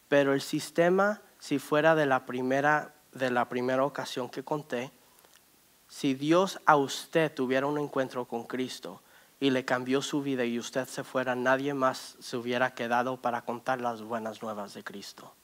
Pero 0.07 0.33
el 0.33 0.41
sistema, 0.41 1.23
si 1.39 1.57
fuera 1.57 1.95
de 1.95 2.05
la 2.05 2.27
primera, 2.27 2.93
de 3.13 3.31
la 3.31 3.49
primera 3.49 3.83
ocasión 3.83 4.29
que 4.29 4.43
conté, 4.43 4.91
si 5.87 6.13
Dios 6.13 6.59
a 6.67 6.75
usted 6.75 7.33
tuviera 7.33 7.65
un 7.65 7.79
encuentro 7.79 8.25
con 8.25 8.43
Cristo, 8.43 9.01
y 9.45 9.51
le 9.51 9.63
cambió 9.63 10.01
su 10.01 10.23
vida 10.23 10.43
y 10.43 10.57
usted 10.57 10.87
se 10.87 11.03
fuera, 11.03 11.35
nadie 11.35 11.75
más 11.75 12.17
se 12.19 12.35
hubiera 12.35 12.73
quedado 12.73 13.21
para 13.21 13.43
contar 13.43 13.79
las 13.79 14.01
buenas 14.01 14.41
nuevas 14.41 14.73
de 14.73 14.83
Cristo. 14.83 15.35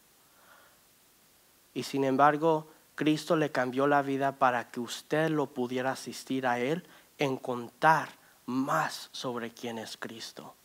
Y 1.75 1.83
sin 1.83 2.03
embargo, 2.03 2.67
Cristo 2.95 3.35
le 3.35 3.51
cambió 3.51 3.85
la 3.85 4.01
vida 4.01 4.31
para 4.31 4.71
que 4.71 4.79
usted 4.79 5.29
lo 5.29 5.53
pudiera 5.53 5.91
asistir 5.91 6.47
a 6.47 6.57
Él 6.57 6.83
en 7.19 7.37
contar 7.37 8.09
más 8.47 9.09
sobre 9.11 9.51
quién 9.51 9.77
es 9.77 9.97
Cristo, 9.97 10.55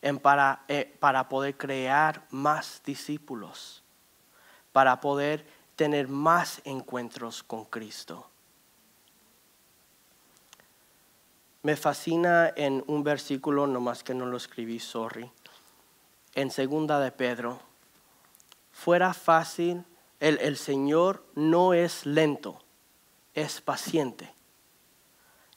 en 0.00 0.18
para, 0.18 0.64
eh, 0.68 0.96
para 1.00 1.28
poder 1.28 1.54
crear 1.58 2.26
más 2.30 2.80
discípulos, 2.82 3.82
para 4.72 5.02
poder 5.02 5.46
tener 5.76 6.08
más 6.08 6.62
encuentros 6.64 7.42
con 7.42 7.66
Cristo. 7.66 8.30
Me 11.62 11.76
fascina 11.76 12.52
en 12.54 12.84
un 12.86 13.02
versículo, 13.02 13.66
nomás 13.66 14.04
que 14.04 14.14
no 14.14 14.26
lo 14.26 14.36
escribí, 14.36 14.78
sorry, 14.78 15.30
en 16.34 16.50
segunda 16.50 17.00
de 17.00 17.10
Pedro. 17.10 17.60
Fuera 18.70 19.12
fácil, 19.12 19.84
el, 20.20 20.38
el 20.38 20.56
Señor 20.56 21.24
no 21.34 21.74
es 21.74 22.06
lento, 22.06 22.60
es 23.34 23.60
paciente. 23.60 24.32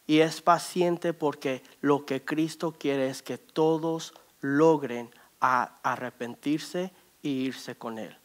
Y 0.08 0.20
es 0.20 0.42
paciente 0.42 1.14
porque 1.14 1.64
lo 1.82 2.06
que 2.06 2.26
Cristo 2.26 2.74
quiere 2.78 3.08
es 3.10 3.22
que 3.22 3.38
todos 3.38 4.14
logren 4.42 5.12
arrepentirse 5.40 6.92
e 7.24 7.30
irse 7.30 7.76
con 7.76 7.98
Él. 7.98 8.18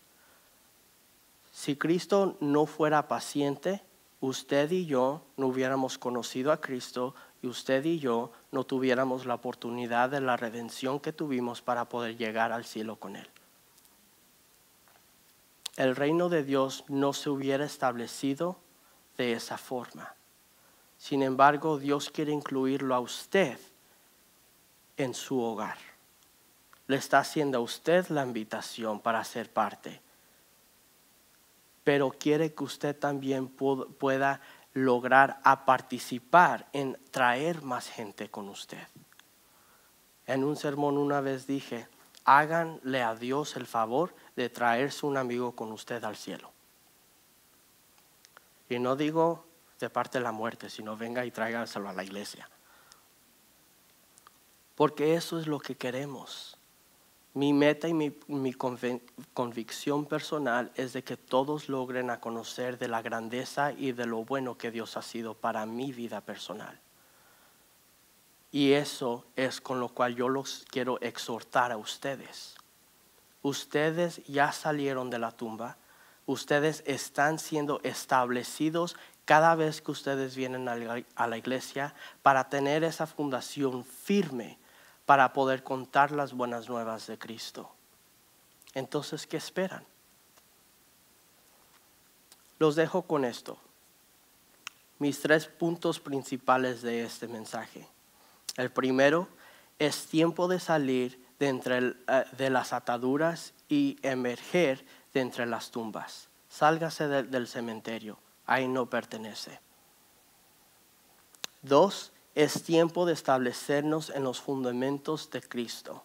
Si 1.52 1.76
Cristo 1.76 2.36
no 2.40 2.66
fuera 2.66 3.08
paciente, 3.08 3.82
usted 4.20 4.70
y 4.70 4.86
yo 4.86 5.22
no 5.36 5.46
hubiéramos 5.46 5.98
conocido 5.98 6.52
a 6.52 6.60
Cristo 6.60 7.14
y 7.42 7.46
usted 7.46 7.84
y 7.84 7.98
yo 7.98 8.32
no 8.50 8.64
tuviéramos 8.64 9.26
la 9.26 9.34
oportunidad 9.34 10.10
de 10.10 10.20
la 10.20 10.36
redención 10.36 11.00
que 11.00 11.12
tuvimos 11.12 11.62
para 11.62 11.88
poder 11.88 12.16
llegar 12.16 12.52
al 12.52 12.64
cielo 12.64 12.96
con 12.96 13.16
Él. 13.16 13.28
El 15.76 15.94
reino 15.94 16.28
de 16.28 16.42
Dios 16.42 16.84
no 16.88 17.12
se 17.12 17.28
hubiera 17.28 17.64
establecido 17.64 18.56
de 19.18 19.34
esa 19.34 19.58
forma. 19.58 20.14
Sin 20.96 21.22
embargo, 21.22 21.78
Dios 21.78 22.10
quiere 22.10 22.32
incluirlo 22.32 22.94
a 22.94 23.00
usted 23.00 23.58
en 24.96 25.12
su 25.12 25.40
hogar. 25.40 25.76
Le 26.86 26.96
está 26.96 27.18
haciendo 27.18 27.58
a 27.58 27.60
usted 27.60 28.08
la 28.08 28.24
invitación 28.24 29.00
para 29.00 29.22
ser 29.24 29.52
parte. 29.52 30.00
Pero 31.84 32.10
quiere 32.10 32.54
que 32.54 32.64
usted 32.64 32.98
también 32.98 33.48
pueda 33.48 34.40
lograr 34.76 35.40
a 35.42 35.64
participar 35.64 36.68
en 36.74 36.98
traer 37.10 37.62
más 37.62 37.88
gente 37.88 38.28
con 38.28 38.50
usted. 38.50 38.86
En 40.26 40.44
un 40.44 40.54
sermón 40.54 40.98
una 40.98 41.22
vez 41.22 41.46
dije, 41.46 41.88
háganle 42.26 43.02
a 43.02 43.14
Dios 43.14 43.56
el 43.56 43.66
favor 43.66 44.14
de 44.36 44.50
traerse 44.50 45.06
un 45.06 45.16
amigo 45.16 45.56
con 45.56 45.72
usted 45.72 46.04
al 46.04 46.14
cielo. 46.14 46.52
Y 48.68 48.78
no 48.78 48.96
digo 48.96 49.46
de 49.80 49.88
parte 49.88 50.18
de 50.18 50.24
la 50.24 50.32
muerte, 50.32 50.68
sino 50.68 50.94
venga 50.94 51.24
y 51.24 51.30
tráigaselo 51.30 51.88
a 51.88 51.94
la 51.94 52.04
iglesia. 52.04 52.50
Porque 54.74 55.14
eso 55.14 55.40
es 55.40 55.46
lo 55.46 55.58
que 55.58 55.76
queremos. 55.76 56.55
Mi 57.36 57.52
meta 57.52 57.86
y 57.86 57.92
mi, 57.92 58.18
mi, 58.28 58.54
convicción 59.34 60.06
personal 60.06 60.72
es 60.74 60.94
de 60.94 61.04
que 61.04 61.18
todos 61.18 61.68
logren 61.68 62.08
a 62.08 62.18
conocer 62.18 62.78
de 62.78 62.88
la 62.88 63.02
grandeza 63.02 63.72
y 63.72 63.92
de 63.92 64.06
lo 64.06 64.24
bueno 64.24 64.56
que 64.56 64.70
Dios 64.70 64.96
ha 64.96 65.02
sido 65.02 65.34
para 65.34 65.66
mi 65.66 65.92
vida 65.92 66.22
personal. 66.22 66.80
Y 68.50 68.72
eso 68.72 69.26
es 69.36 69.60
con 69.60 69.80
lo 69.80 69.90
cual 69.90 70.16
yo 70.16 70.30
los 70.30 70.64
quiero 70.70 70.98
exhortar 71.02 71.72
a 71.72 71.76
ustedes. 71.76 72.56
Ustedes 73.42 74.24
ya 74.24 74.50
salieron 74.50 75.10
de 75.10 75.18
la 75.18 75.30
tumba, 75.30 75.76
ustedes 76.24 76.82
están 76.86 77.38
siendo 77.38 77.82
establecidos 77.82 78.96
cada 79.26 79.54
vez 79.56 79.82
que 79.82 79.90
ustedes 79.90 80.36
vienen 80.36 80.70
a 80.70 81.26
la 81.26 81.36
iglesia 81.36 81.94
para 82.22 82.48
tener 82.48 82.82
esa 82.82 83.06
fundación 83.06 83.84
firme 83.84 84.58
para 85.06 85.32
poder 85.32 85.62
contar 85.62 86.10
las 86.10 86.32
buenas 86.34 86.68
nuevas 86.68 87.06
de 87.06 87.18
Cristo. 87.18 87.70
Entonces, 88.74 89.26
¿qué 89.26 89.38
esperan? 89.38 89.84
Los 92.58 92.76
dejo 92.76 93.02
con 93.02 93.24
esto. 93.24 93.58
Mis 94.98 95.20
tres 95.20 95.46
puntos 95.46 96.00
principales 96.00 96.82
de 96.82 97.04
este 97.04 97.28
mensaje. 97.28 97.88
El 98.56 98.70
primero 98.70 99.28
es 99.78 100.06
tiempo 100.06 100.48
de 100.48 100.60
salir 100.60 101.24
de, 101.38 101.48
entre 101.48 101.78
eh, 101.78 101.94
de 102.36 102.50
las 102.50 102.72
ataduras 102.72 103.54
y 103.68 103.98
emerger 104.02 104.84
de 105.14 105.20
entre 105.20 105.46
las 105.46 105.70
tumbas. 105.70 106.28
Sálgase 106.48 107.08
del 107.08 107.46
cementerio 107.46 108.18
ahí 108.46 108.68
no 108.68 108.86
pertenece. 108.86 109.60
Dos, 111.62 112.12
es 112.36 112.62
tiempo 112.62 113.06
de 113.06 113.14
establecernos 113.14 114.10
en 114.10 114.22
los 114.22 114.42
fundamentos 114.42 115.30
de 115.30 115.40
Cristo. 115.40 116.04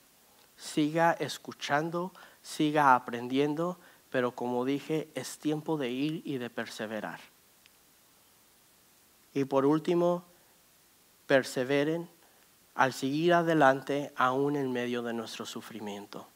Siga 0.55 1.11
escuchando, 1.11 2.13
siga 2.41 2.95
aprendiendo, 2.95 3.77
pero 4.09 4.31
como 4.31 4.63
dije, 4.63 5.09
es 5.13 5.37
tiempo 5.39 5.77
de 5.77 5.89
ir 5.89 6.21
y 6.23 6.37
de 6.37 6.49
perseverar. 6.49 7.19
Y 9.33 9.43
por 9.43 9.65
último, 9.65 10.23
perseveren 11.27 12.09
al 12.75 12.93
seguir 12.93 13.33
adelante 13.33 14.13
aún 14.15 14.55
en 14.55 14.71
medio 14.71 15.03
de 15.03 15.11
nuestro 15.11 15.45
sufrimiento. 15.45 16.27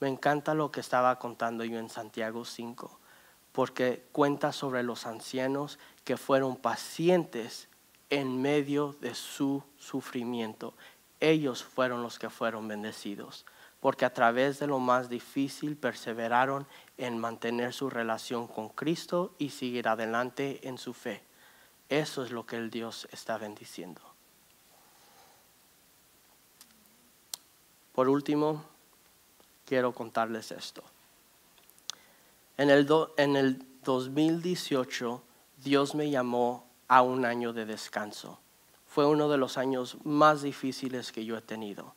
Me 0.00 0.08
encanta 0.08 0.54
lo 0.54 0.72
que 0.72 0.80
estaba 0.80 1.20
contando 1.20 1.62
yo 1.64 1.78
en 1.78 1.88
Santiago 1.88 2.44
5 2.44 2.98
porque 3.52 4.04
cuenta 4.10 4.50
sobre 4.50 4.82
los 4.82 5.06
ancianos 5.06 5.78
que 6.02 6.16
fueron 6.16 6.56
pacientes 6.56 7.68
en 8.14 8.40
medio 8.40 8.94
de 9.00 9.12
su 9.12 9.64
sufrimiento. 9.76 10.72
Ellos 11.18 11.64
fueron 11.64 12.00
los 12.00 12.20
que 12.20 12.30
fueron 12.30 12.68
bendecidos, 12.68 13.44
porque 13.80 14.04
a 14.04 14.14
través 14.14 14.60
de 14.60 14.68
lo 14.68 14.78
más 14.78 15.08
difícil 15.08 15.76
perseveraron 15.76 16.64
en 16.96 17.18
mantener 17.18 17.72
su 17.72 17.90
relación 17.90 18.46
con 18.46 18.68
Cristo 18.68 19.34
y 19.36 19.50
seguir 19.50 19.88
adelante 19.88 20.60
en 20.62 20.78
su 20.78 20.94
fe. 20.94 21.24
Eso 21.88 22.22
es 22.22 22.30
lo 22.30 22.46
que 22.46 22.56
el 22.56 22.70
Dios 22.70 23.08
está 23.10 23.36
bendiciendo. 23.36 24.00
Por 27.92 28.08
último, 28.08 28.64
quiero 29.64 29.92
contarles 29.92 30.52
esto. 30.52 30.84
En 32.56 32.70
el, 32.70 32.88
en 33.16 33.34
el 33.34 33.66
2018 33.82 35.20
Dios 35.64 35.96
me 35.96 36.10
llamó 36.10 36.73
a 36.88 37.02
un 37.02 37.24
año 37.24 37.52
de 37.52 37.66
descanso. 37.66 38.38
Fue 38.86 39.06
uno 39.06 39.28
de 39.28 39.38
los 39.38 39.58
años 39.58 39.96
más 40.04 40.42
difíciles 40.42 41.12
que 41.12 41.24
yo 41.24 41.36
he 41.36 41.42
tenido. 41.42 41.94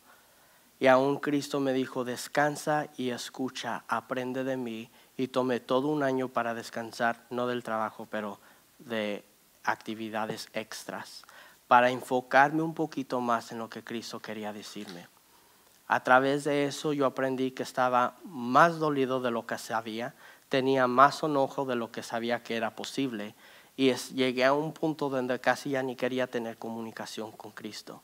Y 0.80 0.88
aún 0.88 1.18
Cristo 1.18 1.60
me 1.60 1.74
dijo, 1.74 2.04
descansa 2.04 2.88
y 2.98 3.10
escucha, 3.10 3.84
aprende 3.88 4.44
de 4.44 4.58
mí. 4.58 4.90
Y 5.16 5.30
tomé 5.30 5.60
todo 5.60 5.88
un 5.88 6.04
año 6.04 6.28
para 6.28 6.54
descansar, 6.54 7.26
no 7.30 7.48
del 7.48 7.64
trabajo, 7.64 8.08
pero 8.10 8.40
de 8.80 9.24
actividades 9.64 10.50
extras, 10.54 11.24
para 11.68 11.90
enfocarme 11.90 12.62
un 12.62 12.74
poquito 12.74 13.20
más 13.20 13.52
en 13.52 13.58
lo 13.58 13.70
que 13.70 13.84
Cristo 13.84 14.20
quería 14.20 14.54
decirme. 14.54 15.08
A 15.88 16.04
través 16.04 16.44
de 16.44 16.66
eso 16.66 16.94
yo 16.94 17.06
aprendí 17.06 17.52
que 17.52 17.64
estaba 17.64 18.16
más 18.24 18.78
dolido 18.78 19.22
de 19.22 19.32
lo 19.32 19.48
que 19.48 19.58
sabía, 19.58 20.16
tenía 20.50 20.88
más 20.88 21.24
enojo 21.24 21.66
de 21.66 21.76
lo 21.76 21.92
que 21.92 22.04
sabía 22.04 22.44
que 22.44 22.56
era 22.56 22.76
posible 22.76 23.36
y 23.78 23.94
llegué 23.94 24.44
a 24.44 24.54
un 24.54 24.74
punto 24.74 25.08
donde 25.08 25.40
casi 25.40 25.70
ya 25.70 25.84
ni 25.84 25.96
quería 25.96 26.26
tener 26.26 26.58
comunicación 26.58 27.32
con 27.32 27.52
Cristo. 27.52 28.02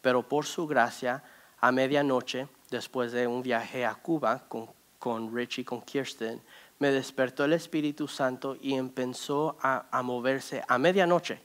Pero 0.00 0.28
por 0.28 0.46
su 0.46 0.68
gracia, 0.68 1.24
a 1.60 1.72
medianoche, 1.72 2.46
después 2.70 3.10
de 3.10 3.26
un 3.26 3.42
viaje 3.42 3.84
a 3.84 3.96
Cuba 3.96 4.44
con, 4.48 4.68
con 5.00 5.34
Rich 5.34 5.58
y 5.58 5.64
con 5.64 5.82
Kirsten, 5.82 6.40
me 6.78 6.92
despertó 6.92 7.44
el 7.44 7.54
Espíritu 7.54 8.06
Santo 8.06 8.56
y 8.62 8.74
empezó 8.74 9.56
a, 9.60 9.86
a 9.90 10.02
moverse 10.02 10.62
a 10.68 10.78
medianoche. 10.78 11.42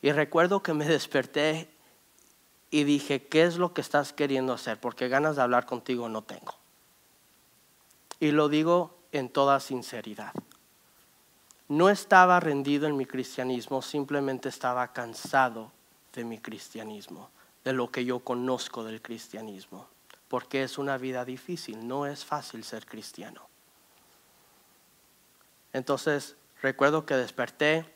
Y 0.00 0.12
recuerdo 0.12 0.62
que 0.62 0.74
me 0.74 0.84
desperté 0.84 1.68
y 2.70 2.84
dije, 2.84 3.26
¿qué 3.26 3.42
es 3.42 3.56
lo 3.56 3.74
que 3.74 3.80
estás 3.80 4.12
queriendo 4.12 4.52
hacer? 4.52 4.78
Porque 4.78 5.08
ganas 5.08 5.34
de 5.34 5.42
hablar 5.42 5.66
contigo 5.66 6.08
no 6.08 6.22
tengo. 6.22 6.54
Y 8.20 8.30
lo 8.30 8.48
digo 8.48 8.96
en 9.10 9.28
toda 9.28 9.58
sinceridad. 9.58 10.32
No 11.68 11.88
estaba 11.88 12.40
rendido 12.40 12.86
en 12.86 12.96
mi 12.96 13.06
cristianismo, 13.06 13.80
simplemente 13.80 14.48
estaba 14.48 14.92
cansado 14.92 15.72
de 16.12 16.24
mi 16.24 16.38
cristianismo, 16.38 17.30
de 17.64 17.72
lo 17.72 17.90
que 17.90 18.04
yo 18.04 18.20
conozco 18.20 18.84
del 18.84 19.00
cristianismo, 19.00 19.88
porque 20.28 20.62
es 20.62 20.78
una 20.78 20.98
vida 20.98 21.24
difícil, 21.24 21.86
no 21.86 22.06
es 22.06 22.24
fácil 22.24 22.64
ser 22.64 22.86
cristiano. 22.86 23.48
Entonces, 25.72 26.36
recuerdo 26.62 27.06
que 27.06 27.14
desperté 27.14 27.86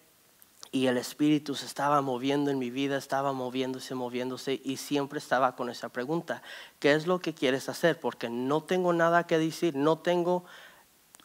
y 0.71 0.87
el 0.87 0.99
Espíritu 0.99 1.55
se 1.55 1.67
estaba 1.67 2.03
moviendo 2.03 2.51
en 2.51 2.59
mi 2.59 2.71
vida, 2.71 2.97
estaba 2.97 3.33
moviéndose, 3.33 3.95
moviéndose 3.95 4.61
y 4.65 4.77
siempre 4.77 5.19
estaba 5.19 5.57
con 5.57 5.71
esa 5.71 5.89
pregunta, 5.89 6.43
¿qué 6.79 6.93
es 6.93 7.07
lo 7.07 7.21
que 7.21 7.35
quieres 7.35 7.69
hacer? 7.69 8.01
Porque 8.01 8.29
no 8.29 8.63
tengo 8.63 8.93
nada 8.93 9.27
que 9.27 9.39
decir, 9.39 9.77
no 9.77 9.99
tengo 9.99 10.45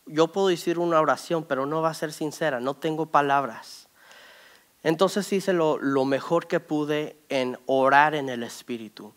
yo 0.06 0.32
puedo 0.32 0.48
decir 0.48 0.80
una 0.80 1.00
oración, 1.00 1.44
pero 1.44 1.66
no 1.66 1.82
va 1.82 1.90
a 1.90 1.94
ser 1.94 2.12
sincera, 2.12 2.60
no 2.60 2.76
tengo 2.76 3.08
palabras. 3.08 3.88
Entonces 4.84 5.32
hice 5.32 5.54
lo, 5.54 6.06
mejor 6.06 6.48
que 6.48 6.60
pude 6.60 7.18
en 7.30 7.58
orar 7.66 8.16
en 8.16 8.30
el 8.30 8.44
Espíritu. 8.44 9.14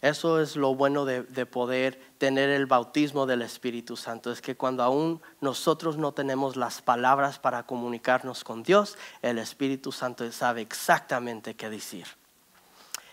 Eso 0.00 0.40
es 0.40 0.54
lo 0.54 0.74
bueno 0.74 1.04
de, 1.04 1.22
de, 1.22 1.46
poder 1.46 1.98
tener 2.18 2.50
el 2.50 2.66
bautismo 2.66 3.26
del 3.26 3.42
Espíritu 3.42 3.96
Santo. 3.96 4.30
Es 4.30 4.40
que 4.40 4.56
cuando 4.56 4.84
aún 4.84 5.20
nosotros 5.40 5.96
no 5.96 6.12
tenemos 6.12 6.54
las 6.54 6.82
palabras 6.82 7.38
para 7.40 7.64
comunicarnos 7.64 8.44
con 8.44 8.62
Dios, 8.62 8.96
el 9.22 9.38
Espíritu 9.38 9.90
Santo 9.90 10.30
sabe 10.30 10.60
exactamente 10.60 11.56
qué 11.56 11.68
decir. 11.68 12.06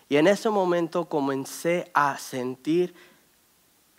Y 0.08 0.16
en 0.16 0.28
ese 0.28 0.50
momento 0.50 1.08
comencé 1.08 1.90
a 1.94 2.18
sentir 2.18 2.94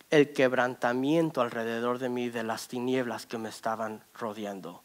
el 0.10 0.34
quebrantamiento 0.34 1.42
alrededor 1.42 2.00
de 2.00 2.10
mí 2.10 2.30
de 2.30 2.44
las 2.44 2.68
tinieblas 2.68 3.26
que 3.26 3.38
me 3.38 3.50
estaban 3.50 4.04
rodeando. 4.14 4.84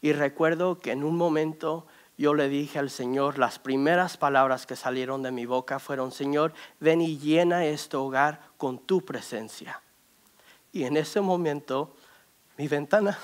Y 0.00 0.12
recuerdo 0.12 0.78
que 0.78 0.92
en 0.92 1.04
un 1.04 1.16
momento 1.16 1.86
yo 2.18 2.34
le 2.34 2.48
dije 2.48 2.78
al 2.78 2.90
Señor, 2.90 3.38
las 3.38 3.58
primeras 3.58 4.16
palabras 4.16 4.66
que 4.66 4.76
salieron 4.76 5.22
de 5.22 5.30
mi 5.30 5.46
boca 5.46 5.78
fueron, 5.78 6.12
Señor, 6.12 6.52
ven 6.80 7.00
y 7.00 7.18
llena 7.18 7.64
este 7.64 7.96
hogar 7.96 8.40
con 8.56 8.78
tu 8.78 9.04
presencia. 9.04 9.80
Y 10.72 10.84
en 10.84 10.96
ese 10.96 11.20
momento 11.20 11.94
mi 12.56 12.68
ventana 12.68 13.18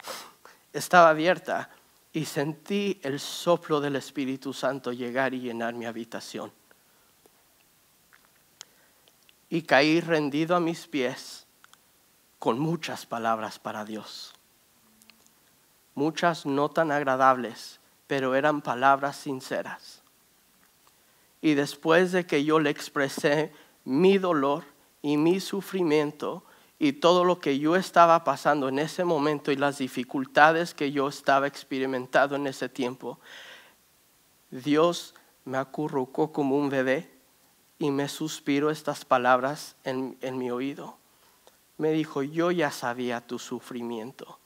estaba 0.72 1.10
abierta 1.10 1.70
y 2.12 2.24
sentí 2.26 3.00
el 3.02 3.18
soplo 3.18 3.80
del 3.80 3.96
Espíritu 3.96 4.52
Santo 4.52 4.92
llegar 4.92 5.34
y 5.34 5.40
llenar 5.40 5.74
mi 5.74 5.86
habitación 5.86 6.52
y 9.54 9.62
caí 9.62 10.00
rendido 10.00 10.56
a 10.56 10.60
mis 10.60 10.88
pies 10.88 11.46
con 12.40 12.58
muchas 12.58 13.06
palabras 13.06 13.60
para 13.60 13.84
Dios. 13.84 14.34
Muchas 15.94 16.44
no 16.44 16.70
tan 16.70 16.90
agradables, 16.90 17.78
pero 18.08 18.34
eran 18.34 18.62
palabras 18.62 19.14
sinceras. 19.14 20.02
Y 21.40 21.54
después 21.54 22.10
de 22.10 22.26
que 22.26 22.42
yo 22.42 22.58
le 22.58 22.70
expresé 22.70 23.52
mi 23.84 24.18
dolor 24.18 24.64
y 25.02 25.16
mi 25.16 25.38
sufrimiento 25.38 26.42
y 26.80 26.94
todo 26.94 27.22
lo 27.22 27.38
que 27.38 27.60
yo 27.60 27.76
estaba 27.76 28.24
pasando 28.24 28.68
en 28.68 28.80
ese 28.80 29.04
momento 29.04 29.52
y 29.52 29.56
las 29.56 29.78
dificultades 29.78 30.74
que 30.74 30.90
yo 30.90 31.06
estaba 31.06 31.46
experimentando 31.46 32.34
en 32.34 32.48
ese 32.48 32.68
tiempo, 32.68 33.20
Dios 34.50 35.14
me 35.44 35.58
acurrucó 35.58 36.32
como 36.32 36.56
un 36.56 36.70
bebé 36.70 37.13
y 37.84 37.90
me 37.90 38.08
suspiró 38.08 38.70
estas 38.70 39.04
palabras 39.04 39.76
en, 39.84 40.16
en 40.22 40.38
mi 40.38 40.50
oído. 40.50 40.96
Me 41.76 41.92
dijo, 41.92 42.22
yo 42.22 42.50
ya 42.50 42.70
sabía 42.70 43.20
tu 43.20 43.38
sufrimiento, 43.38 44.38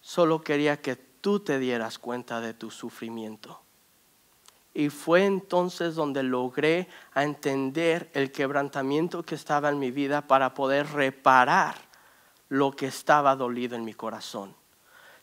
solo 0.00 0.40
quería 0.40 0.80
que 0.80 0.94
tú 0.94 1.40
te 1.40 1.58
dieras 1.58 1.98
cuenta 1.98 2.40
de 2.40 2.54
tu 2.54 2.70
sufrimiento. 2.70 3.60
Y 4.72 4.88
fue 4.88 5.24
entonces 5.24 5.96
donde 5.96 6.22
logré 6.22 6.86
entender 7.16 8.08
el 8.14 8.30
quebrantamiento 8.30 9.24
que 9.24 9.34
estaba 9.34 9.70
en 9.70 9.80
mi 9.80 9.90
vida 9.90 10.28
para 10.28 10.54
poder 10.54 10.92
reparar 10.92 11.74
lo 12.48 12.70
que 12.70 12.86
estaba 12.86 13.34
dolido 13.34 13.74
en 13.74 13.84
mi 13.84 13.94
corazón. 13.94 14.54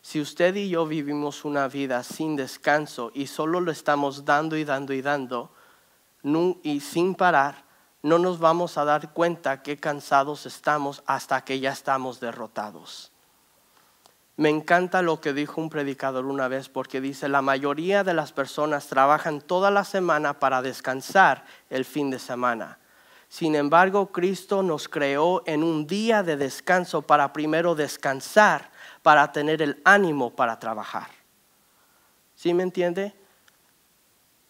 Si 0.02 0.20
usted 0.20 0.54
y 0.54 0.68
yo 0.68 0.84
vivimos 0.84 1.46
una 1.46 1.66
vida 1.66 2.02
sin 2.02 2.36
descanso 2.36 3.10
y 3.14 3.26
solo 3.26 3.60
lo 3.60 3.72
estamos 3.72 4.26
dando 4.26 4.58
y 4.58 4.64
dando 4.64 4.92
y 4.92 5.00
dando, 5.00 5.50
y 6.22 6.80
sin 6.80 7.14
parar, 7.14 7.64
no 8.02 8.18
nos 8.18 8.38
vamos 8.38 8.78
a 8.78 8.84
dar 8.84 9.12
cuenta 9.12 9.62
qué 9.62 9.76
cansados 9.76 10.46
estamos 10.46 11.02
hasta 11.06 11.44
que 11.44 11.60
ya 11.60 11.72
estamos 11.72 12.20
derrotados. 12.20 13.12
Me 14.36 14.48
encanta 14.48 15.02
lo 15.02 15.20
que 15.20 15.34
dijo 15.34 15.60
un 15.60 15.68
predicador 15.68 16.24
una 16.24 16.48
vez 16.48 16.70
porque 16.70 17.02
dice, 17.02 17.28
la 17.28 17.42
mayoría 17.42 18.04
de 18.04 18.14
las 18.14 18.32
personas 18.32 18.86
trabajan 18.86 19.42
toda 19.42 19.70
la 19.70 19.84
semana 19.84 20.38
para 20.38 20.62
descansar 20.62 21.44
el 21.68 21.84
fin 21.84 22.08
de 22.08 22.18
semana. 22.18 22.78
Sin 23.28 23.54
embargo, 23.54 24.06
Cristo 24.06 24.62
nos 24.62 24.88
creó 24.88 25.42
en 25.46 25.62
un 25.62 25.86
día 25.86 26.22
de 26.22 26.38
descanso 26.38 27.02
para 27.02 27.34
primero 27.34 27.74
descansar, 27.74 28.70
para 29.02 29.30
tener 29.30 29.60
el 29.60 29.80
ánimo 29.84 30.30
para 30.30 30.58
trabajar. 30.58 31.08
¿Sí 32.34 32.54
me 32.54 32.62
entiende? 32.62 33.14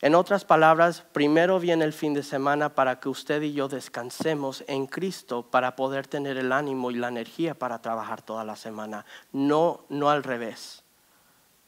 En 0.03 0.15
otras 0.15 0.47
palabras, 0.47 1.05
primero 1.13 1.61
viene 1.61 1.85
el 1.85 1.93
fin 1.93 2.15
de 2.15 2.23
semana 2.23 2.75
para 2.75 3.01
que 3.01 3.11
usted 3.11 3.43
y 3.43 3.53
yo 3.53 3.69
descansemos 3.69 4.65
en 4.67 4.87
Cristo 4.87 5.43
para 5.43 5.77
poder 5.77 6.07
tener 6.07 6.39
el 6.39 6.53
ánimo 6.53 6.91
y 6.91 6.95
la 6.95 7.09
energía 7.09 7.55
para 7.55 7.83
trabajar 7.83 8.23
toda 8.23 8.43
la 8.43 8.57
semana. 8.57 9.05
No, 9.33 9.85
no 9.91 10.09
al 10.09 10.23
revés. 10.23 10.85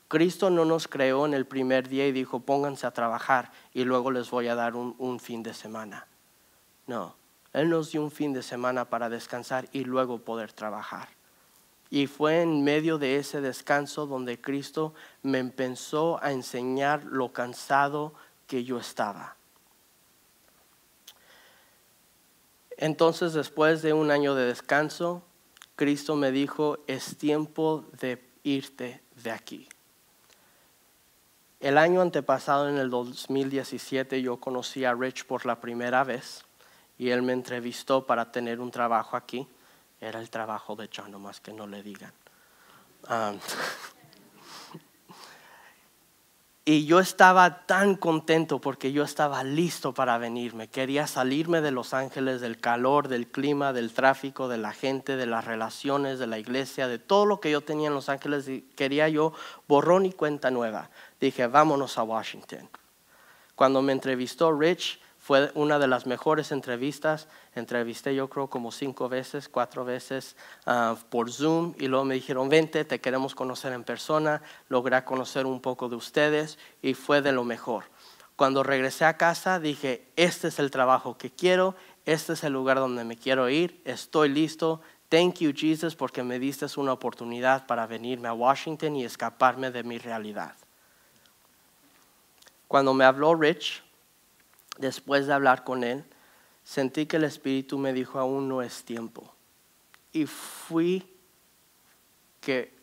Cristo 0.09 0.49
no 0.49 0.65
nos 0.65 0.89
creó 0.89 1.27
en 1.27 1.35
el 1.35 1.47
primer 1.47 1.89
día 1.89 2.07
y 2.07 2.13
dijo, 2.13 2.41
pónganse 2.41 2.87
a 2.87 2.91
trabajar 2.93 3.53
y 3.75 3.85
luego 3.85 4.11
les 4.11 4.31
voy 4.31 4.49
a 4.49 4.55
dar 4.55 4.77
un, 4.77 4.95
un 4.99 5.21
fin 5.21 5.43
de 5.43 5.53
semana. 5.53 6.07
No, 6.87 7.15
Él 7.53 7.69
nos 7.69 7.93
dio 7.93 8.03
un 8.03 8.11
fin 8.11 8.33
de 8.33 8.43
semana 8.43 8.87
para 8.87 9.11
descansar 9.11 9.69
y 9.73 9.85
luego 9.85 10.19
poder 10.19 10.53
trabajar. 10.53 11.09
Y 11.93 12.07
fue 12.07 12.41
en 12.41 12.65
medio 12.65 12.97
de 12.97 13.17
ese 13.17 13.43
descanso 13.43 14.07
donde 14.07 14.41
Cristo 14.41 14.95
me 15.23 15.39
empezó 15.39 16.19
a 16.25 16.33
enseñar 16.33 17.05
lo 17.05 17.35
cansado 17.35 18.15
que 18.47 18.65
yo 18.65 18.79
estaba. 18.79 19.37
Entonces, 22.79 23.35
después 23.35 23.83
de 23.83 23.93
un 23.93 24.11
año 24.11 24.35
de 24.35 24.47
descanso, 24.47 25.23
Cristo 25.77 26.17
me 26.17 26.33
dijo, 26.33 26.79
es 26.87 27.19
tiempo 27.19 27.85
de 28.01 28.25
irte 28.43 29.03
de 29.23 29.31
aquí. 29.31 29.69
El 31.61 31.77
año 31.77 32.01
antepasado, 32.01 32.71
en 32.71 32.79
el 32.79 32.89
2017, 32.89 34.23
yo 34.23 34.39
conocí 34.39 34.87
a 34.87 34.95
Rich 34.95 35.27
por 35.27 35.45
la 35.45 35.61
primera 35.61 36.05
vez 36.05 36.43
y 36.97 37.11
él 37.11 37.21
me 37.21 37.35
entrevistó 37.35 38.07
para 38.07 38.33
tener 38.33 38.61
un 38.61 38.71
trabajo 38.71 39.15
aquí. 39.15 39.47
Era 40.03 40.19
el 40.19 40.31
trabajo 40.31 40.75
de 40.75 40.91
John, 40.95 41.23
más 41.23 41.41
que 41.41 41.53
no 41.53 41.67
le 41.69 41.83
digan. 41.83 42.13
Y 46.65 46.87
yo 46.87 47.01
estaba 47.01 47.67
tan 47.67 47.97
contento 47.97 48.61
porque 48.61 48.93
yo 48.93 49.03
estaba 49.03 49.43
listo 49.43 49.93
para 49.93 50.17
venirme. 50.19 50.69
Quería 50.69 51.09
salirme 51.09 51.61
de 51.61 51.73
Los 51.73 51.93
Ángeles, 51.93 52.41
del 52.41 52.61
calor, 52.61 53.09
del 53.09 53.27
clima, 53.27 53.73
del 53.73 53.93
tráfico, 53.93 54.47
de 54.47 54.59
la 54.59 54.73
gente, 54.73 55.17
de 55.17 55.27
las 55.27 55.45
relaciones, 55.45 56.21
de 56.21 56.29
la 56.29 56.39
iglesia, 56.39 56.87
de 56.87 57.01
todo 57.01 57.27
lo 57.27 57.41
que 57.41 57.51
yo 57.51 57.63
tenía 57.63 57.89
en 57.89 57.95
Los 57.95 58.09
Ángeles. 58.09 58.49
quería 58.77 59.09
yo 59.09 59.33
borrón 59.67 60.07
y 60.07 60.13
cuenta 60.13 60.53
nueva. 60.53 60.91
Dije, 61.21 61.49
vámonos 61.49 61.99
a 61.99 62.05
Washington. 62.05 62.71
Cuando 63.57 63.83
me 63.83 63.91
entrevistó 63.91 64.53
Rich, 64.53 65.01
fue 65.33 65.51
una 65.55 65.79
de 65.79 65.87
las 65.87 66.05
mejores 66.05 66.53
entrevistas. 66.53 67.27
Entrevisté 67.55 68.15
yo 68.15 68.29
creo 68.29 68.49
como 68.49 68.71
cinco 68.71 69.09
veces, 69.09 69.49
cuatro 69.49 69.83
veces 69.83 70.37
ah, 70.67 70.95
por 71.09 71.33
Zoom 71.33 71.73
y 71.79 71.87
luego 71.87 72.05
me 72.05 72.17
dijeron, 72.17 72.51
vente, 72.51 72.85
te 72.85 73.01
queremos 73.01 73.35
conocer 73.35 73.73
en 73.73 73.83
persona. 73.83 74.43
Logré 74.69 75.03
conocer 75.05 75.47
un 75.47 75.63
poco 75.63 75.89
de 75.89 75.97
ustedes 75.97 76.59
y 76.83 76.93
fue 76.93 77.23
de 77.23 77.33
lo 77.33 77.45
mejor. 77.45 77.85
Cuando 78.37 78.63
regresé 78.63 79.07
a 79.07 79.17
casa 79.17 79.59
dije, 79.59 80.07
este 80.17 80.49
es 80.49 80.59
el 80.59 80.71
trabajo 80.71 81.17
que 81.17 81.31
quiero, 81.31 81.77
este 82.05 82.35
es 82.35 82.45
el 82.45 82.53
lugar 82.53 82.77
donde 82.77 83.05
me 83.05 83.17
quiero 83.17 83.49
ir, 83.49 83.81
estoy 83.87 84.29
listo. 84.29 84.83
Thank 85.09 85.37
you 85.37 85.55
Jesus 85.57 85.97
porque 85.97 86.23
me 86.23 86.39
diste 86.39 86.67
una 86.77 86.93
oportunidad 86.93 87.67
para 87.67 87.87
venirme 87.87 88.29
a 88.29 88.35
Washington 88.35 88.97
y 88.97 89.07
escaparme 89.07 89.71
de 89.71 89.83
mi 89.83 89.97
realidad. 89.97 90.57
Cuando 92.69 92.93
me 92.93 93.07
habló 93.07 93.35
Rich, 93.35 93.83
después 94.83 95.27
de 95.27 95.33
hablar 95.33 95.65
con 95.65 95.85
él, 95.85 96.05
sentí 96.65 97.07
que 97.07 97.17
el 97.17 97.25
Espíritu 97.25 97.79
me 97.79 97.93
dijo, 97.93 98.19
aún 98.19 98.49
no 98.49 98.61
es 98.61 98.85
tiempo. 98.85 99.33
Y 100.13 100.27
fui, 100.27 101.07
que 102.41 102.75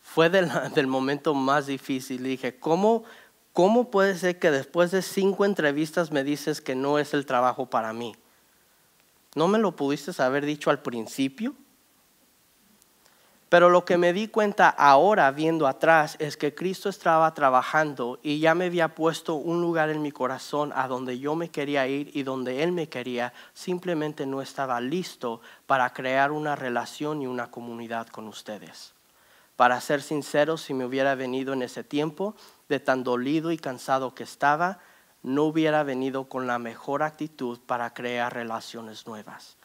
fue 0.00 0.30
del, 0.30 0.86
momento 0.86 1.34
más 1.34 1.66
difícil. 1.66 2.22
dije, 2.22 2.58
¿cómo, 2.58 3.04
¿cómo 3.52 3.90
puede 3.90 4.16
ser 4.16 4.38
que 4.38 4.50
después 4.50 4.90
de 4.90 5.02
cinco 5.02 5.44
entrevistas 5.44 6.12
me 6.12 6.22
dices 6.22 6.60
que 6.60 6.76
no 6.76 6.98
es 6.98 7.14
el 7.14 7.26
trabajo 7.26 7.66
para 7.66 7.92
mí? 7.92 8.14
¿No 9.34 9.48
me 9.48 9.58
lo 9.58 9.74
pudiste 9.74 10.12
haber 10.22 10.44
dicho 10.44 10.70
al 10.70 10.82
principio? 10.82 11.54
Pero 13.48 13.70
lo 13.70 13.84
que 13.84 13.96
me 13.96 14.12
di 14.12 14.26
cuenta 14.26 14.68
ahora 14.68 15.30
viendo 15.30 15.68
atrás 15.68 16.16
es 16.18 16.36
que 16.36 16.54
Cristo 16.54 16.88
estaba 16.88 17.32
trabajando 17.32 18.18
y 18.22 18.40
ya 18.40 18.56
me 18.56 18.66
había 18.66 18.94
puesto 18.94 19.36
un 19.36 19.60
lugar 19.60 19.88
en 19.88 20.02
mi 20.02 20.10
corazón 20.10 20.72
a 20.74 20.88
donde 20.88 21.20
yo 21.20 21.36
me 21.36 21.48
quería 21.48 21.86
ir 21.86 22.10
y 22.12 22.24
donde 22.24 22.64
Él 22.64 22.72
me 22.72 22.88
quería. 22.88 23.32
Simplemente 23.54 24.26
no 24.26 24.42
estaba 24.42 24.80
listo 24.80 25.40
para 25.66 25.92
crear 25.92 26.32
una 26.32 26.56
relación 26.56 27.22
y 27.22 27.28
una 27.28 27.50
comunidad 27.50 28.08
con 28.08 28.26
ustedes. 28.26 28.94
Para 29.54 29.80
ser 29.80 30.02
sincero, 30.02 30.56
si 30.56 30.74
me 30.74 30.84
hubiera 30.84 31.14
venido 31.14 31.52
en 31.52 31.62
ese 31.62 31.84
tiempo, 31.84 32.34
de 32.68 32.80
tan 32.80 33.04
dolido 33.04 33.52
y 33.52 33.58
cansado 33.58 34.12
que 34.12 34.24
estaba, 34.24 34.80
no 35.22 35.44
hubiera 35.44 35.84
venido 35.84 36.24
con 36.24 36.48
la 36.48 36.58
mejor 36.58 37.04
actitud 37.04 37.60
para 37.64 37.94
crear 37.94 38.34
relaciones 38.34 39.06
nuevas. 39.06 39.56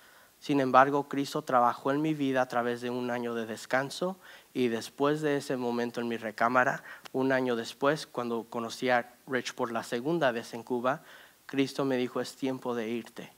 Sin 0.42 0.60
embargo, 0.60 1.08
Cristo 1.08 1.44
trabajó 1.44 1.92
en 1.92 2.02
mi 2.02 2.16
vida 2.16 2.42
a 2.42 2.48
través 2.48 2.82
de 2.82 2.90
un 2.90 3.12
año 3.12 3.36
de 3.36 3.46
descanso 3.46 4.18
y 4.56 4.70
después 4.70 5.22
de 5.22 5.38
ese 5.38 5.56
momento 5.56 6.02
en 6.02 6.08
mi 6.08 6.18
recámara, 6.18 6.84
un 7.14 7.32
año 7.32 7.56
después, 7.56 8.08
cuando 8.08 8.46
conocí 8.50 8.90
a 8.90 9.14
Rich 9.28 9.54
por 9.54 9.72
la 9.72 9.84
segunda 9.84 10.32
vez 10.32 10.56
en 10.56 10.64
Cuba, 10.64 11.04
Cristo 11.46 11.86
me 11.86 11.96
dijo, 11.96 12.22
es 12.22 12.36
tiempo 12.36 12.74
de 12.74 12.90
irte. 12.90 13.32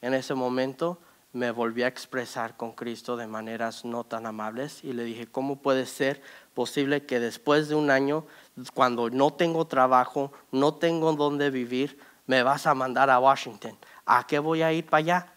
En 0.00 0.14
ese 0.14 0.34
momento 0.34 1.00
me 1.32 1.50
volví 1.50 1.82
a 1.82 1.88
expresar 1.88 2.56
con 2.56 2.70
Cristo 2.70 3.16
de 3.16 3.26
maneras 3.26 3.84
no 3.84 4.04
tan 4.04 4.24
amables 4.24 4.84
y 4.84 4.92
le 4.92 5.02
dije, 5.02 5.26
¿cómo 5.26 5.56
puede 5.56 5.86
ser 5.86 6.22
posible 6.54 7.04
que 7.04 7.18
después 7.18 7.68
de 7.68 7.74
un 7.74 7.90
año, 7.90 8.26
cuando 8.74 9.10
no 9.10 9.32
tengo 9.32 9.66
trabajo, 9.66 10.32
no 10.52 10.74
tengo 10.74 11.12
dónde 11.14 11.50
vivir, 11.50 11.98
me 12.28 12.44
vas 12.44 12.68
a 12.68 12.74
mandar 12.74 13.10
a 13.10 13.18
Washington? 13.18 13.76
¿A 14.06 14.24
qué 14.28 14.38
voy 14.38 14.62
a 14.62 14.72
ir 14.72 14.86
para 14.86 14.98
allá? 14.98 15.33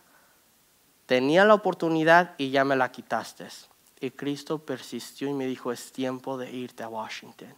Tenía 1.08 1.45
la 1.45 1.53
oportunidad 1.53 2.36
y 2.38 2.49
ya 2.51 2.66
me 2.66 2.76
la 2.76 2.91
quitaste. 2.91 3.47
Y 4.01 4.12
Cristo 4.12 4.60
persistió 4.60 5.30
y 5.30 5.34
me 5.34 5.47
dijo, 5.47 5.72
es 5.72 5.93
tiempo 5.93 6.38
de 6.38 6.51
irte 6.51 6.84
a 6.84 6.89
Washington. 6.89 7.55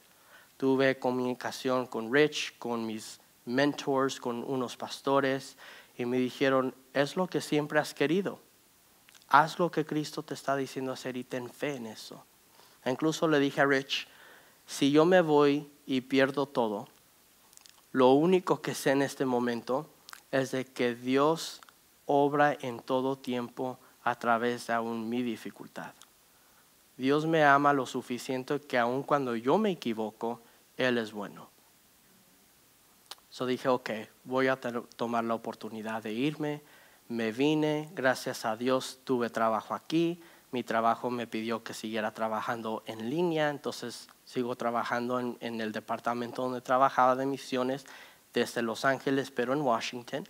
Tuve 0.56 1.00
comunicación 1.00 1.88
con 1.88 2.14
Rich, 2.14 2.58
con 2.60 2.86
mis 2.86 3.20
mentors, 3.46 4.20
con 4.20 4.44
unos 4.44 4.78
pastores, 4.78 5.58
y 5.98 6.06
me 6.06 6.20
dijeron, 6.20 6.76
es 6.94 7.16
lo 7.16 7.26
que 7.26 7.42
siempre 7.42 7.80
has 7.80 7.96
querido. 7.96 8.40
Haz 9.28 9.58
lo 9.58 9.72
que 9.72 9.84
Cristo 9.84 10.22
te 10.22 10.36
está 10.36 10.56
diciendo 10.56 10.92
hacer 10.92 11.18
y 11.18 11.24
ten 11.24 11.50
fe 11.50 11.76
en 11.76 11.88
eso. 11.88 12.24
incluso 12.86 13.28
le 13.28 13.40
dije 13.40 13.62
a 13.62 13.66
Rich, 13.66 14.08
si 14.68 14.92
yo 14.92 15.06
me 15.06 15.22
voy 15.22 15.68
y 15.88 16.02
pierdo 16.02 16.46
todo, 16.46 16.88
lo 17.92 18.12
único 18.12 18.62
que 18.62 18.76
sé 18.76 18.92
en 18.92 19.02
este 19.02 19.26
momento 19.26 19.90
es 20.32 20.52
de 20.52 20.66
que 20.66 20.94
Dios 20.94 21.62
obra 22.12 22.58
en 22.60 22.80
todo 22.80 23.18
tiempo 23.18 23.78
a 24.04 24.16
través 24.16 24.66
de 24.66 24.74
aún 24.74 25.08
mi 25.08 25.22
dificultad. 25.22 25.94
Dios 26.98 27.28
me 27.28 27.44
ama 27.44 27.72
lo 27.72 27.86
suficiente 27.86 28.60
que 28.60 28.80
aun 28.80 29.04
cuando 29.04 29.36
yo 29.36 29.60
me 29.60 29.70
equivoco, 29.70 30.42
Él 30.76 30.98
es 30.98 31.14
bueno. 31.14 31.50
So 33.30 33.46
dije, 33.46 33.70
ok, 33.70 33.92
voy 34.24 34.48
a 34.48 34.60
tomar 34.60 35.24
la 35.24 35.36
oportunidad 35.36 36.02
de 36.02 36.12
irme. 36.12 36.64
Me 37.10 37.32
vine, 37.32 37.90
gracias 37.94 38.44
a 38.44 38.58
Dios 38.58 39.00
tuve 39.04 39.30
trabajo 39.30 39.76
aquí. 39.76 40.20
Mi 40.52 40.64
trabajo 40.64 41.12
me 41.12 41.28
pidió 41.28 41.64
que 41.64 41.76
siguiera 41.76 42.12
trabajando 42.12 42.82
en 42.88 43.08
línea, 43.12 43.52
entonces 43.52 44.10
sigo 44.26 44.56
trabajando 44.56 45.20
en, 45.20 45.38
en 45.42 45.62
el 45.62 45.72
departamento 45.72 46.42
donde 46.42 46.62
trabajaba 46.62 47.16
de 47.16 47.28
misiones 47.28 47.86
desde 48.34 48.64
Los 48.64 48.84
Ángeles, 48.84 49.30
pero 49.30 49.54
en 49.54 49.62
Washington. 49.62 50.28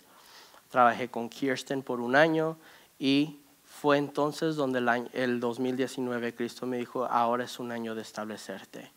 Trabajé 0.70 1.08
con 1.08 1.28
Kirsten 1.28 1.82
por 1.82 2.00
un 2.00 2.16
año 2.16 2.56
y 2.98 3.40
fue 3.64 3.98
entonces 3.98 4.56
donde 4.56 4.78
el, 4.78 5.10
el 5.12 5.40
2019 5.40 6.34
Cristo 6.34 6.66
me 6.66 6.78
dijo, 6.78 7.06
ahora 7.06 7.44
es 7.44 7.58
un 7.58 7.72
año 7.72 7.94
de 7.94 8.02
establecerte. 8.02 8.90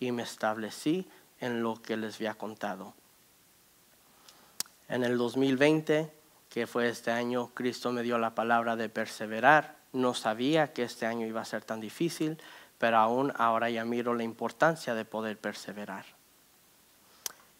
Y 0.00 0.12
me 0.12 0.22
establecí 0.22 1.06
en 1.40 1.62
lo 1.62 1.80
que 1.80 1.96
les 1.96 2.16
había 2.16 2.34
contado. 2.34 2.94
En 4.88 5.02
el 5.02 5.16
2020, 5.16 6.12
que 6.50 6.66
fue 6.66 6.88
este 6.88 7.10
año, 7.10 7.50
Cristo 7.54 7.90
me 7.90 8.02
dio 8.02 8.18
la 8.18 8.34
palabra 8.34 8.76
de 8.76 8.88
perseverar. 8.88 9.76
No 9.92 10.14
sabía 10.14 10.72
que 10.72 10.82
este 10.82 11.06
año 11.06 11.26
iba 11.26 11.40
a 11.40 11.44
ser 11.44 11.64
tan 11.64 11.80
difícil, 11.80 12.38
pero 12.78 12.98
aún 12.98 13.32
ahora 13.36 13.70
ya 13.70 13.84
miro 13.84 14.14
la 14.14 14.24
importancia 14.24 14.94
de 14.94 15.04
poder 15.04 15.38
perseverar. 15.38 16.04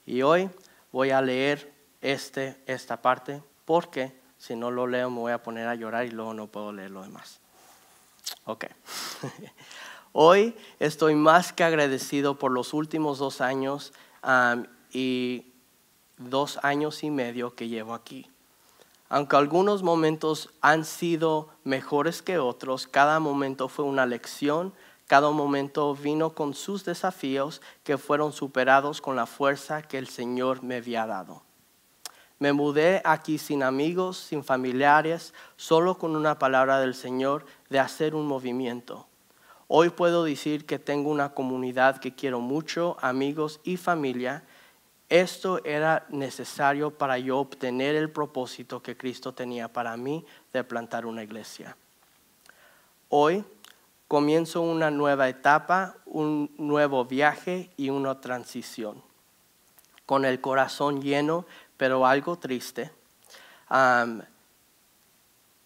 Y 0.06 0.22
hoy 0.22 0.50
voy 0.92 1.10
a 1.10 1.22
leer 1.22 1.72
este, 2.02 2.56
esta 2.66 3.00
parte 3.00 3.42
porque 3.64 4.18
si 4.38 4.56
no 4.56 4.70
lo 4.70 4.86
leo 4.86 5.10
me 5.10 5.18
voy 5.18 5.32
a 5.32 5.42
poner 5.42 5.68
a 5.68 5.74
llorar 5.74 6.06
y 6.06 6.10
luego 6.10 6.34
no 6.34 6.46
puedo 6.46 6.72
leer 6.72 6.90
lo 6.90 7.02
demás. 7.02 7.40
Ok. 8.44 8.66
Hoy 10.12 10.54
estoy 10.78 11.14
más 11.14 11.52
que 11.52 11.64
agradecido 11.64 12.38
por 12.38 12.52
los 12.52 12.72
últimos 12.72 13.18
dos 13.18 13.40
años 13.40 13.92
y 14.92 15.52
dos 16.18 16.60
años 16.62 17.02
y 17.02 17.10
medio 17.10 17.54
que 17.54 17.68
llevo 17.68 17.94
aquí. 17.94 18.30
Aunque 19.08 19.36
algunos 19.36 19.82
momentos 19.82 20.50
han 20.60 20.84
sido 20.84 21.48
mejores 21.64 22.22
que 22.22 22.38
otros, 22.38 22.86
cada 22.86 23.20
momento 23.20 23.68
fue 23.68 23.84
una 23.84 24.06
lección, 24.06 24.72
cada 25.06 25.30
momento 25.30 25.94
vino 25.94 26.30
con 26.30 26.54
sus 26.54 26.84
desafíos 26.84 27.60
que 27.82 27.98
fueron 27.98 28.32
superados 28.32 29.00
con 29.00 29.16
la 29.16 29.26
fuerza 29.26 29.82
que 29.82 29.98
el 29.98 30.08
Señor 30.08 30.62
me 30.62 30.76
había 30.76 31.06
dado. 31.06 31.42
Me 32.38 32.52
mudé 32.52 33.00
aquí 33.04 33.38
sin 33.38 33.62
amigos, 33.62 34.18
sin 34.18 34.44
familiares, 34.44 35.32
solo 35.56 35.96
con 35.96 36.16
una 36.16 36.38
palabra 36.38 36.80
del 36.80 36.94
Señor 36.94 37.46
de 37.70 37.78
hacer 37.78 38.14
un 38.14 38.26
movimiento. 38.26 39.06
Hoy 39.68 39.90
puedo 39.90 40.24
decir 40.24 40.66
que 40.66 40.78
tengo 40.78 41.10
una 41.10 41.32
comunidad 41.32 41.98
que 41.98 42.14
quiero 42.14 42.40
mucho, 42.40 42.96
amigos 43.00 43.60
y 43.64 43.76
familia. 43.76 44.42
Esto 45.08 45.64
era 45.64 46.06
necesario 46.10 46.90
para 46.90 47.18
yo 47.18 47.38
obtener 47.38 47.94
el 47.94 48.10
propósito 48.10 48.82
que 48.82 48.96
Cristo 48.96 49.32
tenía 49.32 49.68
para 49.68 49.96
mí 49.96 50.26
de 50.52 50.64
plantar 50.64 51.06
una 51.06 51.22
iglesia. 51.22 51.76
Hoy 53.08 53.44
comienzo 54.08 54.60
una 54.60 54.90
nueva 54.90 55.28
etapa, 55.28 55.96
un 56.04 56.50
nuevo 56.58 57.04
viaje 57.04 57.70
y 57.76 57.90
una 57.90 58.20
transición. 58.20 59.02
Con 60.04 60.24
el 60.24 60.40
corazón 60.40 61.00
lleno 61.00 61.46
pero 61.84 62.06
algo 62.06 62.38
triste. 62.38 62.90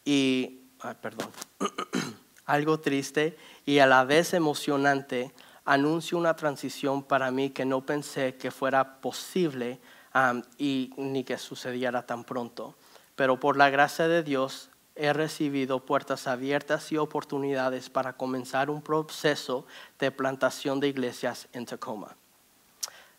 y, 0.05 0.61
perdón, 1.01 1.31
algo 2.47 2.81
triste 2.81 3.39
y 3.65 3.79
a 3.79 3.87
la 3.87 4.03
vez 4.03 4.35
emocionante, 4.35 5.33
anuncio 5.65 6.19
una 6.19 6.35
transición 6.35 7.05
para 7.05 7.31
mí 7.31 7.51
que 7.51 7.65
no 7.65 7.83
pensé 7.87 8.35
que 8.35 8.51
fuera 8.51 9.01
posible 9.01 9.79
y 10.59 10.93
ni 10.97 11.23
que 11.23 11.39
sucediera 11.39 12.05
tan 12.05 12.25
pronto. 12.25 12.75
Pero 13.15 13.39
por 13.39 13.57
la 13.57 13.71
gracia 13.71 14.09
de 14.09 14.25
Dios 14.25 14.71
he 14.97 15.13
recibido 15.13 15.87
puertas 15.87 16.27
abiertas 16.27 16.91
y 16.91 16.97
oportunidades 16.97 17.91
para 17.91 18.15
comenzar 18.15 18.71
un 18.71 18.83
proceso 18.83 19.69
de 20.01 20.11
plantación 20.11 20.81
de 20.81 20.89
iglesias 20.89 21.47
en 21.53 21.65
Tacoma. 21.65 22.17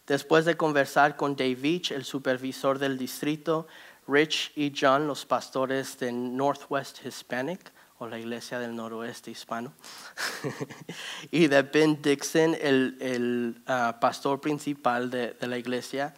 Después 0.09 0.43
de 0.43 0.57
conversar 0.57 1.15
con 1.15 1.35
Dave 1.35 1.83
el 1.91 2.03
supervisor 2.03 2.79
del 2.79 2.97
distrito, 2.97 3.67
Rich 4.07 4.51
y 4.55 4.73
John, 4.75 5.05
los 5.05 5.23
pastores 5.27 5.99
de 5.99 6.11
Northwest 6.11 7.05
Hispanic, 7.05 7.71
o 7.99 8.07
la 8.07 8.17
iglesia 8.17 8.57
del 8.57 8.75
noroeste 8.75 9.29
hispano, 9.29 9.71
y 11.31 11.45
de 11.45 11.61
Ben 11.61 12.01
Dixon, 12.01 12.57
el, 12.59 13.61
ah, 13.67 13.99
pastor 14.01 14.41
principal 14.41 15.11
de, 15.11 15.35
la 15.41 15.59
iglesia, 15.59 16.15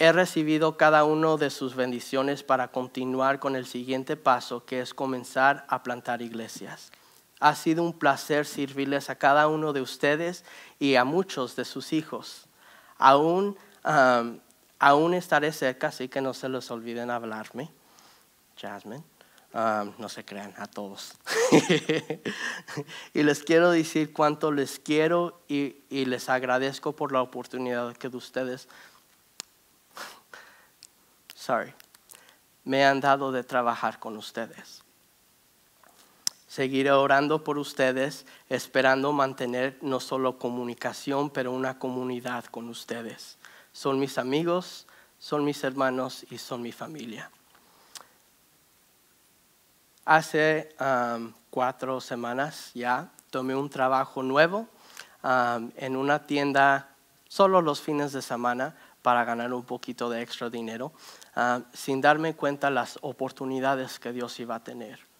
he 0.00 0.10
recibido 0.10 0.76
cada 0.76 1.04
uno 1.04 1.36
de 1.36 1.50
sus 1.50 1.76
bendiciones 1.76 2.42
para 2.42 2.72
continuar 2.72 3.38
con 3.38 3.54
el 3.54 3.66
siguiente 3.66 4.16
paso, 4.16 4.64
que 4.64 4.80
es 4.80 4.94
comenzar 4.94 5.64
a 5.68 5.84
plantar 5.84 6.22
iglesias. 6.22 6.90
Ha 7.38 7.54
sido 7.54 7.84
un 7.84 7.96
placer 7.96 8.46
servirles 8.46 9.10
a 9.10 9.14
cada 9.14 9.46
uno 9.46 9.72
de 9.72 9.80
ustedes 9.80 10.44
y 10.80 10.96
a 10.96 11.04
muchos 11.04 11.54
de 11.54 11.64
sus 11.64 11.92
hijos. 11.92 12.45
Aún, 12.98 13.56
aún 14.78 15.14
estaré 15.14 15.52
cerca, 15.52 15.88
así 15.88 16.08
que 16.08 16.20
no 16.20 16.34
se 16.34 16.48
les 16.48 16.70
olviden 16.70 17.10
hablarme. 17.10 17.70
Jasmine. 18.56 19.04
no 19.52 20.08
se 20.08 20.24
crean 20.24 20.54
a 20.56 20.66
todos. 20.66 21.14
y 23.14 23.22
les 23.22 23.42
quiero 23.42 23.70
decir 23.70 24.12
cuánto 24.12 24.50
les 24.52 24.78
quiero 24.78 25.40
y, 25.48 25.76
y, 25.90 26.06
les 26.06 26.28
agradezco 26.28 26.96
por 26.96 27.12
la 27.12 27.22
oportunidad 27.22 27.96
que 27.96 28.08
de 28.08 28.16
ustedes, 28.16 28.68
sorry, 31.34 31.74
me 32.64 32.84
han 32.84 33.00
dado 33.00 33.30
de 33.30 33.44
trabajar 33.44 33.98
con 33.98 34.16
ustedes. 34.16 34.85
Seguiré 36.56 36.90
orando 36.90 37.44
por 37.44 37.58
ustedes, 37.58 38.24
esperando 38.48 39.12
mantener 39.12 39.76
no 39.82 40.00
solo 40.00 40.38
comunicación, 40.38 41.28
pero 41.28 41.52
una 41.52 41.78
comunidad 41.78 42.46
con 42.46 42.70
ustedes. 42.70 43.36
Son 43.72 44.00
mis 44.00 44.16
amigos, 44.16 44.86
son 45.18 45.44
mis 45.44 45.62
hermanos 45.64 46.24
y 46.30 46.38
son 46.38 46.62
mi 46.62 46.72
familia. 46.72 47.30
Hace 50.06 50.74
cuatro 51.50 52.00
semanas 52.00 52.70
ya 52.72 53.10
tomé 53.28 53.54
un 53.54 53.68
trabajo 53.68 54.22
nuevo 54.22 54.66
en 55.76 55.94
una 55.94 56.26
tienda 56.26 56.88
solo 57.28 57.60
los 57.60 57.82
fines 57.82 58.12
de 58.12 58.22
semana 58.22 58.74
para 59.02 59.26
ganar 59.26 59.52
un 59.52 59.64
poquito 59.64 60.08
de 60.08 60.22
extra 60.22 60.48
dinero, 60.48 60.94
sin 61.74 62.00
darme 62.00 62.34
cuenta 62.34 62.70
las 62.70 62.98
oportunidades 63.02 63.98
que 63.98 64.14
Dios 64.14 64.40
iba 64.40 64.54
a 64.54 64.64
tener 64.64 65.15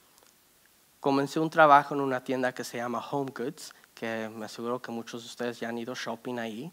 comencé 1.07 1.39
un 1.39 1.49
trabajo 1.49 1.95
en 1.95 2.01
una 2.01 2.25
tienda 2.25 2.53
que 2.53 2.65
se 2.65 2.79
llama 2.79 2.99
Home 2.99 3.31
Goods, 3.33 3.73
que 3.95 4.29
me 4.29 4.47
aseguro 4.47 4.83
que 4.83 4.91
muchos 4.91 5.23
de 5.23 5.29
ustedes 5.29 5.61
ya 5.61 5.69
han 5.69 5.79
ido 5.79 5.95
shopping 5.95 6.37
ahí. 6.41 6.73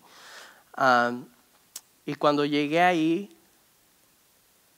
y 2.04 2.16
cuando 2.16 2.44
llegué 2.44 2.82
ahí, 2.82 3.38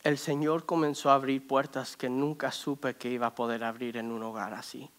el 0.04 0.18
Señor 0.18 0.66
comenzó 0.66 1.10
a 1.10 1.14
abrir 1.14 1.48
puertas 1.48 1.96
que 1.96 2.10
nunca 2.10 2.52
supe 2.52 2.96
que 2.96 3.10
iba 3.10 3.28
a 3.28 3.34
poder 3.34 3.64
abrir 3.64 3.96
en 3.96 4.12
un 4.12 4.24
hogar 4.24 4.54
así. 4.54 4.90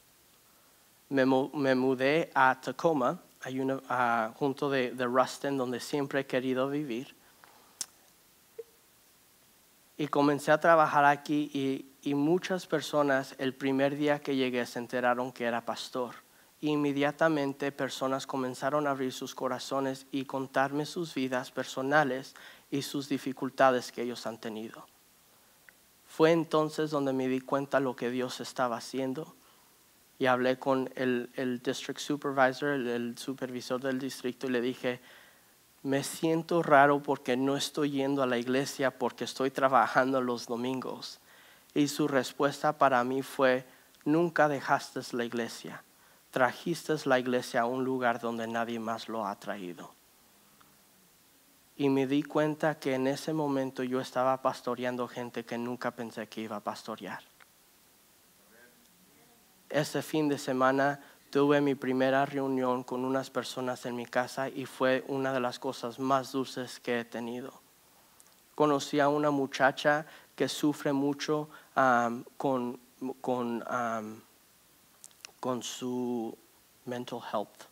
Me, 1.11 1.27
mudé 1.27 2.31
a 2.35 2.59
Tacoma, 2.59 3.21
junto 4.37 4.71
de, 4.71 4.93
de 4.93 5.05
Ruston, 5.05 5.59
donde 5.59 5.81
siempre 5.81 6.21
he 6.21 6.27
querido 6.27 6.71
vivir. 6.71 7.15
Y 9.99 10.09
comencé 10.09 10.51
a 10.51 10.59
trabajar 10.59 11.05
aquí 11.05 11.51
y, 11.53 11.96
y 12.07 12.15
muchas 12.15 12.69
personas 12.69 13.35
el 13.37 13.53
primer 13.53 13.97
día 13.97 14.21
que 14.21 14.37
llegué 14.37 14.65
se 14.65 14.79
enteraron 14.79 15.33
que 15.33 15.45
era 15.45 15.67
pastor. 15.67 16.15
Inmediatamente 16.61 17.73
personas 17.73 18.29
comenzaron 18.29 18.87
a 18.87 18.93
abrir 18.93 19.13
sus 19.13 19.35
corazones 19.35 20.07
y 20.13 20.25
contarme 20.25 20.87
sus 20.87 21.13
vidas 21.17 21.51
personales 21.51 22.37
y 22.71 22.83
sus 22.83 23.09
dificultades 23.09 23.91
que 23.91 24.03
ellos 24.03 24.25
han 24.25 24.39
tenido. 24.39 24.87
Fue 26.07 26.31
entonces 26.31 26.91
donde 26.91 27.13
me 27.13 27.27
di 27.27 27.41
cuenta 27.41 27.81
lo 27.81 27.97
que 27.97 28.09
Dios 28.09 28.39
estaba 28.39 28.77
haciendo 28.77 29.35
y 30.21 30.27
hablé 30.27 30.61
con 30.61 30.89
el, 30.95 31.29
el 31.35 31.61
district 31.61 31.99
supervisor, 31.99 32.69
el 32.69 33.19
supervisor 33.19 33.81
del 33.81 33.99
distrito 33.99 34.47
y 34.47 34.51
le 34.51 34.61
dije, 34.61 35.01
me 35.83 36.05
siento 36.05 36.63
raro 36.63 37.03
porque 37.03 37.37
no 37.37 37.57
estoy 37.57 37.91
yendo 37.91 38.23
a 38.23 38.27
la 38.27 38.39
iglesia 38.39 38.97
porque 38.97 39.25
estoy 39.25 39.51
trabajando 39.51 40.21
los 40.21 40.47
domingos. 40.47 41.21
Y 41.77 41.89
su 41.89 42.09
respuesta 42.09 42.79
para 42.79 43.05
mí 43.05 43.21
fue, 43.21 43.67
nunca 44.07 44.49
dejaste 44.49 45.01
la 45.13 45.27
iglesia, 45.27 45.85
trajiste 46.31 46.95
la 47.05 47.19
iglesia 47.19 47.61
a 47.61 47.67
un 47.67 47.85
lugar 47.85 48.19
donde 48.19 48.47
nadie 48.47 48.81
más 48.81 49.11
lo 49.11 49.27
ha 49.27 49.39
traído. 49.39 49.93
Y 51.77 51.91
me 51.91 52.07
di 52.07 52.23
cuenta 52.23 52.79
que 52.79 52.95
en 52.95 53.07
ese 53.07 53.35
momento 53.35 53.83
yo 53.83 54.01
estaba 54.01 54.41
pastoreando 54.41 55.07
gente 55.07 55.45
que 55.45 55.59
nunca 55.59 55.91
pensé 55.91 56.27
que 56.29 56.41
iba 56.41 56.57
a 56.57 56.61
pastorear. 56.61 57.23
Ese 59.69 60.01
fin 60.01 60.31
de 60.31 60.39
semana 60.39 60.99
tuve 61.29 61.61
mi 61.61 61.75
primera 61.75 62.25
reunión 62.25 62.85
con 62.85 63.05
unas 63.05 63.29
personas 63.29 63.85
en 63.85 63.97
mi 63.97 64.07
casa 64.07 64.49
y 64.49 64.65
fue 64.65 65.05
una 65.09 65.31
de 65.31 65.41
las 65.41 65.59
cosas 65.59 65.99
más 65.99 66.33
dulces 66.33 66.81
que 66.81 67.01
he 67.01 67.05
tenido. 67.05 67.61
Conocí 68.55 68.99
a 68.99 69.11
una 69.11 69.31
muchacha 69.31 70.07
que 70.35 70.49
sufre 70.49 70.95
mucho 70.95 71.51
con, 72.37 72.81
con, 73.21 73.63
con, 75.41 75.63
su 75.63 76.37
mental 76.87 77.21
health, 77.31 77.65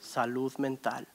salud 0.00 0.52
mental 0.58 1.06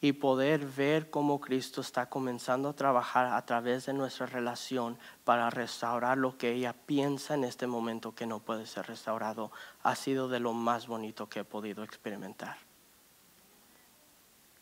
y 0.00 0.12
poder 0.12 0.64
ver 0.64 1.10
cómo 1.10 1.40
Cristo 1.40 1.82
está 1.82 2.08
comenzando 2.08 2.70
a 2.70 2.76
trabajar 2.76 3.34
a 3.34 3.44
través 3.44 3.86
de 3.86 3.92
nuestra 3.92 4.26
relación 4.26 4.98
para 5.24 5.50
restaurar 5.50 6.16
lo 6.16 6.38
que 6.38 6.52
ella 6.52 6.72
piensa 6.72 7.34
en 7.34 7.44
este 7.44 7.66
momento 7.66 8.14
que 8.14 8.26
no 8.26 8.40
puede 8.40 8.66
ser 8.66 8.86
restaurado, 8.86 9.52
ha 9.82 9.96
sido 9.96 10.28
de 10.28 10.40
lo 10.40 10.54
más 10.54 10.86
bonito 10.86 11.28
que 11.28 11.40
he 11.40 11.44
podido 11.44 11.82
experimentar. 11.82 12.56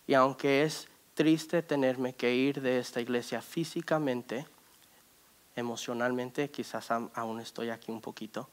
Y 0.07 0.15
aunque 0.15 0.65
es 0.65 0.89
triste 1.15 1.63
tenerme 1.63 2.15
que 2.15 2.35
ir 2.35 2.61
de 2.61 2.79
esta 2.79 3.01
iglesia 3.01 3.41
físicamente, 3.41 4.47
emocionalmente, 5.57 6.51
quizás 6.51 6.91
aún 6.91 7.41
estoy 7.41 7.71
aquí 7.71 7.91
un 7.91 8.01
poquito, 8.01 8.49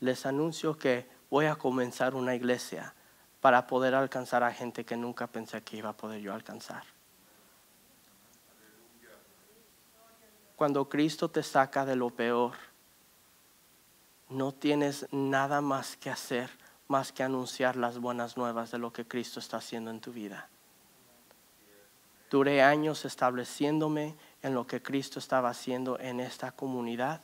les 0.00 0.26
anuncio 0.26 0.76
que 0.76 1.06
voy 1.30 1.46
a 1.46 1.56
comenzar 1.56 2.14
una 2.14 2.34
iglesia 2.34 2.94
para 3.40 3.66
poder 3.66 3.94
alcanzar 3.94 4.42
a 4.42 4.52
gente 4.52 4.84
que 4.84 4.96
nunca 4.96 5.26
pensé 5.26 5.62
que 5.62 5.76
iba 5.76 5.90
a 5.90 5.96
poder 5.96 6.20
yo 6.20 6.34
alcanzar. 6.34 6.84
Cuando 10.56 10.88
Cristo 10.88 11.30
te 11.30 11.42
saca 11.42 11.84
de 11.84 11.94
lo 11.94 12.10
peor, 12.10 12.54
no 14.28 14.52
tienes 14.52 15.06
nada 15.12 15.60
más 15.60 15.96
que 15.96 16.10
hacer 16.10 16.50
más 16.88 17.12
que 17.12 17.22
anunciar 17.22 17.76
las 17.76 17.98
buenas 17.98 18.36
nuevas 18.36 18.70
de 18.70 18.78
lo 18.78 18.92
que 18.92 19.06
Cristo 19.06 19.40
está 19.40 19.58
haciendo 19.58 19.90
en 19.90 20.00
tu 20.00 20.10
vida. 20.10 20.48
Duré 22.30 22.62
años 22.62 23.04
estableciéndome 23.04 24.16
en 24.42 24.54
lo 24.54 24.66
que 24.66 24.82
Cristo 24.82 25.18
estaba 25.18 25.50
haciendo 25.50 25.98
en 25.98 26.20
esta 26.20 26.52
comunidad 26.52 27.20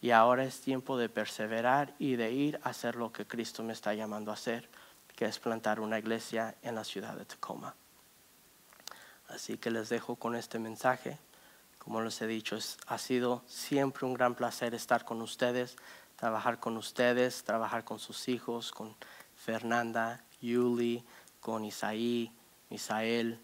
y 0.00 0.10
ahora 0.10 0.44
es 0.44 0.60
tiempo 0.60 0.96
de 0.98 1.08
perseverar 1.08 1.94
y 1.98 2.16
de 2.16 2.30
ir 2.30 2.60
a 2.62 2.70
hacer 2.70 2.96
lo 2.96 3.12
que 3.12 3.26
Cristo 3.26 3.62
me 3.62 3.72
está 3.72 3.94
llamando 3.94 4.30
a 4.30 4.34
hacer, 4.34 4.68
que 5.14 5.24
es 5.24 5.38
plantar 5.38 5.80
una 5.80 5.98
iglesia 5.98 6.54
en 6.62 6.74
la 6.74 6.84
ciudad 6.84 7.16
de 7.16 7.24
Tacoma. 7.24 7.74
Así 9.28 9.58
que 9.58 9.70
les 9.70 9.88
dejo 9.88 10.16
con 10.16 10.36
este 10.36 10.58
mensaje. 10.58 11.18
Como 11.78 12.02
les 12.02 12.20
he 12.20 12.26
dicho, 12.26 12.58
ha 12.86 12.98
sido 12.98 13.42
siempre 13.46 14.06
un 14.06 14.14
gran 14.14 14.34
placer 14.34 14.74
estar 14.74 15.04
con 15.04 15.22
ustedes, 15.22 15.76
trabajar 16.16 16.60
con 16.60 16.76
ustedes, 16.76 17.42
trabajar 17.44 17.84
con 17.84 17.98
sus 17.98 18.28
hijos, 18.28 18.72
con 18.72 18.94
Fernanda, 19.36 20.22
Yuli, 20.40 21.04
con 21.40 21.64
Isaí, 21.64 22.30
Misael, 22.70 23.40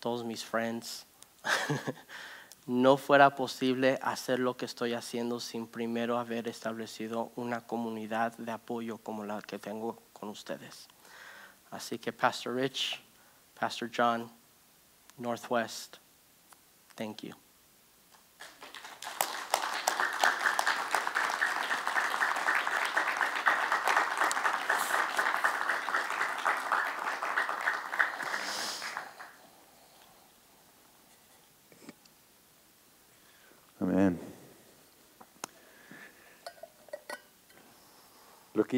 todos 0.00 0.24
mis 0.24 0.44
friends. 0.44 1.06
no 2.66 2.96
fuera 2.96 3.34
posible 3.34 3.98
hacer 4.02 4.38
lo 4.38 4.56
que 4.56 4.64
estoy 4.64 4.94
haciendo 4.94 5.40
sin 5.40 5.66
primero 5.66 6.18
haber 6.18 6.48
establecido 6.48 7.32
una 7.36 7.66
comunidad 7.66 8.36
de 8.38 8.52
apoyo 8.52 8.98
como 8.98 9.24
la 9.24 9.40
que 9.42 9.58
tengo 9.58 10.02
con 10.12 10.28
ustedes. 10.28 10.88
Así 11.70 11.98
que 11.98 12.12
Pastor 12.12 12.56
Rich, 12.56 13.00
Pastor 13.58 13.90
John, 13.94 14.30
Northwest, 15.18 15.96
thank 16.96 17.22
you. 17.22 17.34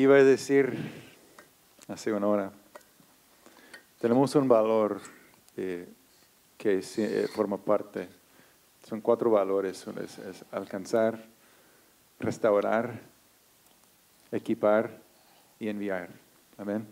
Iba 0.04 0.16
a 0.16 0.22
decir 0.22 0.76
hace 1.88 2.12
una 2.12 2.26
hora. 2.26 2.52
Tenemos 3.98 4.34
un 4.34 4.46
valor 4.46 5.00
eh, 5.56 5.88
que 6.58 6.82
eh, 6.98 7.26
forma 7.34 7.56
parte. 7.56 8.08
Son 8.86 9.00
cuatro 9.00 9.30
valores. 9.30 9.86
es, 9.86 10.44
alcanzar, 10.50 11.24
restaurar, 12.20 13.00
equipar 14.30 15.00
y 15.58 15.68
enviar. 15.68 16.10
Amén. 16.58 16.86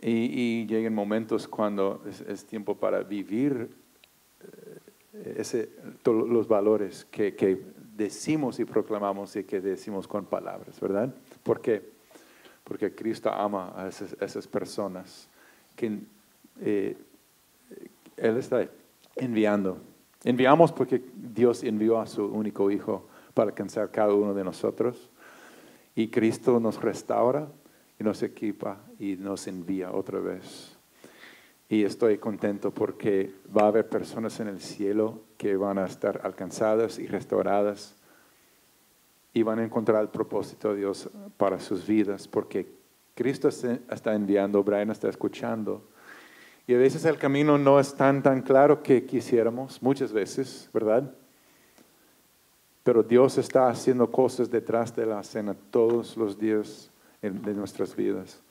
Y, 0.00 0.64
llegan 0.66 0.94
momentos 0.94 1.48
cuando 1.48 2.04
es, 2.28 2.46
tiempo 2.46 2.76
para 2.76 3.02
vivir 3.02 3.68
eh, 5.12 5.34
ese, 5.38 5.70
los 6.04 6.46
valores 6.46 7.04
que, 7.10 7.34
que 7.34 7.79
decimos 8.00 8.58
y 8.58 8.64
proclamamos 8.64 9.36
y 9.36 9.44
que 9.44 9.60
decimos 9.60 10.08
con 10.08 10.24
palabras, 10.24 10.80
¿verdad? 10.80 11.14
¿Por 11.42 11.60
qué? 11.60 11.82
Porque 12.64 12.94
Cristo 12.94 13.30
ama 13.30 13.74
a 13.76 13.88
esas, 13.88 14.46
personas 14.46 15.28
que 15.76 15.98
eh, 16.62 16.96
Él 18.16 18.36
está 18.38 18.66
enviando. 19.16 19.78
Enviamos 20.24 20.72
porque 20.72 21.02
Dios 21.14 21.62
envió 21.62 22.00
a 22.00 22.06
su 22.06 22.24
único 22.24 22.70
Hijo 22.70 23.06
para 23.34 23.50
alcanzar 23.50 23.90
cada 23.90 24.14
uno 24.14 24.32
de 24.32 24.44
nosotros. 24.44 25.10
Y 25.94 26.08
Cristo 26.08 26.58
nos 26.58 26.80
restaura 26.80 27.48
y 27.98 28.04
nos 28.04 28.22
equipa 28.22 28.80
y 28.98 29.16
nos 29.16 29.46
envía 29.46 29.92
otra 29.92 30.20
vez. 30.20 30.74
Y 31.68 31.84
estoy 31.84 32.16
contento 32.16 32.70
porque 32.70 33.30
va 33.54 33.64
a 33.64 33.68
haber 33.68 33.88
personas 33.88 34.40
en 34.40 34.48
el 34.48 34.60
cielo 34.60 35.20
que 35.40 35.56
van 35.56 35.78
a 35.78 35.86
estar 35.86 36.20
alcanzadas 36.22 36.98
y 36.98 37.06
restauradas 37.06 37.94
y 39.32 39.42
van 39.42 39.58
a 39.58 39.64
encontrar 39.64 40.02
el 40.02 40.10
propósito 40.10 40.74
de 40.74 40.80
Dios 40.80 41.08
para 41.38 41.58
sus 41.58 41.86
vidas 41.86 42.28
porque 42.28 42.70
Cristo 43.14 43.48
está 43.48 44.14
enviando, 44.14 44.62
Brian 44.62 44.90
está 44.90 45.08
escuchando. 45.08 45.82
Y 46.66 46.74
a 46.74 46.76
veces 46.76 47.06
el 47.06 47.16
camino 47.16 47.56
no 47.56 47.80
es 47.80 47.94
tan, 47.94 48.22
tan 48.22 48.42
claro 48.42 48.82
que 48.82 49.06
quisiéramos, 49.06 49.82
muchas 49.82 50.12
veces, 50.12 50.68
¿verdad? 50.74 51.10
Pero 52.82 53.02
Dios 53.02 53.38
está 53.38 53.70
haciendo 53.70 54.10
cosas 54.10 54.50
detrás 54.50 54.94
de 54.94 55.06
la 55.06 55.20
escena 55.20 55.56
todos 55.70 56.18
los 56.18 56.38
días 56.38 56.90
de 57.22 57.54
nuestras 57.54 57.96
vidas. 57.96 58.42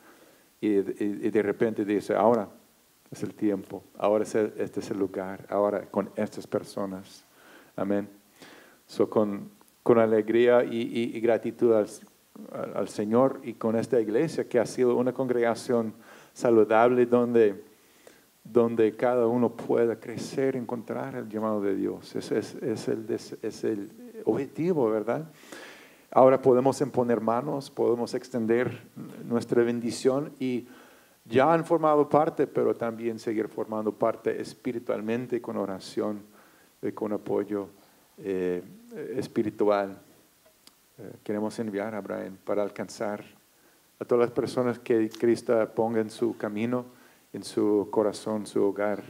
Y, 0.59 0.69
y 0.69 1.29
de 1.29 1.43
repente 1.43 1.85
dice, 1.85 2.15
ahora 2.15 2.49
es 3.11 3.23
el 3.23 3.33
tiempo, 3.33 3.83
ahora 3.97 4.23
este 4.23 4.79
es 4.79 4.91
el 4.91 4.99
lugar, 4.99 5.45
ahora 5.49 5.85
con 5.89 6.11
estas 6.15 6.45
personas. 6.45 7.25
Amén. 7.75 8.07
So, 8.85 9.09
con, 9.09 9.49
con 9.83 9.99
alegría 9.99 10.63
y, 10.63 11.19
gratitud 11.19 11.73
al, 11.73 12.87
Señor 12.87 13.41
y 13.43 13.53
con 13.53 13.75
esta 13.75 13.99
iglesia 13.99 14.47
que 14.47 14.59
ha 14.59 14.65
sido 14.65 14.95
una 14.95 15.13
congregación 15.13 15.93
saludable 16.33 17.05
donde, 17.05 17.63
donde 18.43 18.95
cada 18.95 19.27
uno 19.27 19.55
pueda 19.55 19.99
crecer, 19.99 20.55
encontrar 20.55 21.15
el 21.15 21.27
llamado 21.29 21.61
de 21.61 21.75
Dios. 21.75 22.15
Ese 22.15 22.39
es, 22.39 22.55
es, 22.55 22.87
el, 22.87 23.05
es 23.09 23.63
el 23.63 23.91
objetivo, 24.25 24.89
¿verdad? 24.89 25.31
Ahora 26.11 26.41
podemos 26.41 26.81
imponer 26.81 27.21
manos, 27.21 27.69
podemos 27.69 28.13
extender 28.13 28.87
nuestra 29.25 29.63
bendición 29.63 30.33
y 30.39 30.67
ya 31.29 31.53
han 31.53 31.63
formado 31.63 32.09
parte, 32.09 32.47
pero 32.47 32.75
también 32.75 33.19
seguir 33.19 33.47
formando 33.47 33.91
parte 33.91 34.41
espiritualmente 34.41 35.39
con 35.39 35.57
oración 35.57 36.21
y 36.81 36.91
con 36.91 37.13
apoyo 37.13 37.69
eh, 38.17 38.63
espiritual. 39.15 39.97
Eh, 40.97 41.11
queremos 41.23 41.57
enviar 41.59 41.93
a 41.93 42.01
Brian 42.01 42.37
para 42.43 42.63
alcanzar 42.63 43.23
a 43.99 44.05
todas 44.05 44.25
las 44.25 44.31
personas 44.31 44.79
que 44.79 45.09
Cristo 45.09 45.69
ponga 45.75 46.01
en 46.01 46.09
su 46.09 46.35
camino, 46.35 46.85
en 47.31 47.43
su 47.43 47.87
corazón, 47.91 48.47
su 48.47 48.63
hogar. 48.63 49.03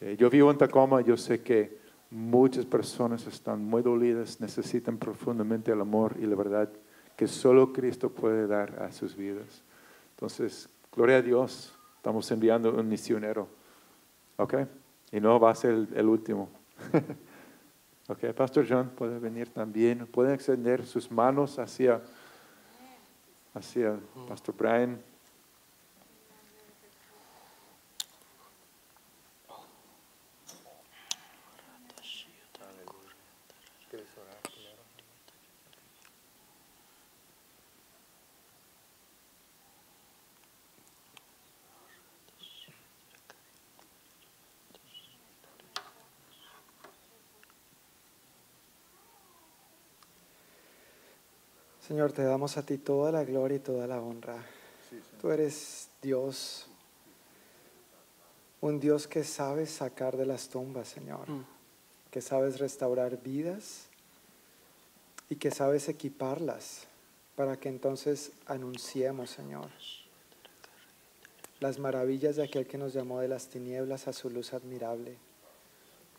Eh, 0.00 0.16
yo 0.18 0.28
vivo 0.28 0.50
en 0.50 0.58
Tacoma, 0.58 1.00
yo 1.00 1.16
sé 1.16 1.40
que 1.40 1.78
muchas 2.10 2.66
personas 2.66 3.26
están 3.26 3.64
muy 3.64 3.82
dolidas, 3.82 4.40
necesitan 4.40 4.98
profundamente 4.98 5.72
el 5.72 5.80
amor 5.80 6.14
y 6.20 6.26
la 6.26 6.36
verdad 6.36 6.68
que 7.16 7.26
solo 7.26 7.72
Cristo 7.72 8.10
puede 8.10 8.46
dar 8.46 8.82
a 8.82 8.92
sus 8.92 9.16
vidas. 9.16 9.62
Entonces, 10.10 10.68
gloria 10.94 11.16
a 11.16 11.22
Dios, 11.22 11.74
estamos 11.96 12.30
enviando 12.30 12.74
un 12.74 12.88
misionero. 12.88 13.48
¿Ok? 14.36 14.54
Y 15.12 15.20
no 15.20 15.40
va 15.40 15.50
a 15.50 15.54
ser 15.54 15.88
el, 15.94 16.06
último. 16.06 16.48
ok, 18.08 18.32
Pastor 18.34 18.66
John 18.68 18.90
puede 18.90 19.18
venir 19.18 19.48
también, 19.48 20.06
puede 20.06 20.34
extender 20.34 20.84
sus 20.86 21.10
manos 21.10 21.58
hacia, 21.58 22.02
hacia 23.54 23.98
Pastor 24.28 24.54
Brian. 24.56 25.00
Señor, 51.88 52.12
te 52.12 52.22
damos 52.22 52.58
a 52.58 52.62
ti 52.62 52.76
toda 52.76 53.10
la 53.10 53.24
gloria 53.24 53.56
y 53.56 53.60
toda 53.60 53.86
la 53.86 53.98
honra. 53.98 54.44
Tú 55.22 55.30
eres 55.30 55.88
Dios, 56.02 56.66
un 58.60 58.78
Dios 58.78 59.08
que 59.08 59.24
sabes 59.24 59.70
sacar 59.70 60.18
de 60.18 60.26
las 60.26 60.50
tumbas, 60.50 60.86
Señor, 60.86 61.30
mm. 61.30 61.46
que 62.10 62.20
sabes 62.20 62.58
restaurar 62.58 63.22
vidas 63.22 63.86
y 65.30 65.36
que 65.36 65.50
sabes 65.50 65.88
equiparlas 65.88 66.86
para 67.36 67.58
que 67.58 67.70
entonces 67.70 68.32
anunciemos, 68.44 69.30
Señor, 69.30 69.70
las 71.58 71.78
maravillas 71.78 72.36
de 72.36 72.42
aquel 72.42 72.66
que 72.66 72.76
nos 72.76 72.92
llamó 72.92 73.20
de 73.20 73.28
las 73.28 73.48
tinieblas 73.48 74.08
a 74.08 74.12
su 74.12 74.28
luz 74.28 74.52
admirable. 74.52 75.16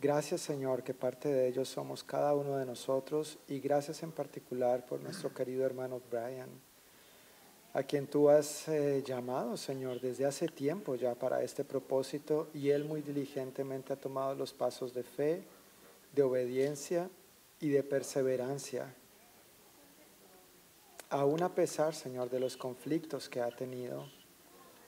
Gracias 0.01 0.39
Señor, 0.39 0.81
que 0.81 0.93
parte 0.93 1.27
de 1.27 1.49
ellos 1.49 1.67
somos 1.67 2.05
cada 2.05 2.33
uno 2.33 2.55
de 2.55 2.65
nosotros 2.65 3.37
y 3.49 3.59
gracias 3.59 4.01
en 4.01 4.13
particular 4.13 4.85
por 4.85 5.01
nuestro 5.01 5.33
querido 5.33 5.65
hermano 5.65 6.01
Brian, 6.09 6.47
a 7.73 7.83
quien 7.83 8.07
tú 8.07 8.29
has 8.29 8.69
eh, 8.69 9.03
llamado 9.05 9.57
Señor 9.57 9.99
desde 9.99 10.25
hace 10.25 10.47
tiempo 10.47 10.95
ya 10.95 11.15
para 11.15 11.43
este 11.43 11.65
propósito 11.65 12.47
y 12.53 12.69
él 12.69 12.85
muy 12.85 13.01
diligentemente 13.01 13.91
ha 13.91 13.97
tomado 13.97 14.35
los 14.35 14.53
pasos 14.53 14.93
de 14.93 15.03
fe, 15.03 15.43
de 16.15 16.23
obediencia 16.23 17.09
y 17.59 17.67
de 17.67 17.83
perseverancia. 17.83 18.95
Aún 21.09 21.43
a 21.43 21.53
pesar, 21.53 21.93
Señor, 21.93 22.29
de 22.29 22.39
los 22.39 22.55
conflictos 22.55 23.27
que 23.27 23.41
ha 23.41 23.51
tenido, 23.51 24.05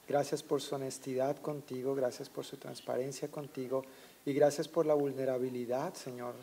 gracias 0.08 0.42
por 0.42 0.62
su 0.62 0.76
honestidad 0.76 1.36
contigo, 1.36 1.96
gracias 1.96 2.30
por 2.30 2.46
su 2.46 2.56
transparencia 2.56 3.30
contigo 3.30 3.84
y 4.26 4.34
gracias 4.34 4.68
por 4.68 4.86
la 4.86 4.94
vulnerabilidad, 4.94 5.94
Señor, 5.94 6.36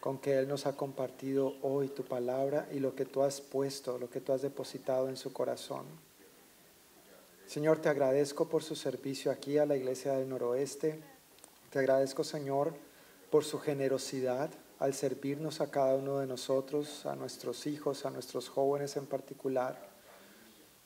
con 0.00 0.18
que 0.18 0.38
Él 0.38 0.48
nos 0.48 0.66
ha 0.66 0.76
compartido 0.76 1.54
hoy 1.62 1.88
tu 1.88 2.04
palabra 2.04 2.68
y 2.72 2.80
lo 2.80 2.94
que 2.94 3.04
tú 3.04 3.22
has 3.22 3.40
puesto, 3.40 3.98
lo 3.98 4.10
que 4.10 4.20
tú 4.20 4.32
has 4.32 4.42
depositado 4.42 5.08
en 5.08 5.16
su 5.16 5.32
corazón. 5.32 5.86
Señor, 7.46 7.80
te 7.80 7.88
agradezco 7.88 8.48
por 8.48 8.62
su 8.62 8.74
servicio 8.74 9.30
aquí 9.30 9.58
a 9.58 9.66
la 9.66 9.76
Iglesia 9.76 10.14
del 10.14 10.28
Noroeste. 10.28 11.00
Te 11.70 11.78
agradezco, 11.78 12.24
Señor, 12.24 12.74
por 13.30 13.44
su 13.44 13.58
generosidad 13.58 14.50
al 14.78 14.94
servirnos 14.94 15.60
a 15.60 15.70
cada 15.70 15.94
uno 15.94 16.18
de 16.18 16.26
nosotros, 16.26 17.06
a 17.06 17.14
nuestros 17.14 17.68
hijos, 17.68 18.04
a 18.04 18.10
nuestros 18.10 18.48
jóvenes 18.48 18.96
en 18.96 19.06
particular. 19.06 19.91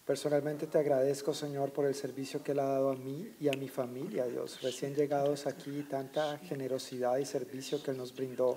Personalmente 0.06 0.68
te 0.68 0.78
agradezco, 0.78 1.34
Señor, 1.34 1.72
por 1.72 1.84
el 1.84 1.94
servicio 1.96 2.40
que 2.40 2.52
Él 2.52 2.60
ha 2.60 2.66
dado 2.66 2.90
a 2.90 2.94
mí 2.94 3.34
y 3.40 3.48
a 3.48 3.52
mi 3.54 3.66
familia, 3.66 4.24
Dios. 4.26 4.62
Recién 4.62 4.94
llegados 4.94 5.48
aquí, 5.48 5.82
tanta 5.82 6.38
generosidad 6.38 7.18
y 7.18 7.24
servicio 7.24 7.82
que 7.82 7.92
nos 7.92 8.14
brindó 8.14 8.56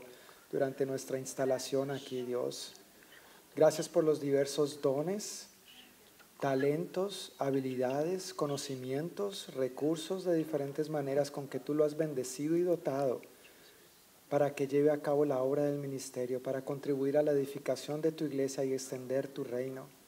durante 0.51 0.85
nuestra 0.85 1.17
instalación 1.17 1.89
aquí, 1.89 2.21
Dios. 2.21 2.73
Gracias 3.55 3.89
por 3.89 4.03
los 4.03 4.21
diversos 4.21 4.79
dones, 4.83 5.47
talentos, 6.39 7.33
habilidades, 7.39 8.35
conocimientos, 8.35 9.51
recursos 9.55 10.25
de 10.25 10.35
diferentes 10.35 10.89
maneras 10.89 11.31
con 11.31 11.47
que 11.47 11.59
tú 11.59 11.73
lo 11.73 11.83
has 11.83 11.97
bendecido 11.97 12.57
y 12.57 12.61
dotado 12.61 13.21
para 14.29 14.53
que 14.53 14.67
lleve 14.67 14.91
a 14.91 15.01
cabo 15.01 15.25
la 15.25 15.41
obra 15.41 15.63
del 15.63 15.79
ministerio, 15.79 16.43
para 16.43 16.63
contribuir 16.63 17.17
a 17.17 17.23
la 17.23 17.31
edificación 17.31 18.01
de 18.01 18.11
tu 18.11 18.25
iglesia 18.25 18.63
y 18.63 18.73
extender 18.73 19.27
tu 19.27 19.43
reino. 19.43 19.98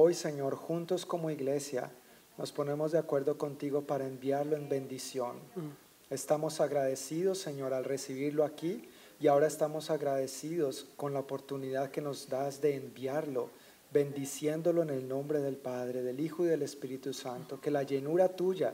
Hoy, 0.00 0.14
Señor, 0.14 0.54
juntos 0.54 1.04
como 1.04 1.28
iglesia, 1.28 1.90
nos 2.36 2.52
ponemos 2.52 2.92
de 2.92 2.98
acuerdo 2.98 3.36
contigo 3.36 3.82
para 3.82 4.06
enviarlo 4.06 4.54
en 4.54 4.68
bendición. 4.68 5.38
Mm. 5.56 6.14
Estamos 6.14 6.60
agradecidos, 6.60 7.38
Señor, 7.38 7.74
al 7.74 7.84
recibirlo 7.84 8.44
aquí 8.44 8.88
y 9.18 9.26
ahora 9.26 9.48
estamos 9.48 9.90
agradecidos 9.90 10.86
con 10.96 11.14
la 11.14 11.18
oportunidad 11.18 11.90
que 11.90 12.00
nos 12.00 12.28
das 12.28 12.60
de 12.60 12.76
enviarlo, 12.76 13.50
bendiciéndolo 13.92 14.84
en 14.84 14.90
el 14.90 15.08
nombre 15.08 15.40
del 15.40 15.56
Padre, 15.56 16.02
del 16.02 16.20
Hijo 16.20 16.44
y 16.44 16.46
del 16.46 16.62
Espíritu 16.62 17.12
Santo. 17.12 17.60
Que 17.60 17.72
la 17.72 17.82
llenura 17.82 18.28
tuya 18.28 18.72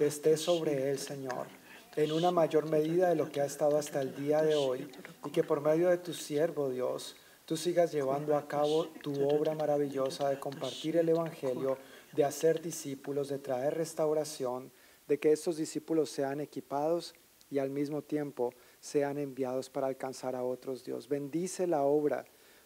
esté 0.00 0.36
sobre 0.36 0.90
él, 0.90 0.98
Señor, 0.98 1.46
en 1.94 2.10
una 2.10 2.32
mayor 2.32 2.68
medida 2.68 3.08
de 3.08 3.14
lo 3.14 3.30
que 3.30 3.40
ha 3.40 3.44
estado 3.46 3.78
hasta 3.78 4.00
el 4.00 4.16
día 4.16 4.42
de 4.42 4.56
hoy 4.56 4.90
y 5.24 5.30
que 5.30 5.44
por 5.44 5.60
medio 5.60 5.90
de 5.90 5.98
tu 5.98 6.12
siervo, 6.12 6.70
Dios, 6.70 7.14
tú 7.46 7.56
sigas 7.56 7.92
llevando 7.92 8.36
a 8.36 8.46
cabo 8.46 8.88
tu 8.88 9.26
obra 9.28 9.54
maravillosa 9.54 10.28
de 10.28 10.38
compartir 10.38 10.96
el 10.96 11.08
Evangelio, 11.08 11.78
de 12.12 12.24
hacer 12.24 12.60
discípulos, 12.60 13.28
de 13.28 13.38
traer 13.38 13.74
restauración, 13.74 14.72
de 15.06 15.18
que 15.18 15.30
estos 15.30 15.56
discípulos 15.56 16.10
sean 16.10 16.40
equipados 16.40 17.14
y 17.48 17.58
al 17.58 17.70
mismo 17.70 18.02
tiempo 18.02 18.52
sean 18.80 19.16
enviados 19.16 19.70
para 19.70 19.86
alcanzar 19.86 20.34
a 20.34 20.42
otros, 20.42 20.84
Dios. 20.84 21.08
Bendice 21.08 21.68
la 21.68 21.84
obra 21.84 22.24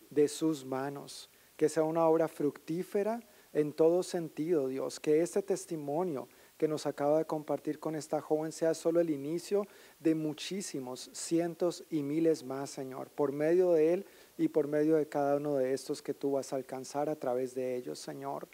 de 0.09 0.29
sus 0.29 0.65
manos, 0.65 1.29
que 1.59 1.69
sea 1.69 1.83
una 1.83 2.07
obra 2.07 2.27
fructífera 2.27 3.21
en 3.53 3.75
todo 3.75 4.03
sentido, 4.03 4.69
Dios, 4.69 4.99
que 4.99 5.21
este 5.21 5.43
testimonio 5.43 6.29
que 6.57 6.69
nos 6.69 6.87
acaba 6.87 7.19
de 7.19 7.25
compartir 7.25 7.79
con 7.79 7.97
esta 7.97 8.21
joven 8.21 8.53
sea 8.53 8.75
solo 8.75 9.01
el 9.01 9.11
inicio 9.11 9.67
de 9.99 10.15
muchísimos, 10.15 11.11
cientos 11.13 11.85
y 11.91 12.03
miles 12.03 12.45
más, 12.45 12.71
Señor. 12.71 13.09
Por 13.11 13.33
medio 13.33 13.73
de 13.73 13.95
él 13.95 14.07
y 14.41 14.49
por 14.49 14.69
medio 14.69 14.97
de 14.97 15.07
cada 15.07 15.37
uno 15.37 15.57
de 15.57 15.75
estos 15.75 16.01
que 16.01 16.15
tú 16.15 16.33
vas 16.33 16.55
a 16.55 16.57
alcanzar 16.57 17.11
a 17.11 17.15
través 17.15 17.55
de 17.55 17.77
ellos, 17.77 17.99
Señor. 17.99 18.49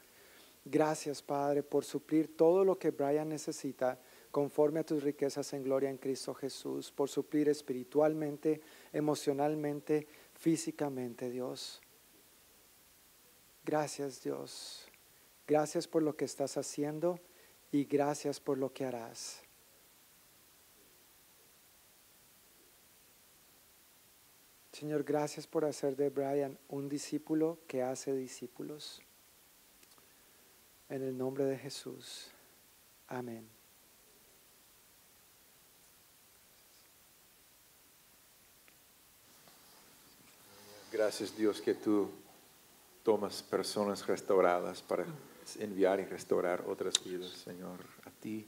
Gracias, 0.64 1.22
Padre, 1.22 1.62
por 1.62 1.84
suplir 1.84 2.36
todo 2.36 2.64
lo 2.64 2.76
que 2.76 2.90
Brian 2.90 3.28
necesita 3.28 3.96
conforme 4.32 4.80
a 4.80 4.84
tus 4.84 5.04
riquezas 5.04 5.52
en 5.52 5.62
gloria 5.62 5.88
en 5.88 5.98
Cristo 5.98 6.34
Jesús, 6.34 6.90
por 6.90 7.08
suplir 7.08 7.48
espiritualmente, 7.48 8.60
emocionalmente, 8.92 10.08
físicamente, 10.34 11.30
Dios. 11.30 11.80
Gracias, 13.64 14.24
Dios. 14.24 14.88
Gracias 15.46 15.86
por 15.86 16.02
lo 16.02 16.16
que 16.16 16.24
estás 16.24 16.56
haciendo 16.56 17.20
y 17.70 17.84
gracias 17.84 18.40
por 18.40 18.58
lo 18.58 18.72
que 18.72 18.86
harás. 18.86 19.45
Señor, 24.78 25.04
gracias 25.04 25.46
por 25.46 25.64
hacer 25.64 25.96
de 25.96 26.10
Brian 26.10 26.58
un 26.68 26.86
discípulo 26.86 27.60
que 27.66 27.82
hace 27.82 28.14
discípulos. 28.14 29.00
En 30.90 31.02
el 31.02 31.16
nombre 31.16 31.46
de 31.46 31.56
Jesús. 31.56 32.28
Amén. 33.08 33.48
Gracias 40.92 41.34
Dios 41.34 41.62
que 41.62 41.72
tú 41.72 42.10
tomas 43.02 43.42
personas 43.42 44.06
restauradas 44.06 44.82
para 44.82 45.06
enviar 45.58 46.00
y 46.00 46.04
restaurar 46.04 46.62
otras 46.68 47.02
vidas, 47.02 47.30
Señor, 47.30 47.80
a 48.04 48.10
ti. 48.10 48.46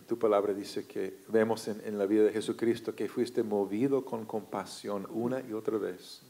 Tu 0.00 0.18
palabra 0.18 0.54
dice 0.54 0.86
que 0.86 1.18
vemos 1.28 1.68
en, 1.68 1.98
la 1.98 2.06
vida 2.06 2.24
de 2.24 2.32
Jesucristo 2.32 2.94
que 2.94 3.08
fuiste 3.08 3.42
movido 3.42 4.06
con 4.06 4.24
compasión 4.24 5.06
una 5.10 5.42
y 5.42 5.52
otra 5.52 5.76
vez. 5.76 6.22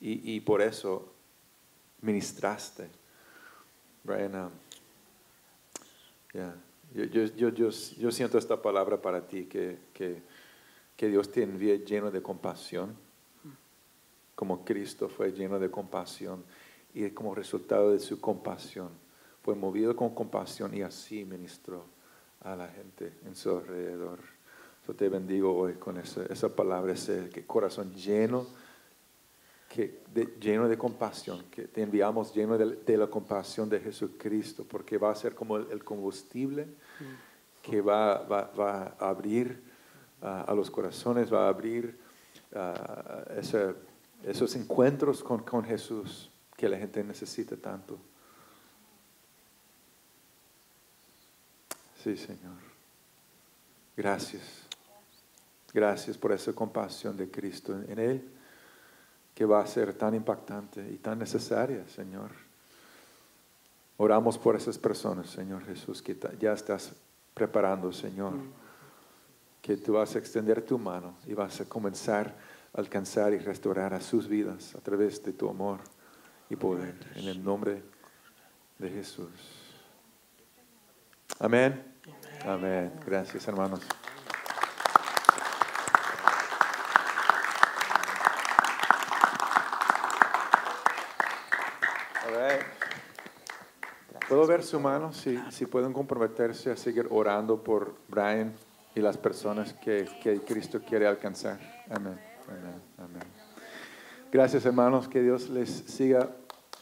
Y, 0.00 0.40
por 0.40 0.60
eso 0.60 1.12
ministraste. 2.02 2.90
Brian, 4.02 4.34
um, 4.34 4.50
yo, 6.92 7.24
yo, 7.24 7.48
yo, 7.48 7.70
yo 7.70 8.10
siento 8.10 8.36
esta 8.36 8.60
palabra 8.60 9.00
para 9.00 9.26
ti, 9.26 9.44
que, 9.44 9.78
que, 9.94 10.20
que 10.96 11.08
Dios 11.08 11.30
te 11.30 11.44
envíe 11.44 11.84
lleno 11.86 12.10
de 12.10 12.20
compasión, 12.20 12.94
como 14.34 14.64
Cristo 14.64 15.08
fue 15.08 15.32
lleno 15.32 15.58
de 15.58 15.70
compasión, 15.70 16.44
y 16.92 17.08
como 17.10 17.34
resultado 17.34 17.92
de 17.92 18.00
su 18.00 18.20
compasión, 18.20 18.90
fue 19.42 19.54
movido 19.54 19.96
con 19.96 20.14
compasión 20.14 20.74
y 20.74 20.82
así 20.82 21.24
ministró 21.24 21.86
a 22.44 22.56
la 22.56 22.68
gente 22.68 23.12
en 23.24 23.34
su 23.34 23.50
alrededor. 23.50 24.18
Yo 24.86 24.94
te 24.94 25.08
bendigo 25.08 25.56
hoy 25.56 25.74
con 25.74 25.96
esa, 25.98 26.24
esa 26.26 26.54
palabra, 26.54 26.92
ese 26.92 27.28
que 27.30 27.46
corazón 27.46 27.94
lleno 27.94 28.46
que 29.72 30.02
lleno 30.38 30.68
de 30.68 30.76
compasión, 30.76 31.44
que 31.50 31.62
te 31.66 31.80
enviamos 31.80 32.34
lleno 32.34 32.58
de, 32.58 32.96
la 32.98 33.06
compasión 33.06 33.70
de 33.70 33.80
Jesucristo, 33.80 34.66
porque 34.68 34.98
va 34.98 35.10
a 35.10 35.14
ser 35.14 35.34
como 35.34 35.56
el, 35.56 35.82
combustible 35.82 36.66
que 37.62 37.80
va, 37.80 38.18
va, 38.22 38.94
a 39.00 39.08
abrir 39.08 39.62
a 40.20 40.52
los 40.54 40.70
corazones, 40.70 41.32
va 41.32 41.46
a 41.46 41.48
abrir 41.48 41.98
ah, 42.54 43.24
esos 44.26 44.54
encuentros 44.56 45.22
con, 45.22 45.42
con 45.42 45.64
Jesús 45.64 46.30
que 46.54 46.68
la 46.68 46.76
gente 46.76 47.02
necesita 47.02 47.56
tanto. 47.56 47.98
Sí, 52.02 52.16
Señor. 52.16 52.56
Gracias. 53.96 54.42
Gracias 55.72 56.18
por 56.18 56.32
esa 56.32 56.52
compasión 56.52 57.16
de 57.16 57.30
Cristo 57.30 57.78
en 57.88 57.98
Él 57.98 58.28
que 59.34 59.44
va 59.44 59.60
a 59.60 59.66
ser 59.66 59.94
tan 59.94 60.14
impactante 60.14 60.86
y 60.90 60.96
tan 60.98 61.18
necesaria, 61.18 61.88
Señor. 61.88 62.30
Oramos 63.96 64.36
por 64.36 64.56
esas 64.56 64.78
personas, 64.78 65.30
Señor 65.30 65.64
Jesús, 65.64 66.02
que 66.02 66.18
ya 66.38 66.52
estás 66.52 66.92
preparando, 67.34 67.92
Señor. 67.92 68.34
Que 69.62 69.76
tú 69.76 69.92
vas 69.92 70.14
a 70.16 70.18
extender 70.18 70.62
tu 70.62 70.78
mano 70.78 71.14
y 71.26 71.34
vas 71.34 71.60
a 71.60 71.64
comenzar 71.66 72.34
a 72.74 72.80
alcanzar 72.80 73.32
y 73.32 73.38
restaurar 73.38 73.94
a 73.94 74.00
sus 74.00 74.26
vidas 74.26 74.74
a 74.74 74.80
través 74.80 75.22
de 75.22 75.32
tu 75.32 75.48
amor 75.48 75.78
y 76.50 76.56
poder. 76.56 76.94
En 77.14 77.28
el 77.28 77.42
nombre 77.42 77.82
de 78.78 78.90
Jesús. 78.90 79.30
Amén. 81.38 81.91
Amén. 82.44 82.92
Gracias, 83.06 83.46
hermanos. 83.46 83.80
¿Puedo 94.32 94.46
ver 94.46 94.62
su 94.62 94.80
mano? 94.80 95.12
Si, 95.12 95.38
si 95.50 95.66
pueden 95.66 95.92
comprometerse 95.92 96.70
a 96.70 96.76
seguir 96.78 97.06
orando 97.10 97.62
por 97.62 97.94
Brian 98.08 98.54
y 98.94 99.00
las 99.00 99.18
personas 99.18 99.74
que, 99.74 100.08
que 100.22 100.40
Cristo 100.40 100.80
quiere 100.80 101.06
alcanzar. 101.06 101.60
Amén. 101.90 102.18
Amén. 102.96 103.22
Gracias 104.32 104.64
hermanos, 104.64 105.06
que 105.06 105.20
Dios 105.20 105.50
les 105.50 105.68
siga 105.68 106.30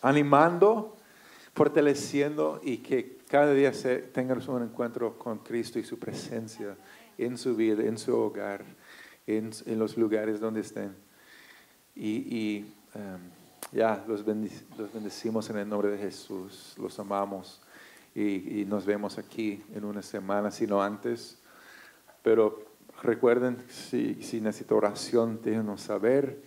animando, 0.01 0.97
fortaleciendo 1.53 2.61
y 2.63 2.79
que 2.79 3.20
cada 3.31 3.55
día 3.55 3.73
se, 3.73 3.99
tengan 3.99 4.43
un 4.49 4.63
encuentro 4.65 5.17
con 5.17 5.39
Cristo 5.39 5.79
y 5.79 5.85
su 5.85 5.99
presencia 5.99 6.77
en 7.17 7.39
su 7.39 7.55
vida, 7.55 7.85
en 7.85 7.97
su 7.97 8.17
hogar, 8.17 8.65
en, 9.27 9.51
en 9.67 9.79
los 9.79 9.97
lugares 9.97 10.41
donde 10.41 10.63
estén. 10.63 10.97
Y, 11.95 12.09
y 12.09 12.75
um, 12.95 13.21
ya, 13.73 14.05
los, 14.09 14.25
bendecimos 14.25 15.49
en 15.51 15.59
el 15.59 15.69
nombre 15.69 15.91
de 15.91 15.99
Jesús, 15.99 16.75
los 16.77 16.99
amamos 16.99 17.61
y, 18.17 18.65
nos 18.67 18.85
vemos 18.85 19.17
aquí 19.17 19.63
en 19.75 19.85
una 19.85 20.03
semana, 20.03 20.51
si 20.51 20.67
no 20.67 20.83
antes. 20.83 21.39
Pero 22.23 22.65
recuerden, 23.01 23.59
si, 23.69 24.23
si 24.23 24.41
necesito 24.41 24.77
oración, 24.77 25.41
déjenos 25.41 25.83
saber. 25.83 26.43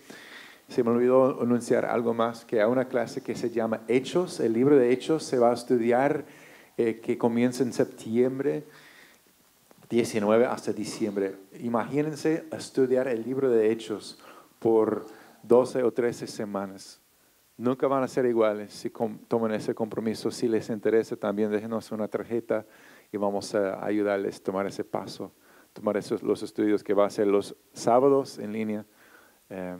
Se 0.68 0.82
me 0.82 0.90
olvidó 0.90 1.40
anunciar 1.40 1.86
algo 1.86 2.12
más, 2.12 2.44
que 2.44 2.60
hay 2.60 2.70
una 2.70 2.88
clase 2.88 3.22
que 3.22 3.34
se 3.34 3.48
llama 3.48 3.80
Hechos. 3.88 4.40
El 4.40 4.52
libro 4.52 4.76
de 4.76 4.92
Hechos 4.92 5.22
se 5.22 5.38
va 5.38 5.50
a 5.50 5.54
estudiar, 5.54 6.26
eh, 6.76 7.00
que 7.00 7.16
comienza 7.18 7.62
en 7.62 7.72
septiembre 7.72 8.64
19 9.88 10.46
hasta 10.46 10.72
diciembre. 10.72 11.36
Imagínense 11.60 12.44
estudiar 12.52 13.08
el 13.08 13.22
libro 13.22 13.50
de 13.50 13.70
Hechos 13.70 14.18
por 14.58 15.06
12 15.42 15.82
o 15.82 15.92
13 15.92 16.26
semanas. 16.26 17.00
Nunca 17.56 17.86
van 17.86 18.02
a 18.02 18.08
ser 18.08 18.26
iguales 18.26 18.72
si 18.72 18.90
toman 18.90 19.52
ese 19.52 19.74
compromiso. 19.74 20.30
Si 20.30 20.48
les 20.48 20.68
interesa, 20.70 21.16
también 21.16 21.50
déjenos 21.50 21.92
una 21.92 22.08
tarjeta 22.08 22.66
y 23.12 23.16
vamos 23.16 23.54
a 23.54 23.84
ayudarles 23.84 24.40
a 24.40 24.42
tomar 24.42 24.66
ese 24.66 24.82
paso, 24.82 25.30
tomar 25.72 25.96
esos, 25.96 26.22
los 26.22 26.42
estudios 26.42 26.82
que 26.82 26.94
va 26.94 27.06
a 27.06 27.10
ser 27.10 27.28
los 27.28 27.54
sábados 27.72 28.38
en 28.38 28.52
línea. 28.52 28.84
Eh, 29.50 29.76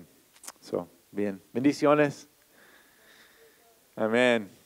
so, 0.60 0.88
bien, 1.10 1.42
bendiciones. 1.52 2.28
Amén. 3.96 4.63